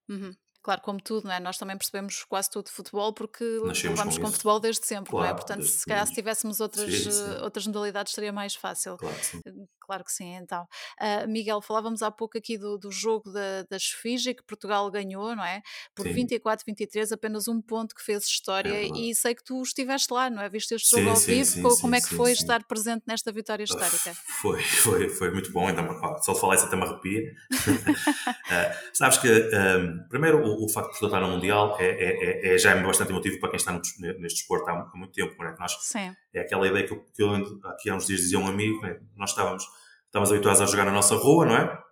Uhum 0.09 0.35
claro, 0.65 0.81
como 0.81 0.99
tudo, 0.99 1.27
não 1.27 1.31
é? 1.31 1.39
Nós 1.39 1.59
também 1.59 1.77
percebemos 1.77 2.23
quase 2.23 2.49
tudo 2.49 2.65
de 2.65 2.71
futebol 2.71 3.13
porque 3.13 3.59
vamos 3.95 4.17
com, 4.17 4.23
com 4.23 4.31
futebol 4.31 4.59
desde 4.59 4.83
sempre, 4.83 5.11
claro, 5.11 5.27
não 5.27 5.31
é? 5.31 5.35
Portanto, 5.35 5.63
se 5.63 5.85
calhar 5.85 6.07
se 6.07 6.13
tivéssemos 6.13 6.59
outras, 6.59 6.91
sim, 6.91 7.11
sim. 7.11 7.21
Eh, 7.21 7.43
outras 7.43 7.67
modalidades 7.67 8.13
seria 8.13 8.33
mais 8.33 8.55
fácil. 8.55 8.97
Claro, 8.97 9.15
sim. 9.21 9.39
Claro 9.85 10.03
que 10.03 10.11
sim, 10.11 10.33
então. 10.35 10.67
Uh, 10.99 11.27
Miguel, 11.27 11.61
falávamos 11.61 12.01
há 12.01 12.09
pouco 12.09 12.37
aqui 12.37 12.57
do, 12.57 12.77
do 12.77 12.91
jogo 12.91 13.31
da, 13.31 13.63
da 13.69 13.77
Fiji 13.79 14.33
que 14.33 14.43
Portugal 14.43 14.89
ganhou, 14.89 15.35
não 15.35 15.45
é? 15.45 15.61
Por 15.93 16.07
24-23, 16.07 17.11
apenas 17.11 17.47
um 17.47 17.61
ponto 17.61 17.93
que 17.93 18.03
fez 18.03 18.25
história 18.25 18.73
é 18.73 18.87
e 18.87 19.13
sei 19.13 19.35
que 19.35 19.43
tu 19.43 19.61
estiveste 19.61 20.11
lá, 20.11 20.29
não 20.29 20.41
é? 20.41 20.49
Viste 20.49 20.73
este 20.73 20.95
jogo 20.95 21.09
ao 21.09 21.15
vivo, 21.15 21.79
como 21.79 21.95
é 21.95 22.01
que 22.01 22.15
foi 22.15 22.31
estar 22.31 22.63
presente 22.63 23.03
nesta 23.05 23.31
vitória 23.31 23.63
histórica? 23.63 24.15
Foi, 24.41 24.61
foi, 24.61 25.09
foi 25.09 25.31
muito 25.31 25.51
bom, 25.51 25.67
ainda, 25.67 25.81
só 26.21 26.33
de 26.33 26.39
falar 26.39 26.55
isso 26.55 26.65
até 26.65 26.75
me 26.75 26.83
arrepia. 26.83 27.31
uh, 27.51 28.75
sabes 28.93 29.17
que, 29.17 29.27
um, 29.27 30.07
primeiro, 30.07 30.43
o, 30.43 30.67
facto 30.69 30.87
de 30.87 30.99
Portugal 30.99 31.19
estar 31.19 31.27
no 31.27 31.35
Mundial 31.35 31.77
é, 31.79 31.85
é, 31.85 32.53
é, 32.53 32.57
já 32.57 32.71
é 32.71 32.83
bastante 32.83 33.11
emotivo 33.11 33.39
para 33.39 33.49
quem 33.49 33.57
está 33.57 33.71
neste 33.71 34.39
desporto 34.39 34.69
há, 34.69 34.91
muito 34.95 35.13
tempo. 35.13 35.35
Não 35.39 35.49
é? 35.49 35.55
Nós, 35.57 35.77
Sim. 35.81 36.15
É 36.37 36.41
aquela 36.41 36.67
ideia 36.67 36.85
que 36.85 36.93
eu, 36.93 37.05
que 37.13 37.23
eu 37.23 37.33
aqui 37.69 37.89
há 37.89 37.95
uns 37.95 38.07
dias 38.07 38.21
dizia 38.21 38.39
um 38.39 38.47
amigo, 38.47 38.81
né? 38.81 38.99
nós 39.15 39.29
estávamos, 39.31 39.65
estávamos 40.05 40.31
habituados 40.31 40.61
a 40.61 40.65
jogar 40.65 40.85
na 40.85 40.91
nossa 40.91 41.15
rua, 41.15 41.45
não 41.45 41.55
é? 41.55 41.83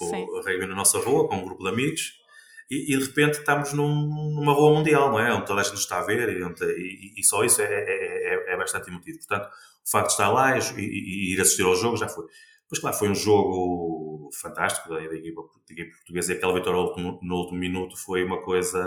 O 0.00 0.40
rugby 0.40 0.66
na 0.66 0.74
nossa 0.74 0.98
rua, 0.98 1.28
com 1.28 1.36
um 1.36 1.44
grupo 1.44 1.62
de 1.62 1.68
amigos, 1.68 2.14
e, 2.70 2.94
e, 2.94 2.98
de 2.98 3.04
repente 3.04 3.38
estamos 3.38 3.72
num, 3.72 3.94
numa 4.34 4.52
rua 4.52 4.74
mundial, 4.74 5.10
não 5.10 5.20
é? 5.20 5.32
Onde 5.32 5.46
toda 5.46 5.60
a 5.60 5.64
gente 5.64 5.76
está 5.76 5.98
a 5.98 6.04
ver 6.04 6.28
e, 6.30 6.42
onde, 6.42 6.64
e, 6.64 7.20
e 7.20 7.22
só 7.24 7.44
isso 7.44 7.60
é, 7.60 7.66
é, 7.66 8.52
é, 8.52 8.56
bastante 8.56 8.88
emotivo. 8.88 9.18
Portanto, 9.18 9.46
o 9.46 9.90
facto 9.90 10.06
de 10.06 10.12
estar 10.12 10.30
lá 10.30 10.58
e, 10.58 11.34
ir 11.34 11.40
assistir 11.40 11.62
ao 11.62 11.76
jogo 11.76 11.96
já 11.96 12.08
foi. 12.08 12.24
Pois 12.68 12.80
claro, 12.80 12.96
foi 12.96 13.08
um 13.08 13.14
jogo 13.14 14.13
fantástico 14.40 14.88
da, 14.88 14.96
da, 14.96 15.14
equipa, 15.14 15.42
da 15.42 15.72
equipa 15.72 15.96
portuguesa 15.96 16.32
e 16.32 16.36
aquela 16.36 16.54
vitória 16.54 16.80
no, 17.02 17.20
no, 17.22 17.34
último 17.36 17.58
minuto 17.58 17.96
foi 17.96 18.24
uma 18.24 18.42
coisa 18.42 18.82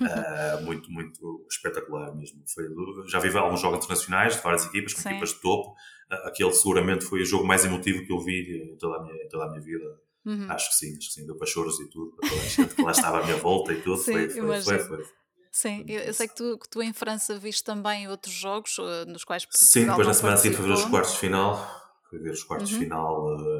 uh, 0.00 0.62
muito, 0.64 0.90
muito 0.90 1.46
espetacular 1.50 2.14
mesmo. 2.14 2.42
Foi, 2.46 2.64
já 3.08 3.18
vi 3.18 3.36
alguns 3.36 3.60
jogos 3.60 3.78
internacionais 3.78 4.36
de 4.36 4.42
várias 4.42 4.66
equipas, 4.66 4.94
com 4.94 5.00
Sim. 5.00 5.10
equipas 5.10 5.30
de 5.30 5.40
topo. 5.40 5.70
Uh, 6.10 6.28
aquele 6.28 6.52
seguramente 6.52 7.04
foi 7.04 7.22
o 7.22 7.24
jogo 7.24 7.46
mais 7.46 7.64
emotivo 7.64 8.04
que 8.04 8.12
eu 8.12 8.18
vi 8.18 8.72
em 8.72 8.76
toda 8.76 8.98
a 8.98 9.02
minha, 9.02 9.28
toda 9.28 9.44
a 9.44 9.48
minha 9.48 9.60
vida. 9.60 9.84
Uhum. 10.24 10.46
Acho 10.50 10.68
que 10.70 10.76
sim, 10.76 10.96
acho 10.96 11.08
que 11.08 11.14
sim, 11.14 11.26
deu 11.26 11.36
para 11.36 11.46
choros 11.46 11.80
e 11.80 11.90
tudo, 11.90 12.12
para 12.12 12.28
toda 12.28 12.40
a 12.40 12.44
gente 12.44 12.74
que 12.74 12.82
lá 12.82 12.92
estava 12.92 13.20
à 13.20 13.24
minha 13.24 13.36
volta 13.36 13.72
e 13.72 13.80
tudo. 13.82 13.96
Sim, 13.96 14.12
foi, 14.12 14.30
foi, 14.30 14.62
foi, 14.62 14.78
foi, 14.78 15.04
Sim, 15.50 15.84
eu, 15.86 16.00
eu, 16.00 16.14
sei 16.14 16.28
que 16.28 16.34
tu, 16.34 16.56
que 16.58 16.68
tu 16.68 16.82
em 16.82 16.94
França 16.94 17.36
viste 17.36 17.62
também 17.62 18.08
outros 18.08 18.32
jogos 18.32 18.78
uh, 18.78 19.04
nos 19.06 19.22
quais 19.22 19.46
Sim, 19.50 19.84
depois 19.84 20.06
na 20.06 20.14
semana 20.14 20.36
seguinte 20.38 20.56
foi 20.56 20.66
ver 20.66 20.72
os 20.72 20.84
quartos 20.86 21.12
de 21.12 21.18
final 21.18 21.82
fui 22.12 22.18
ver 22.18 22.32
os 22.32 22.44
quartos 22.44 22.70
uhum. 22.70 22.78
de 22.78 22.84
final 22.84 23.28
a, 23.28 23.34
a, 23.34 23.51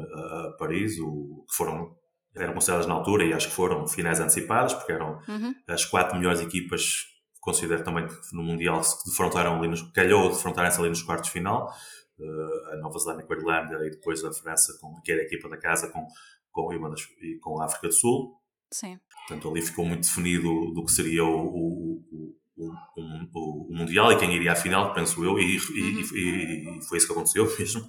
Paris, 0.57 0.97
o, 0.99 1.45
que 1.49 1.55
foram, 1.55 1.95
eram 2.35 2.53
consideradas 2.53 2.87
na 2.87 2.93
altura 2.93 3.25
e 3.25 3.33
acho 3.33 3.47
que 3.49 3.55
foram 3.55 3.87
finais 3.87 4.19
antecipadas, 4.19 4.73
porque 4.73 4.91
eram 4.91 5.19
uhum. 5.27 5.53
as 5.67 5.85
quatro 5.85 6.17
melhores 6.17 6.41
equipas, 6.41 7.05
considero 7.39 7.83
também 7.83 8.07
que 8.07 8.15
no 8.33 8.43
Mundial 8.43 8.83
se 8.83 9.09
defrontaram 9.09 9.57
ali, 9.57 9.67
nos, 9.67 9.81
calhou 9.91 10.29
defrontarem-se 10.29 10.79
ali 10.79 10.89
nos 10.89 11.03
quartos 11.03 11.27
de 11.27 11.33
final, 11.33 11.73
uh, 12.19 12.73
a 12.73 12.77
Nova 12.77 12.97
Zelândia 12.99 13.25
com 13.25 13.33
a 13.33 13.37
Irlanda 13.37 13.85
e 13.85 13.91
depois 13.91 14.23
a 14.23 14.31
França, 14.31 14.77
com, 14.79 14.99
que 15.01 15.11
era 15.11 15.21
a 15.21 15.25
equipa 15.25 15.49
da 15.49 15.57
casa, 15.57 15.89
com, 15.89 16.07
com, 16.51 16.73
e 16.73 17.39
com 17.39 17.61
a 17.61 17.65
África 17.65 17.87
do 17.87 17.93
Sul. 17.93 18.35
Sim. 18.71 18.99
Portanto, 19.27 19.49
ali 19.49 19.61
ficou 19.61 19.85
muito 19.85 20.01
definido 20.01 20.71
do 20.73 20.83
que 20.83 20.91
seria 20.91 21.23
o, 21.23 21.29
o, 21.29 22.35
o, 22.57 22.71
o, 22.95 23.69
o 23.69 23.75
Mundial 23.75 24.11
e 24.11 24.17
quem 24.17 24.33
iria 24.33 24.53
à 24.53 24.55
final, 24.55 24.93
penso 24.93 25.23
eu, 25.23 25.37
e, 25.39 25.57
uhum. 25.57 25.63
e, 25.75 26.17
e, 26.17 26.77
e, 26.79 26.87
foi 26.87 26.97
isso 26.97 27.07
que 27.07 27.13
aconteceu 27.13 27.45
mesmo. 27.57 27.87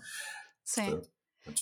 Sim. 0.64 0.90
Portanto, 0.90 1.13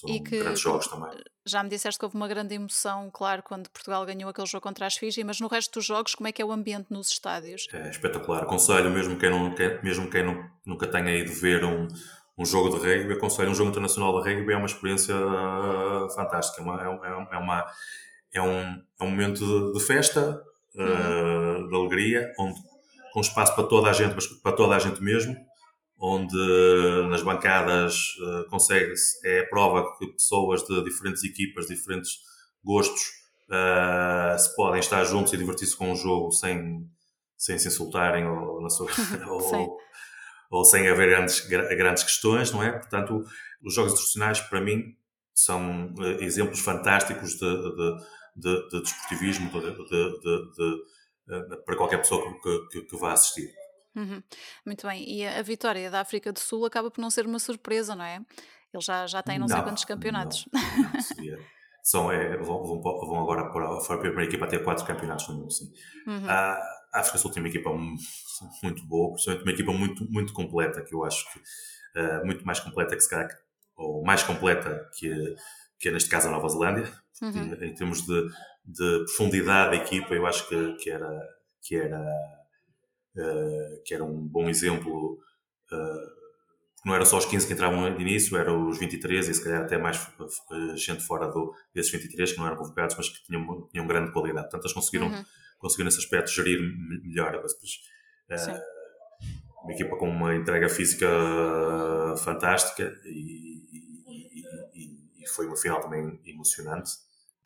e 0.06 0.20
que 0.20 0.38
grandes 0.38 0.60
jogos 0.60 0.86
também. 0.86 1.10
Já 1.44 1.62
me 1.62 1.68
disseste 1.68 1.98
que 1.98 2.04
houve 2.04 2.16
uma 2.16 2.28
grande 2.28 2.54
emoção, 2.54 3.10
claro, 3.12 3.42
quando 3.42 3.68
Portugal 3.70 4.04
ganhou 4.06 4.30
aquele 4.30 4.46
jogo 4.46 4.62
contra 4.62 4.86
as 4.86 4.96
Fiji, 4.96 5.24
mas 5.24 5.40
no 5.40 5.48
resto 5.48 5.74
dos 5.74 5.84
jogos, 5.84 6.14
como 6.14 6.28
é 6.28 6.32
que 6.32 6.40
é 6.40 6.44
o 6.44 6.52
ambiente 6.52 6.86
nos 6.90 7.08
estádios? 7.08 7.66
É 7.72 7.90
espetacular. 7.90 8.42
Aconselho, 8.42 8.90
mesmo 8.90 9.18
quem, 9.18 9.30
não, 9.30 9.54
mesmo 9.82 10.08
quem 10.08 10.24
não, 10.24 10.48
nunca 10.64 10.86
tenha 10.86 11.16
ido 11.16 11.32
ver 11.32 11.64
um, 11.64 11.88
um 12.38 12.44
jogo 12.44 12.70
de 12.70 12.76
rugby, 12.76 13.14
aconselho 13.14 13.50
um 13.50 13.54
jogo 13.54 13.70
internacional 13.70 14.22
de 14.22 14.28
rugby, 14.28 14.52
é 14.52 14.56
uma 14.56 14.66
experiência 14.66 15.16
uh, 15.16 16.08
fantástica. 16.14 16.60
É, 16.60 16.64
uma, 16.64 16.82
é, 16.82 17.10
é, 17.32 17.38
uma, 17.38 17.66
é, 18.34 18.42
um, 18.42 18.82
é 19.00 19.04
um 19.04 19.10
momento 19.10 19.44
de, 19.44 19.78
de 19.78 19.84
festa, 19.84 20.42
uh, 20.76 20.80
uhum. 20.80 21.68
de 21.68 21.74
alegria, 21.74 22.32
onde, 22.38 22.60
com 23.12 23.20
espaço 23.20 23.54
para 23.54 23.64
toda 23.64 23.90
a 23.90 23.92
gente, 23.92 24.14
mas 24.14 24.26
para 24.26 24.52
toda 24.52 24.76
a 24.76 24.78
gente 24.78 25.02
mesmo 25.02 25.36
onde 26.02 26.36
nas 27.08 27.22
bancadas 27.22 28.16
uh, 28.18 28.44
consegue-se, 28.50 29.24
é 29.24 29.42
a 29.42 29.46
prova 29.48 29.96
que 29.96 30.08
pessoas 30.08 30.64
de 30.64 30.82
diferentes 30.82 31.22
equipas, 31.22 31.68
diferentes 31.68 32.18
gostos, 32.64 33.02
uh, 33.48 34.36
se 34.36 34.52
podem 34.56 34.80
estar 34.80 35.04
juntos 35.04 35.32
e 35.32 35.36
divertir-se 35.36 35.76
com 35.76 35.92
um 35.92 35.96
jogo 35.96 36.32
sem, 36.32 36.90
sem 37.38 37.56
se 37.56 37.68
insultarem 37.68 38.26
ou, 38.26 38.68
sua, 38.68 38.90
ou, 39.30 39.78
ou, 40.50 40.64
sem 40.64 40.88
haver 40.88 41.10
grandes, 41.10 41.46
grandes 41.46 42.02
questões, 42.02 42.50
não 42.50 42.64
é? 42.64 42.72
Portanto, 42.72 43.22
os 43.62 43.72
jogos 43.72 43.92
internacionais, 43.92 44.40
para 44.40 44.60
mim, 44.60 44.96
são 45.32 45.94
uh, 45.94 46.20
exemplos 46.20 46.58
fantásticos 46.58 47.34
de, 47.34 47.38
de, 47.38 47.96
de, 48.34 48.68
de 48.70 48.82
desportivismo 48.82 49.50
para 51.64 51.76
qualquer 51.76 51.98
pessoa 51.98 52.24
que, 52.42 52.66
que, 52.72 52.82
que 52.88 52.96
vá 52.96 53.12
assistir. 53.12 53.61
Uhum. 53.94 54.22
Muito 54.64 54.86
bem. 54.86 55.04
E 55.08 55.26
a, 55.26 55.42
vitória 55.42 55.90
da 55.90 56.00
África 56.00 56.32
do 56.32 56.38
Sul 56.38 56.64
acaba 56.64 56.90
por 56.90 57.00
não 57.00 57.10
ser 57.10 57.26
uma 57.26 57.38
surpresa, 57.38 57.94
não 57.94 58.04
é? 58.04 58.16
Ele 58.72 58.82
já, 58.82 59.06
já 59.06 59.22
tem 59.22 59.38
não, 59.38 59.48
sei 59.48 59.60
quantos 59.62 59.84
campeonatos. 59.84 60.46
Não, 60.52 60.92
não 60.92 61.00
seria. 61.00 61.38
São, 61.82 62.12
é, 62.12 62.36
vão, 62.36 62.80
vão, 62.80 63.20
agora 63.20 63.50
para 63.50 63.76
a 63.76 63.98
primeira 63.98 64.24
equipa 64.24 64.44
a 64.44 64.48
ter 64.48 64.62
quatro 64.62 64.86
campeonatos 64.86 65.28
no 65.28 65.34
mundo, 65.34 65.52
sim. 65.52 65.72
Uhum. 66.06 66.28
A, 66.28 66.58
África 66.94 67.16
do 67.16 67.22
Sul 67.22 67.32
tem 67.32 67.42
uma 67.42 67.48
equipa 67.48 67.70
muito 68.62 68.86
boa, 68.86 69.12
principalmente 69.14 69.44
uma 69.44 69.52
equipa 69.52 69.72
muito, 69.72 70.12
muito 70.12 70.32
completa, 70.32 70.82
que 70.82 70.94
eu 70.94 71.04
acho 71.04 71.24
que 71.32 71.38
uh, 71.98 72.24
muito 72.24 72.44
mais 72.44 72.60
completa 72.60 72.94
que 72.94 73.00
se 73.00 73.08
calhar, 73.08 73.28
ou 73.76 74.04
mais 74.04 74.22
completa 74.22 74.90
que, 74.98 75.34
que 75.78 75.90
neste 75.90 76.10
caso 76.10 76.28
a 76.28 76.30
Nova 76.30 76.48
Zelândia. 76.48 76.92
Uhum. 77.22 77.54
Em, 77.54 77.68
em 77.68 77.74
termos 77.74 78.02
de, 78.02 78.28
de 78.64 79.04
profundidade 79.04 79.76
da 79.76 79.82
equipa, 79.82 80.14
eu 80.14 80.26
acho 80.26 80.46
que, 80.48 80.74
que 80.74 80.90
era. 80.90 81.08
Que 81.62 81.76
era 81.76 82.41
uh, 83.16 83.82
que 83.84 83.94
era 83.94 84.04
um 84.04 84.26
bom 84.26 84.48
exemplo. 84.48 85.18
Uh, 85.70 86.22
não 86.84 86.94
era 86.94 87.04
só 87.04 87.16
os 87.16 87.26
15 87.26 87.46
que 87.46 87.52
entravam 87.52 87.94
de 87.94 88.02
início, 88.02 88.36
eram 88.36 88.68
os 88.68 88.78
23 88.78 89.28
e 89.28 89.34
se 89.34 89.42
calhar 89.42 89.62
até 89.62 89.78
mais 89.78 89.98
uh, 90.18 90.76
gente 90.76 91.04
fora 91.04 91.28
do, 91.28 91.54
desses 91.72 91.92
23 91.92 92.32
que 92.32 92.38
não 92.38 92.46
eram 92.46 92.56
convocados, 92.56 92.96
mas 92.96 93.08
que 93.08 93.22
tinham, 93.24 93.68
tinham 93.70 93.86
grande 93.86 94.12
qualidade. 94.12 94.46
Portanto, 94.46 94.64
eles 94.64 94.72
conseguiram, 94.72 95.06
uhum. 95.08 95.24
conseguiram 95.58 95.86
nesse 95.86 95.98
aspecto 95.98 96.30
gerir 96.30 96.60
melhor. 97.04 97.32
Depois, 97.32 97.54
uma 99.62 99.72
equipa 99.72 99.96
com 99.96 100.08
uma 100.08 100.34
entrega 100.34 100.68
física 100.68 101.06
fantástica 102.24 102.92
e, 103.04 103.62
e, 103.70 104.42
e, 104.74 105.22
e 105.22 105.28
foi 105.28 105.46
uma 105.46 105.56
final 105.56 105.80
também 105.80 106.20
emocionante. 106.26 106.90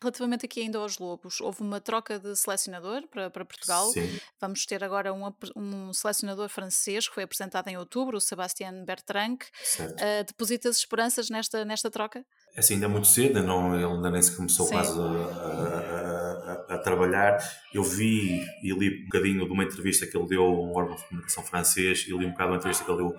Relativamente 0.03 0.45
aqui 0.45 0.61
ainda 0.61 0.79
aos 0.79 0.99
Lobos, 0.99 1.41
houve 1.41 1.63
uma 1.63 1.81
troca 1.81 2.19
de 2.19 2.37
selecionador 2.37 3.07
para, 3.09 3.31
para 3.31 3.45
Portugal. 3.47 3.91
Sim. 3.93 4.19
Vamos 4.39 4.67
ter 4.67 4.85
agora 4.85 5.13
um, 5.13 5.33
um 5.57 5.93
selecionador 5.93 6.51
francês 6.51 7.09
que 7.09 7.15
foi 7.15 7.25
apresentado 7.25 7.69
em 7.69 7.79
outubro, 7.79 8.19
o 8.19 8.21
Sébastien 8.21 8.85
Bertrand. 8.85 9.39
Uh, 9.81 10.25
depositas 10.27 10.77
esperanças 10.77 11.31
nesta, 11.31 11.65
nesta 11.65 11.91
troca? 11.91 12.25
É 12.55 12.61
assim, 12.61 12.75
ainda 12.75 12.87
é 12.87 12.89
muito 12.89 13.07
cedo, 13.07 13.43
não, 13.43 13.75
ele 13.75 13.85
ainda 13.85 14.11
nem 14.11 14.21
se 14.21 14.37
começou 14.37 14.67
Sim. 14.67 14.75
quase 14.75 15.01
a, 15.01 15.03
a, 15.03 16.73
a, 16.73 16.75
a, 16.75 16.79
trabalhar. 16.79 17.39
Eu 17.73 17.83
vi 17.83 18.47
e 18.63 18.73
li 18.73 19.01
um 19.01 19.05
bocadinho 19.05 19.47
de 19.47 19.53
uma 19.53 19.65
entrevista 19.65 20.07
que 20.07 20.17
ele 20.17 20.27
deu 20.27 20.43
a 20.43 20.51
um 20.51 20.77
órgão 20.77 20.97
de 20.97 21.05
comunicação 21.05 21.43
francês 21.43 22.05
e 22.07 22.11
li 22.11 22.27
um 22.27 22.33
bocado 22.33 22.51
uma 22.51 22.57
entrevista 22.59 22.85
que 22.85 22.91
ele 22.91 22.99
deu 22.99 23.17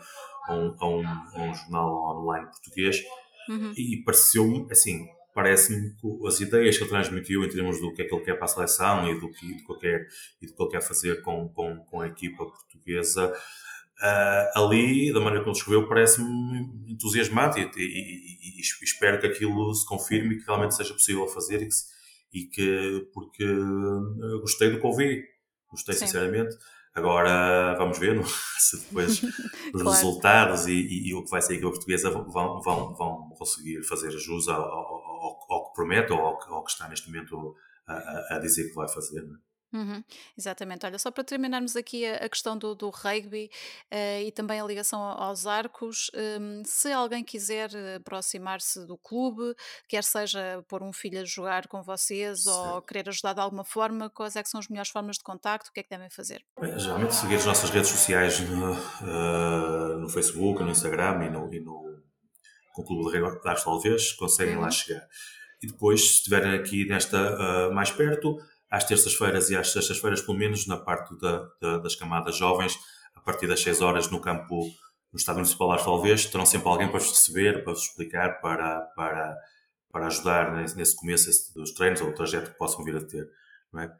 a 0.47 0.53
um, 0.53 0.75
um, 0.81 1.41
um 1.41 1.53
jornal 1.55 2.21
online 2.21 2.45
português 2.45 3.01
uhum. 3.49 3.73
e 3.75 4.03
pareceu-me, 4.03 4.67
assim, 4.71 5.07
parece-me 5.37 5.91
que 5.91 6.27
as 6.27 6.39
ideias 6.39 6.75
que 6.75 6.83
ele 6.83 6.89
transmitiu 6.89 7.43
em 7.43 7.49
termos 7.49 7.79
do 7.79 7.93
que 7.93 8.01
é 8.01 8.05
que 8.05 8.15
ele 8.15 8.23
quer 8.23 8.33
para 8.33 8.45
a 8.45 8.47
seleção 8.47 9.07
e 9.07 9.19
do 9.19 9.29
que, 9.29 9.53
do 9.53 9.67
que, 9.67 9.79
quer, 9.81 10.07
e 10.41 10.47
do 10.47 10.55
que 10.55 10.63
ele 10.63 10.71
quer 10.71 10.81
fazer 10.81 11.21
com, 11.21 11.47
com, 11.49 11.77
com 11.85 12.01
a 12.01 12.07
equipa 12.07 12.43
portuguesa, 12.43 13.31
uh, 13.31 14.59
ali, 14.59 15.13
da 15.13 15.19
maneira 15.19 15.43
como 15.43 15.51
ele 15.51 15.59
escreveu, 15.59 15.87
parece-me 15.87 16.91
entusiasmante 16.91 17.59
e, 17.59 17.83
e, 17.83 18.57
e, 18.57 18.61
espero 18.81 19.19
que 19.19 19.27
aquilo 19.27 19.71
se 19.75 19.85
confirme 19.85 20.33
e 20.33 20.39
que 20.39 20.45
realmente 20.47 20.75
seja 20.75 20.91
possível 20.91 21.27
fazer 21.27 21.61
e 21.61 21.67
que, 21.67 21.75
e 22.33 22.45
que 22.47 23.07
porque 23.13 23.45
uh, 23.45 24.39
gostei 24.41 24.71
do 24.71 24.79
que 24.79 24.87
ouvi, 24.87 25.23
gostei 25.69 25.93
Sim. 25.93 26.07
sinceramente. 26.07 26.55
Agora 26.97 27.75
vamos 27.77 27.99
ver 27.99 28.19
se 28.57 28.77
depois 28.77 29.21
os 29.71 29.81
claro. 29.83 29.89
resultados 29.89 30.65
e, 30.65 30.73
e, 30.73 31.09
e, 31.09 31.13
o 31.13 31.23
que 31.23 31.29
vai 31.29 31.41
sair 31.43 31.61
com 31.61 31.67
a 31.67 31.71
portuguesa 31.71 32.09
vão, 32.09 32.27
vão, 32.59 32.95
vão 32.95 33.29
conseguir 33.37 33.83
fazer 33.83 34.09
jus 34.11 34.47
ao, 34.47 34.63
ao, 34.63 35.45
ao, 35.47 35.67
que 35.67 35.75
promete 35.75 36.11
ou 36.11 36.19
ao, 36.19 36.53
ao, 36.53 36.63
que 36.63 36.71
está 36.71 36.89
neste 36.89 37.07
momento 37.07 37.55
a, 37.85 38.35
a 38.35 38.39
dizer 38.39 38.69
que 38.69 38.73
vai 38.73 38.89
fazer. 38.89 39.19
É? 39.19 39.46
Uhum, 39.73 40.01
exatamente. 40.37 40.85
Olha, 40.85 40.97
só 40.97 41.11
para 41.11 41.23
terminarmos 41.23 41.75
aqui 41.75 42.05
a, 42.05 42.15
a 42.17 42.29
questão 42.29 42.57
do, 42.57 42.73
do 42.73 42.89
rugby 42.89 43.49
uh, 43.91 44.21
e 44.25 44.31
também 44.31 44.61
a 44.61 44.63
ligação 44.63 45.01
aos 45.01 45.45
arcos, 45.45 46.09
um, 46.39 46.63
se 46.65 46.91
alguém 46.91 47.23
quiser 47.23 47.69
aproximar-se 47.97 48.85
do 48.85 48.97
clube, 48.97 49.53
quer 49.87 50.03
seja 50.03 50.63
pôr 50.67 50.81
um 50.81 50.93
filho 50.93 51.19
a 51.21 51.25
jogar 51.25 51.67
com 51.67 51.83
vocês 51.83 52.43
Sim. 52.43 52.49
ou 52.49 52.81
querer 52.81 53.09
ajudar 53.09 53.33
de 53.33 53.41
alguma 53.41 53.65
forma, 53.65 54.09
quais 54.09 54.35
é 54.35 54.43
que 54.43 54.49
são 54.49 54.59
as 54.59 54.67
melhores 54.69 54.89
formas 54.89 55.17
de 55.17 55.23
contacto? 55.23 55.69
O 55.69 55.73
que 55.73 55.81
é 55.81 55.83
que 55.83 55.89
devem 55.89 56.09
fazer? 56.09 56.43
Bem, 56.59 56.79
geralmente 56.79 57.13
seguir 57.13 57.35
as 57.35 57.45
nossas 57.45 57.69
redes 57.69 57.89
sociais 57.89 58.39
no, 58.39 58.71
uh, 58.71 59.97
no 59.99 60.09
Facebook, 60.09 60.63
no 60.63 60.71
Instagram 60.71 61.25
e 61.25 61.29
no, 61.29 61.53
e 61.53 61.59
no 61.59 61.97
com 62.73 62.83
o 62.83 62.85
Clube 62.85 63.11
de 63.11 63.19
Rugby 63.19 63.41
de 63.41 63.63
Alves, 63.65 64.11
conseguem 64.13 64.55
uhum. 64.55 64.61
lá 64.61 64.69
chegar. 64.69 65.07
E 65.61 65.67
depois, 65.67 66.01
se 66.01 66.13
estiverem 66.17 66.53
aqui 66.53 66.85
nesta 66.85 67.17
uh, 67.69 67.73
mais 67.73 67.89
perto, 67.89 68.37
às 68.69 68.83
terças-feiras 68.83 69.49
e 69.49 69.55
às 69.55 69.71
sextas-feiras, 69.71 70.21
pelo 70.21 70.37
menos 70.37 70.67
na 70.67 70.77
parte 70.77 71.17
da, 71.19 71.49
da, 71.61 71.77
das 71.79 71.95
camadas 71.95 72.35
jovens, 72.35 72.77
a 73.15 73.21
partir 73.21 73.47
das 73.47 73.61
6 73.61 73.81
horas 73.81 74.09
no 74.09 74.19
campo, 74.19 74.63
no 75.11 75.17
Estado 75.17 75.35
Municipal 75.35 75.75
de 75.75 75.83
talvez, 75.83 76.25
terão 76.25 76.45
sempre 76.45 76.67
alguém 76.67 76.89
para 76.89 76.99
vos 76.99 77.09
receber, 77.09 77.63
para 77.63 77.73
vos 77.73 77.83
explicar, 77.83 78.41
para, 78.41 78.81
para, 78.95 79.37
para 79.91 80.07
ajudar 80.07 80.53
nesse 80.75 80.95
começo 80.95 81.53
dos 81.53 81.71
treinos 81.71 82.01
ou 82.01 82.09
o 82.09 82.13
trajeto 82.13 82.51
que 82.51 82.57
possam 82.57 82.83
vir 82.83 82.97
a 82.97 83.05
ter, 83.05 83.29
não 83.71 83.81
é? 83.81 83.91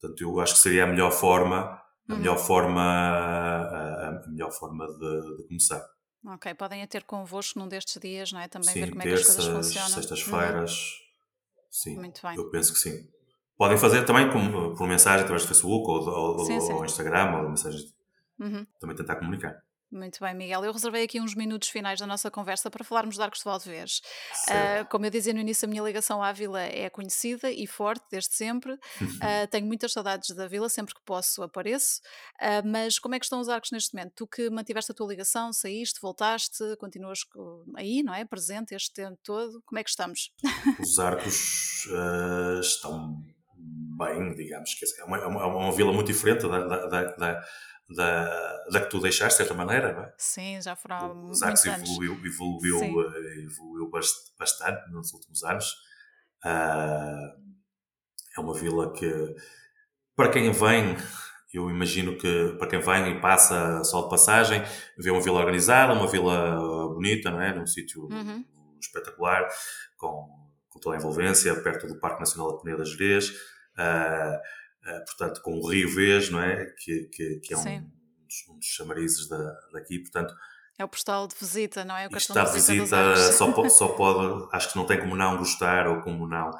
Portanto, 0.00 0.20
eu 0.20 0.40
acho 0.40 0.54
que 0.54 0.60
seria 0.60 0.84
a 0.84 0.86
melhor 0.86 1.10
forma, 1.10 1.80
a 2.08 2.12
uhum. 2.12 2.18
melhor 2.18 2.36
forma, 2.36 2.82
a, 2.82 4.08
a 4.08 4.28
melhor 4.28 4.50
forma 4.52 4.86
de, 4.86 5.36
de, 5.36 5.48
começar. 5.48 5.82
Ok, 6.26 6.54
podem 6.54 6.82
a 6.82 6.86
ter 6.86 7.04
convosco 7.04 7.58
num 7.58 7.68
destes 7.68 8.00
dias, 8.00 8.32
não 8.32 8.40
é? 8.40 8.48
Também 8.48 8.68
sim, 8.68 8.80
ver 8.80 8.90
como 8.90 9.02
terças, 9.02 9.30
é 9.30 9.32
que 9.34 9.40
as 9.40 9.46
coisas 9.46 9.66
funcionam. 9.66 9.90
sextas-feiras, 9.90 10.72
uhum. 10.72 11.66
sim, 11.70 11.96
Muito 11.96 12.20
bem. 12.22 12.36
eu 12.36 12.50
penso 12.50 12.72
que 12.72 12.78
sim. 12.78 13.13
Podem 13.56 13.78
fazer 13.78 14.04
também 14.04 14.30
com, 14.30 14.74
por 14.74 14.86
mensagem 14.86 15.20
através 15.20 15.42
do 15.42 15.48
Facebook 15.48 15.88
ou, 15.88 16.08
ou, 16.08 16.44
sim, 16.44 16.60
sim. 16.60 16.72
ou 16.72 16.84
Instagram 16.84 17.36
ou 17.36 17.50
mensagens. 17.50 17.94
Uhum. 18.38 18.66
Também 18.80 18.96
tentar 18.96 19.16
comunicar. 19.16 19.62
Muito 19.94 20.18
bem, 20.18 20.34
Miguel. 20.34 20.64
Eu 20.64 20.72
reservei 20.72 21.04
aqui 21.04 21.20
uns 21.20 21.36
minutos 21.36 21.68
finais 21.68 22.00
da 22.00 22.06
nossa 22.06 22.28
conversa 22.28 22.68
para 22.68 22.82
falarmos 22.82 23.14
de 23.14 23.22
Arcos 23.22 23.38
de 23.38 23.44
Valdevez. 23.44 24.00
Uh, 24.48 24.84
como 24.90 25.06
eu 25.06 25.10
dizia 25.10 25.32
no 25.32 25.38
início, 25.38 25.66
a 25.66 25.70
minha 25.70 25.84
ligação 25.84 26.20
à 26.20 26.32
vila 26.32 26.60
é 26.60 26.90
conhecida 26.90 27.48
e 27.48 27.64
forte 27.64 28.04
desde 28.10 28.34
sempre. 28.34 28.72
Uh, 28.72 28.78
tenho 29.52 29.64
muitas 29.64 29.92
saudades 29.92 30.34
da 30.34 30.48
vila, 30.48 30.68
sempre 30.68 30.96
que 30.96 31.00
posso 31.04 31.44
apareço. 31.44 32.00
Uh, 32.40 32.66
mas 32.66 32.98
como 32.98 33.14
é 33.14 33.20
que 33.20 33.24
estão 33.24 33.38
os 33.38 33.48
arcos 33.48 33.70
neste 33.70 33.94
momento? 33.94 34.14
Tu 34.16 34.26
que 34.26 34.50
mantiveste 34.50 34.90
a 34.90 34.94
tua 34.96 35.06
ligação, 35.06 35.52
saíste, 35.52 36.00
voltaste, 36.00 36.76
continuas 36.80 37.20
aí, 37.76 38.02
não 38.02 38.12
é? 38.12 38.24
Presente 38.24 38.74
este 38.74 38.92
tempo 38.92 39.20
todo. 39.22 39.62
Como 39.64 39.78
é 39.78 39.84
que 39.84 39.90
estamos? 39.90 40.32
Os 40.80 40.98
arcos 40.98 41.86
estão 42.60 43.22
bem, 43.96 44.34
digamos 44.34 44.74
que 44.74 44.84
é 45.00 45.04
uma, 45.04 45.18
é 45.18 45.26
uma, 45.26 45.42
é 45.42 45.46
uma 45.46 45.72
vila 45.72 45.92
muito 45.92 46.06
diferente 46.08 46.48
da, 46.48 46.86
da, 46.86 47.04
da 47.04 47.44
da, 47.88 48.64
da 48.70 48.80
que 48.80 48.90
tu 48.90 49.00
deixaste, 49.00 49.34
de 49.34 49.46
certa 49.46 49.54
maneira, 49.54 49.92
não 49.92 50.04
é? 50.04 50.14
Sim, 50.16 50.60
já 50.60 50.74
foram 50.74 51.26
Os 51.26 51.42
Arcos 51.42 51.64
evoluiu, 51.66 52.18
evoluiu, 52.24 52.80
eh, 52.80 53.42
evoluiu 53.42 53.90
bastante 54.38 54.90
nos 54.90 55.12
últimos 55.12 55.42
anos. 55.42 55.74
Uh, 56.44 57.54
é 58.36 58.40
uma 58.40 58.54
vila 58.54 58.92
que, 58.92 59.34
para 60.16 60.30
quem 60.30 60.50
vem, 60.50 60.96
eu 61.52 61.70
imagino 61.70 62.16
que 62.16 62.56
para 62.58 62.68
quem 62.68 62.80
vem 62.80 63.16
e 63.16 63.20
passa 63.20 63.82
só 63.84 64.02
de 64.02 64.10
passagem, 64.10 64.62
vê 64.98 65.10
uma 65.10 65.22
vila 65.22 65.40
organizada, 65.40 65.92
uma 65.92 66.08
vila 66.08 66.88
bonita, 66.88 67.30
não 67.30 67.40
é? 67.40 67.54
Num 67.54 67.66
sítio 67.66 68.04
uhum. 68.04 68.44
espetacular, 68.80 69.46
com, 69.96 70.28
com 70.68 70.80
toda 70.80 70.96
a 70.96 70.98
envolvência, 70.98 71.54
perto 71.62 71.86
do 71.86 72.00
Parque 72.00 72.20
Nacional 72.20 72.52
da 72.52 72.62
Peneda 72.62 72.84
Gerês. 72.84 73.32
Uh, 73.78 74.38
eh, 74.86 75.00
portanto, 75.00 75.40
com 75.42 75.58
o 75.58 75.68
Rio 75.68 75.88
Vez, 75.94 76.30
não 76.30 76.40
é? 76.40 76.66
Que, 76.78 77.04
que, 77.04 77.40
que 77.40 77.54
é 77.54 77.56
um, 77.56 77.62
dos, 77.62 78.48
um, 78.48 78.58
dos, 78.58 78.66
chamarizes 78.66 79.28
da, 79.28 79.58
daqui, 79.72 79.98
portanto... 79.98 80.34
É 80.78 80.84
o 80.84 80.88
postal 80.88 81.26
de 81.26 81.34
visita, 81.38 81.84
não 81.84 81.96
é? 81.96 82.06
O 82.06 82.10
cartão 82.10 82.36
está 82.36 82.44
de 82.44 82.52
visita, 82.52 83.14
visita 83.14 83.32
só, 83.32 83.52
pode, 83.52 83.72
só 83.72 83.88
pode, 83.88 84.48
acho 84.52 84.72
que 84.72 84.76
não 84.76 84.84
tem 84.84 84.98
como 85.00 85.16
não 85.16 85.38
gostar 85.38 85.86
ou 85.86 86.02
como 86.02 86.26
não... 86.26 86.50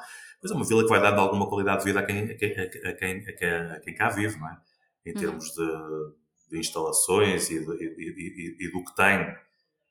Mas 0.41 0.51
é 0.51 0.55
uma 0.55 0.65
vila 0.65 0.83
que 0.83 0.89
vai 0.89 1.01
dando 1.01 1.19
alguma 1.19 1.47
qualidade 1.47 1.79
de 1.79 1.85
vida 1.85 1.99
a 1.99 2.03
quem, 2.03 2.31
a 2.31 2.37
quem, 2.37 2.51
a 2.51 2.93
quem, 2.93 3.27
a 3.27 3.33
quem, 3.33 3.49
a 3.49 3.79
quem 3.79 3.95
cá 3.95 4.09
vive, 4.09 4.39
não 4.39 4.47
é? 4.47 4.57
Em 5.05 5.13
uhum. 5.13 5.19
termos 5.19 5.45
de, 5.45 6.51
de, 6.51 6.59
instalações 6.59 7.49
e, 7.49 7.65
de, 7.65 7.71
e, 7.71 8.57
e, 8.59 8.65
e, 8.65 8.71
do 8.71 8.83
que 8.83 8.95
tem. 8.95 9.35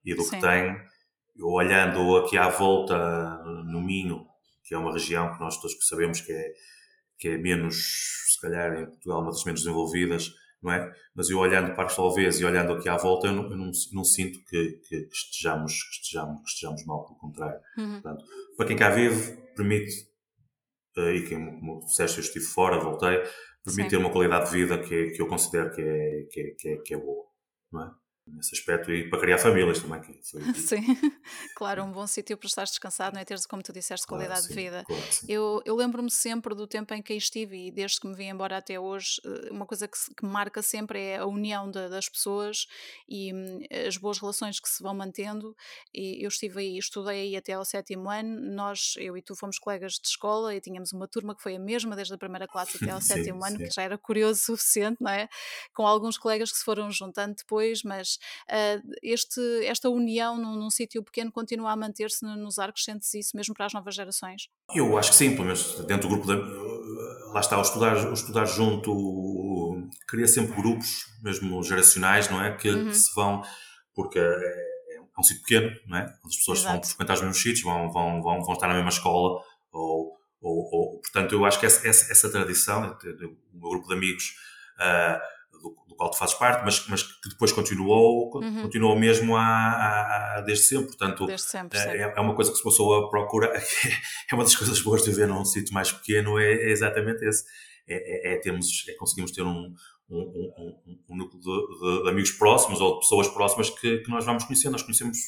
E 0.04 0.14
do 0.14 0.22
Sim. 0.22 0.30
que 0.30 0.40
tem, 0.40 0.80
eu 1.36 1.48
olhando 1.48 2.16
aqui 2.18 2.36
à 2.38 2.48
volta 2.48 3.42
no 3.64 3.80
Minho, 3.80 4.26
que 4.62 4.74
é 4.74 4.78
uma 4.78 4.92
região 4.92 5.32
que 5.32 5.40
nós 5.40 5.60
todos 5.60 5.76
sabemos 5.88 6.20
que 6.20 6.32
é, 6.32 6.52
que 7.18 7.28
é 7.28 7.38
menos 7.38 8.24
calhar 8.44 8.74
em 8.74 8.86
Portugal 8.86 9.22
uma 9.22 9.30
das 9.30 9.44
menos 9.44 9.62
desenvolvidas, 9.62 10.34
não 10.62 10.72
é? 10.72 10.94
Mas 11.14 11.30
eu 11.30 11.38
olhando 11.38 11.74
para 11.74 11.88
vezes 12.14 12.40
e 12.40 12.44
olhando 12.44 12.72
aqui 12.72 12.88
à 12.88 12.96
volta, 12.96 13.26
eu 13.26 13.32
não, 13.32 13.50
eu 13.50 13.56
não, 13.56 13.70
não 13.92 14.04
sinto 14.04 14.42
que, 14.44 14.80
que, 14.88 15.08
estejamos, 15.12 15.82
que, 15.82 15.94
estejamos, 15.96 16.42
que 16.42 16.48
estejamos 16.48 16.84
mal, 16.86 17.04
pelo 17.04 17.18
contrário. 17.18 17.60
Uhum. 17.76 18.00
Portanto, 18.00 18.24
para 18.56 18.66
quem 18.66 18.76
cá 18.76 18.90
vive, 18.90 19.36
permite, 19.54 19.92
uh, 20.96 21.10
e 21.10 21.26
quem, 21.26 21.58
como 21.58 21.84
disseste, 21.84 22.18
eu 22.18 22.24
estive 22.24 22.44
fora, 22.44 22.78
voltei, 22.78 23.22
permite 23.64 23.84
Sim. 23.84 23.88
ter 23.88 23.96
uma 23.96 24.10
qualidade 24.10 24.50
de 24.50 24.56
vida 24.56 24.78
que, 24.78 25.10
que 25.10 25.20
eu 25.20 25.26
considero 25.26 25.70
que 25.74 25.80
é, 25.80 26.22
que 26.30 26.40
é, 26.40 26.50
que 26.58 26.68
é, 26.68 26.76
que 26.78 26.94
é 26.94 26.96
boa, 26.96 27.24
não 27.72 27.82
é? 27.82 27.90
Nesse 28.26 28.54
aspecto 28.54 28.90
e 28.92 29.08
para 29.08 29.20
criar 29.20 29.38
famílias 29.38 29.80
também. 29.80 30.00
Que 30.00 30.18
foi... 30.22 30.42
Sim, 30.54 30.96
claro, 31.56 31.84
um 31.84 31.92
bom 31.92 32.06
sítio 32.06 32.36
para 32.36 32.46
estar 32.46 32.64
descansado, 32.64 33.14
não 33.14 33.20
é? 33.20 33.24
Teres, 33.24 33.46
como 33.46 33.62
tu 33.62 33.72
disseste, 33.72 34.06
qualidade 34.06 34.40
claro, 34.40 34.54
sim, 34.54 34.54
de 34.54 34.62
vida. 34.62 34.84
Claro, 34.86 35.02
eu 35.28 35.62
eu 35.64 35.76
lembro-me 35.76 36.10
sempre 36.10 36.54
do 36.54 36.66
tempo 36.66 36.94
em 36.94 37.02
que 37.02 37.12
aí 37.12 37.18
estive 37.18 37.66
e 37.66 37.70
desde 37.70 38.00
que 38.00 38.06
me 38.06 38.14
vim 38.14 38.28
embora 38.28 38.56
até 38.56 38.78
hoje, 38.78 39.20
eh, 39.24 39.50
uma 39.50 39.66
coisa 39.66 39.86
que, 39.88 39.96
que 40.14 40.24
marca 40.24 40.62
sempre 40.62 41.00
é 41.00 41.18
a 41.18 41.26
união 41.26 41.70
de, 41.70 41.88
das 41.88 42.08
pessoas 42.08 42.66
e 43.08 43.32
hum, 43.32 43.60
as 43.86 43.96
boas 43.96 44.18
relações 44.18 44.60
que 44.60 44.68
se 44.68 44.82
vão 44.82 44.94
mantendo. 44.94 45.54
E 45.92 46.24
eu 46.24 46.28
estive 46.28 46.60
aí, 46.60 46.78
estudei 46.78 47.20
aí 47.20 47.36
até 47.36 47.52
ao 47.52 47.64
sétimo 47.64 48.08
ano, 48.08 48.40
nós, 48.54 48.94
eu 48.98 49.16
e 49.16 49.22
tu, 49.22 49.34
fomos 49.34 49.58
colegas 49.58 49.94
de 49.94 50.08
escola 50.08 50.54
e 50.54 50.60
tínhamos 50.60 50.92
uma 50.92 51.08
turma 51.08 51.34
que 51.34 51.42
foi 51.42 51.56
a 51.56 51.58
mesma 51.58 51.96
desde 51.96 52.14
a 52.14 52.18
primeira 52.18 52.46
classe 52.46 52.76
até 52.76 52.90
ao 52.90 53.00
sim, 53.02 53.14
sétimo 53.14 53.44
ano, 53.44 53.58
que 53.58 53.70
já 53.70 53.82
era 53.82 53.98
curioso 53.98 54.40
o 54.40 54.44
suficiente, 54.56 54.98
não 55.00 55.10
é? 55.10 55.28
Com 55.74 55.86
alguns 55.86 56.16
colegas 56.16 56.50
que 56.50 56.58
se 56.58 56.64
foram 56.64 56.90
juntando 56.90 57.34
depois, 57.36 57.82
mas 57.82 58.13
uh, 58.16 58.92
este, 59.02 59.40
esta 59.64 59.88
união 59.88 60.36
num, 60.36 60.56
num 60.56 60.70
sítio 60.70 61.02
pequeno 61.02 61.30
continua 61.32 61.72
a 61.72 61.76
manter-se 61.76 62.24
nos 62.24 62.58
arcos, 62.58 62.84
sente-se 62.84 63.18
isso 63.18 63.36
mesmo 63.36 63.54
para 63.54 63.66
as 63.66 63.72
novas 63.72 63.94
gerações? 63.94 64.48
Eu 64.74 64.96
acho 64.98 65.10
que 65.10 65.16
sim, 65.16 65.30
pelo 65.32 65.44
menos 65.44 65.84
dentro 65.86 66.08
do 66.08 66.16
grupo, 66.16 66.26
da, 66.26 66.34
lá 67.32 67.40
está, 67.40 67.58
o 67.58 67.62
estudar, 67.62 67.96
o 67.96 68.12
estudar 68.12 68.44
junto, 68.44 69.88
cria 70.06 70.26
sempre 70.26 70.54
grupos, 70.54 71.06
mesmo 71.22 71.62
geracionais, 71.62 72.30
não 72.30 72.42
é? 72.42 72.56
Que, 72.56 72.70
uhum. 72.70 72.86
que 72.86 72.94
se 72.94 73.12
vão, 73.14 73.42
porque 73.94 74.18
é, 74.18 74.22
é 74.22 75.00
um 75.18 75.22
sítio 75.22 75.42
pequeno, 75.42 75.76
não 75.86 75.98
é? 75.98 76.02
As 76.24 76.36
pessoas 76.36 76.60
Exato. 76.60 76.74
vão 76.74 76.84
frequentar 76.84 77.14
os 77.14 77.20
mesmos 77.20 77.42
sítios, 77.42 77.62
vão, 77.62 77.90
vão, 77.90 78.22
vão, 78.22 78.42
vão 78.42 78.54
estar 78.54 78.68
na 78.68 78.74
mesma 78.74 78.90
escola, 78.90 79.42
ou, 79.72 80.16
ou, 80.40 80.70
ou 80.72 81.00
portanto, 81.00 81.34
eu 81.34 81.44
acho 81.44 81.58
que 81.58 81.66
essa, 81.66 81.86
essa, 81.86 82.12
essa 82.12 82.30
tradição, 82.30 82.96
o 83.02 83.58
meu 83.58 83.70
grupo 83.70 83.88
de 83.88 83.94
amigos, 83.94 84.36
uh, 84.78 85.20
do, 85.62 85.76
do, 85.88 85.96
qual 85.96 86.10
tu 86.10 86.18
fazes 86.18 86.34
parte, 86.34 86.64
mas, 86.64 86.86
mas 86.88 87.02
que 87.02 87.28
depois 87.28 87.52
continuou, 87.52 88.36
uhum. 88.36 88.62
continuou 88.62 88.98
mesmo 88.98 89.36
a, 89.36 89.42
a, 90.38 90.40
desde 90.40 90.64
sempre. 90.64 90.86
Portanto, 90.86 91.26
desde 91.26 91.48
sempre, 91.48 91.78
é, 91.78 92.12
é, 92.16 92.20
uma 92.20 92.34
coisa 92.34 92.50
que 92.50 92.56
se 92.56 92.64
passou 92.64 92.94
a 92.94 93.10
procurar. 93.10 93.52
É 94.30 94.34
uma 94.34 94.44
das 94.44 94.56
coisas 94.56 94.80
boas 94.80 95.02
de 95.04 95.10
viver 95.10 95.28
num 95.28 95.44
sítio 95.44 95.72
mais 95.74 95.92
pequeno, 95.92 96.38
é, 96.38 96.52
é 96.52 96.70
exatamente 96.70 97.24
esse. 97.24 97.44
É, 97.86 98.32
é, 98.32 98.34
é 98.34 98.40
temos, 98.40 98.84
é 98.88 98.94
conseguimos 98.94 99.30
ter 99.30 99.42
um, 99.42 99.74
um, 100.10 100.52
um, 100.58 100.98
um 101.10 101.16
núcleo 101.16 101.40
de, 101.40 102.02
de, 102.02 102.08
amigos 102.08 102.32
próximos 102.32 102.80
ou 102.80 102.94
de 102.94 103.00
pessoas 103.00 103.28
próximas 103.28 103.70
que, 103.70 103.98
que, 103.98 104.10
nós 104.10 104.24
vamos 104.24 104.44
conhecendo. 104.44 104.72
Nós 104.72 104.82
conhecemos, 104.82 105.18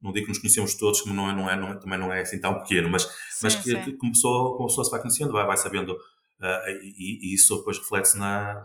não 0.00 0.12
digo 0.12 0.26
que 0.26 0.32
nos 0.32 0.38
conhecemos 0.38 0.74
todos, 0.74 1.00
como 1.00 1.14
não 1.14 1.30
é, 1.30 1.34
não 1.34 1.50
é, 1.50 1.56
não 1.56 1.68
é 1.68 1.74
também 1.74 1.98
não 1.98 2.12
é 2.12 2.20
assim 2.20 2.40
tão 2.40 2.60
pequeno, 2.60 2.88
mas, 2.88 3.02
sim, 3.02 3.10
mas 3.42 3.54
que, 3.56 3.74
que 3.74 4.10
pessoa, 4.10 4.56
como 4.56 4.68
a 4.68 4.84
se 4.84 4.90
vai 4.90 5.00
conhecendo, 5.00 5.32
vai, 5.32 5.46
vai 5.46 5.56
sabendo, 5.56 5.92
uh, 5.92 6.70
e, 6.82 7.30
e, 7.30 7.34
isso 7.34 7.56
depois 7.56 7.78
reflete-se 7.78 8.18
na, 8.18 8.62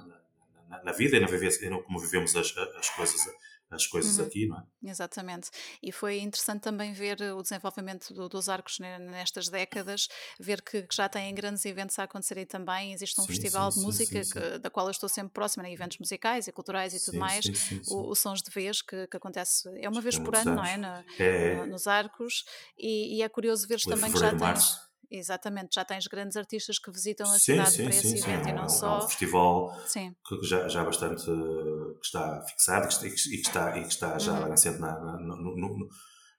na, 0.70 0.84
na 0.84 0.92
vida 0.92 1.18
e 1.18 1.20
na 1.20 1.28
vivência, 1.28 1.70
como 1.82 2.00
vivemos 2.00 2.36
as, 2.36 2.56
as 2.58 2.90
coisas 2.92 3.26
as 3.72 3.86
coisas 3.86 4.18
uhum. 4.18 4.26
aqui, 4.26 4.48
não 4.48 4.58
é? 4.58 4.90
Exatamente. 4.90 5.50
E 5.82 5.92
foi 5.92 6.20
interessante 6.20 6.62
também 6.62 6.92
ver 6.92 7.22
o 7.22 7.42
desenvolvimento 7.44 8.14
do, 8.14 8.28
dos 8.28 8.50
arcos 8.50 8.80
nestas 8.80 9.48
décadas, 9.48 10.08
ver 10.40 10.62
que, 10.62 10.84
que, 10.84 10.96
já 10.96 11.08
têm 11.08 11.34
grandes 11.36 11.64
eventos 11.66 12.00
a 12.00 12.04
acontecerem 12.04 12.46
também. 12.46 12.94
Existe 12.94 13.20
um 13.22 13.26
sim, 13.26 13.28
festival 13.28 13.72
sim, 13.72 13.80
de 13.80 13.86
música 13.86 14.24
sim, 14.24 14.32
que, 14.32 14.58
da 14.58 14.70
qual 14.70 14.88
eu 14.88 14.92
estou 14.92 15.08
sempre 15.08 15.34
próxima, 15.34 15.64
né? 15.64 15.72
eventos 15.72 16.00
musicais 16.00 16.48
e 16.48 16.52
culturais 16.52 16.94
e 16.94 17.06
tudo 17.06 17.20
mais. 17.20 17.46
O, 17.88 18.10
o, 18.10 18.16
Sons 18.16 18.42
de 18.42 18.50
Vez, 18.50 18.82
que, 18.82 19.06
que 19.06 19.18
acontece, 19.18 19.70
é 19.80 19.88
uma 19.88 20.02
vez 20.02 20.18
por 20.18 20.36
ano, 20.36 20.56
não 20.56 20.66
é? 20.66 20.76
Na, 20.76 21.04
é, 21.20 21.54
é. 21.54 21.66
Nos 21.68 21.86
arcos. 21.86 22.46
E, 22.78 23.18
e, 23.18 23.22
é 23.22 23.30
curioso 23.30 23.68
ver 23.68 23.80
também 23.82 24.12
que 24.12 24.18
já 24.18 24.36
tens. 24.36 24.89
Exatamente, 25.12 25.74
já 25.74 25.84
tens 25.84 26.05
grandes 26.05 26.38
artistas 26.38 26.78
que 26.78 26.91
visitam 26.91 27.26
a 27.28 27.34
sim, 27.34 27.53
cidade 27.53 27.72
sim, 27.72 27.84
para 27.84 27.95
esse 27.95 28.10
sim, 28.10 28.18
evento 28.18 28.43
sim. 28.43 28.49
e 28.49 28.53
não 28.53 28.64
é, 28.66 28.70
só. 28.70 28.99
É 28.99 29.03
um 29.03 29.07
festival 29.07 29.78
que 30.28 30.43
já, 30.45 30.68
já 30.68 30.84
bastante 30.84 31.26
que 31.26 32.05
está 32.05 32.41
fixado 32.43 32.88
e 33.05 33.10
que 33.10 33.36
está, 33.36 33.78
e 33.78 33.82
que 33.82 33.88
está, 33.88 34.20
já 34.20 34.34
uhum. 34.34 34.80
na, 34.80 34.99
no, 35.18 35.55
no, 35.55 35.89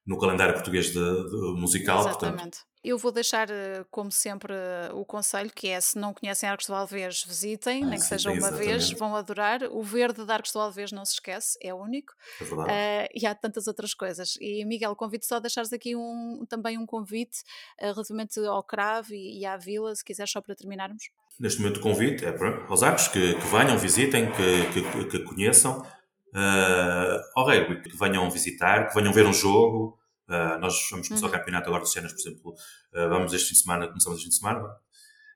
no, 0.06 0.18
calendário 0.18 0.54
português 0.54 0.86
de, 0.86 0.92
de 0.92 1.60
musical. 1.60 2.00
Exatamente. 2.00 2.36
Portanto, 2.36 2.70
eu 2.82 2.96
vou 2.96 3.12
deixar, 3.12 3.50
eh, 3.50 3.84
como 3.90 4.10
sempre, 4.10 4.54
o 4.94 5.04
conselho 5.04 5.50
que 5.54 5.68
é: 5.68 5.78
se 5.80 5.98
não 5.98 6.14
conhecem 6.14 6.48
Arcos 6.48 6.66
do 6.66 6.74
Alvez, 6.74 7.22
visitem, 7.26 7.84
ah, 7.84 7.86
nem 7.88 7.98
que 7.98 8.04
seja 8.06 8.30
uma 8.30 8.50
vez, 8.50 8.90
vão 8.92 9.14
adorar. 9.14 9.62
O 9.70 9.82
verde 9.82 10.24
de 10.24 10.32
Arcos 10.32 10.50
do 10.52 10.58
Alvez 10.58 10.90
não 10.90 11.04
se 11.04 11.14
esquece, 11.14 11.58
é 11.62 11.74
único. 11.74 12.14
É. 12.40 12.44
Uh, 12.44 13.08
e 13.14 13.26
há 13.26 13.34
tantas 13.34 13.66
outras 13.66 13.92
coisas. 13.92 14.38
E 14.40 14.64
Miguel, 14.64 14.96
convido 14.96 15.26
só 15.26 15.36
a 15.36 15.40
deixares 15.40 15.72
aqui 15.74 15.94
um, 15.94 16.44
também 16.48 16.78
um 16.78 16.86
convite 16.86 17.40
uh, 17.82 17.92
relativamente 17.92 18.40
ao 18.40 18.62
Crave 18.62 19.14
e, 19.14 19.40
e, 19.40 19.46
à 19.46 19.58
Vila, 19.58 19.94
se 19.94 20.02
quiseres, 20.02 20.30
só 20.30 20.40
para 20.40 20.54
terminarmos. 20.54 21.10
Neste 21.38 21.60
momento, 21.60 21.78
o 21.78 21.82
convite 21.82 22.24
é 22.24 22.32
para 22.32 22.66
aos 22.66 22.82
Arcos 22.82 23.08
que, 23.08 23.34
que 23.34 23.46
venham, 23.46 23.78
visitem, 23.78 24.30
que, 24.32 24.82
que, 24.82 25.04
que 25.04 25.24
conheçam. 25.24 25.84
Uh, 26.32 27.20
ao 27.34 27.44
rugby, 27.44 27.82
que 27.82 27.96
venham 27.96 28.30
visitar, 28.30 28.88
que 28.88 28.94
venham 28.94 29.12
ver 29.12 29.26
um 29.26 29.32
jogo. 29.32 29.98
Uh, 30.28 30.58
nós 30.60 30.88
vamos 30.90 31.08
começar 31.08 31.26
uhum. 31.26 31.32
o 31.32 31.32
campeonato 31.32 31.68
agora 31.68 31.82
de 31.82 31.90
cenas, 31.90 32.12
por 32.12 32.20
exemplo, 32.20 32.52
uh, 32.52 33.08
vamos 33.08 33.32
este 33.32 33.48
fim 33.48 33.54
de 33.54 33.60
semana, 33.62 33.88
começamos 33.88 34.18
este 34.18 34.26
fim 34.26 34.30
de 34.30 34.36
semana, 34.36 34.68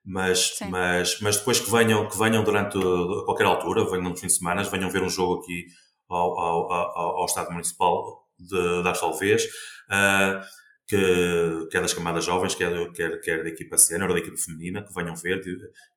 mas, 0.04 0.56
mas, 0.68 1.20
mas 1.20 1.36
depois 1.38 1.58
que 1.58 1.68
venham, 1.68 2.08
que 2.08 2.16
venham 2.16 2.44
durante 2.44 2.78
qualquer 3.24 3.46
altura, 3.46 3.84
venham 3.90 4.10
nos 4.10 4.20
fins 4.20 4.34
de 4.34 4.38
semana, 4.38 4.62
venham 4.62 4.88
ver 4.88 5.02
um 5.02 5.08
jogo 5.08 5.42
aqui 5.42 5.66
ao, 6.08 6.38
ao, 6.38 6.72
ao, 6.72 7.16
ao 7.18 7.24
Estado 7.24 7.50
Municipal 7.50 8.24
de, 8.38 8.82
de 8.82 8.88
Arsalvez, 8.88 9.44
uh, 9.44 10.44
que, 10.86 11.68
que 11.70 11.76
é 11.76 11.80
das 11.80 11.94
camadas 11.94 12.24
jovens, 12.24 12.54
quer, 12.54 12.92
quer, 12.92 13.20
quer 13.20 13.42
da 13.42 13.48
equipa 13.48 13.78
sénior 13.78 14.08
ou 14.08 14.14
da 14.14 14.20
equipa 14.20 14.36
feminina, 14.36 14.82
que 14.82 14.94
venham 14.94 15.16
ver, 15.16 15.42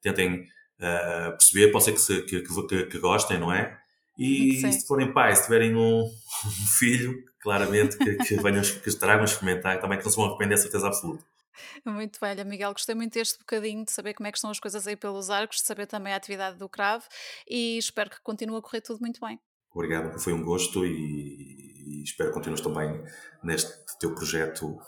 tentem 0.01 0.43
uh, 0.79 1.31
perceber, 1.31 1.71
pode 1.71 1.83
ser 1.83 1.91
que, 1.91 2.01
se, 2.01 2.21
que, 2.21 2.41
que, 2.41 2.85
que, 2.85 2.99
gostem, 2.99 3.37
não 3.39 3.53
é? 3.53 3.77
E, 4.17 4.55
e 4.55 4.73
se 4.73 4.87
forem 4.87 5.13
pais, 5.13 5.39
se 5.39 5.43
tiverem 5.45 5.75
um, 5.75 6.03
um 6.03 6.67
filho, 6.79 7.23
claramente 7.39 7.97
que, 7.97 8.15
que 8.15 8.35
venham, 8.37 8.61
que 8.61 8.97
tragam 8.97 9.25
experimentar 9.25 9.79
também 9.79 9.97
que 9.97 10.05
não 10.05 10.11
se 10.11 10.17
vão 10.17 10.25
arrepender, 10.25 10.57
certeza 10.57 10.87
absoluta. 10.87 11.23
Muito 11.85 12.19
velha, 12.19 12.43
Miguel. 12.43 12.71
Gostei 12.71 12.95
muito 12.95 13.13
deste 13.13 13.39
bocadinho 13.39 13.85
de 13.85 13.91
saber 13.91 14.13
como 14.13 14.27
é 14.27 14.31
que 14.31 14.37
estão 14.37 14.51
as 14.51 14.59
coisas 14.59 14.87
aí 14.87 14.95
pelos 14.95 15.29
arcos, 15.29 15.57
de 15.57 15.63
saber 15.63 15.87
também 15.87 16.13
a 16.13 16.15
atividade 16.15 16.57
do 16.57 16.69
CRAV 16.69 17.03
e 17.47 17.77
espero 17.77 18.09
que 18.09 18.21
continue 18.21 18.57
a 18.57 18.61
correr 18.61 18.81
tudo 18.81 18.99
muito 18.99 19.19
bem. 19.19 19.39
Obrigado, 19.73 20.19
foi 20.19 20.33
um 20.33 20.43
gosto 20.43 20.85
e, 20.85 20.89
e 20.89 22.03
espero 22.03 22.29
que 22.29 22.35
continues 22.35 22.61
também 22.61 23.03
neste 23.43 23.71
teu 23.99 24.13
projeto 24.13 24.79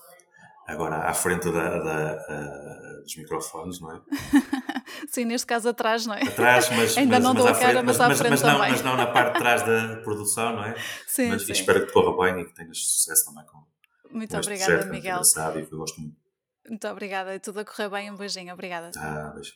agora 0.68 0.98
à 0.98 1.14
frente 1.14 1.52
da, 1.52 1.80
da, 1.80 3.02
dos 3.02 3.16
microfones, 3.16 3.80
não 3.80 3.92
é? 3.92 4.02
Sim, 5.08 5.26
neste 5.26 5.48
caso 5.48 5.70
atrás, 5.70 6.06
não 6.06 6.14
é? 6.14 6.24
Atrás, 6.24 6.70
mas 6.70 6.96
ainda 6.98 7.16
mas, 7.16 7.24
não 7.24 7.34
mas 7.34 7.44
dou 7.44 7.52
a 7.52 7.56
frente, 7.56 7.68
cara, 7.68 7.84
mas, 7.84 7.98
mas, 7.98 8.12
à 8.12 8.16
frente 8.16 8.30
mas, 8.32 8.42
não, 8.42 8.60
mas 8.60 8.82
não 8.84 8.98
na 8.98 9.08
parte 9.08 9.34
de 9.34 9.40
trás 9.40 9.64
da 9.64 9.98
produção, 10.04 10.56
não 10.56 10.64
é? 10.64 10.76
Sim, 11.08 11.30
mas 11.30 11.44
sim. 11.44 11.52
espero 11.52 11.86
que 11.86 11.92
corra 11.92 12.34
bem 12.34 12.44
e 12.44 12.46
que 12.46 12.54
tenhas 12.54 12.78
sucesso 12.78 13.26
também 13.26 13.46
com, 13.46 13.64
Muito 14.12 14.32
com 14.32 14.38
obrigada, 14.38 14.72
projeto, 14.72 14.92
Miguel. 14.92 15.22
que 15.68 15.74
eu 15.74 15.78
gosto 15.78 16.02
muito. 16.02 16.30
Muito 16.68 16.88
obrigada. 16.88 17.36
E 17.36 17.40
tudo 17.40 17.60
a 17.60 17.66
correr 17.66 17.90
bem. 17.90 18.12
Um 18.12 18.16
beijinho. 18.16 18.54
Obrigada. 18.54 18.92
Ah, 18.98 19.32
beijo. 19.34 19.54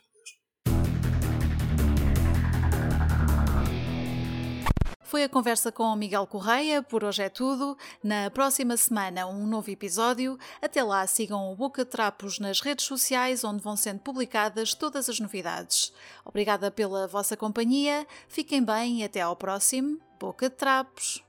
Foi 5.14 5.24
a 5.24 5.30
conversa 5.30 5.72
com 5.72 5.84
o 5.84 5.96
Miguel 5.96 6.26
Correia, 6.26 6.82
por 6.82 7.04
hoje 7.04 7.22
é 7.22 7.30
tudo. 7.30 7.78
Na 8.04 8.32
próxima 8.32 8.76
semana, 8.76 9.28
um 9.28 9.46
novo 9.46 9.70
episódio. 9.70 10.40
Até 10.60 10.84
lá, 10.84 11.06
sigam 11.06 11.52
o 11.52 11.56
Boca 11.56 11.86
Trapos 11.86 12.40
nas 12.40 12.62
redes 12.62 12.88
sociais, 12.88 13.44
onde 13.44 13.62
vão 13.62 13.76
sendo 13.76 14.00
publicadas 14.00 14.74
todas 14.74 15.08
as 15.08 15.20
novidades. 15.20 15.94
Obrigada 16.26 16.72
pela 16.72 17.08
vossa 17.08 17.38
companhia, 17.38 18.08
fiquem 18.28 18.64
bem 18.64 19.02
e 19.02 19.04
até 19.04 19.22
ao 19.22 19.36
próximo 19.36 20.00
Boca 20.20 20.50
Trapos. 20.50 21.24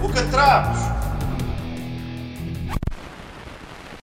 Boca 0.00 0.24
Trapos! 0.32 1.05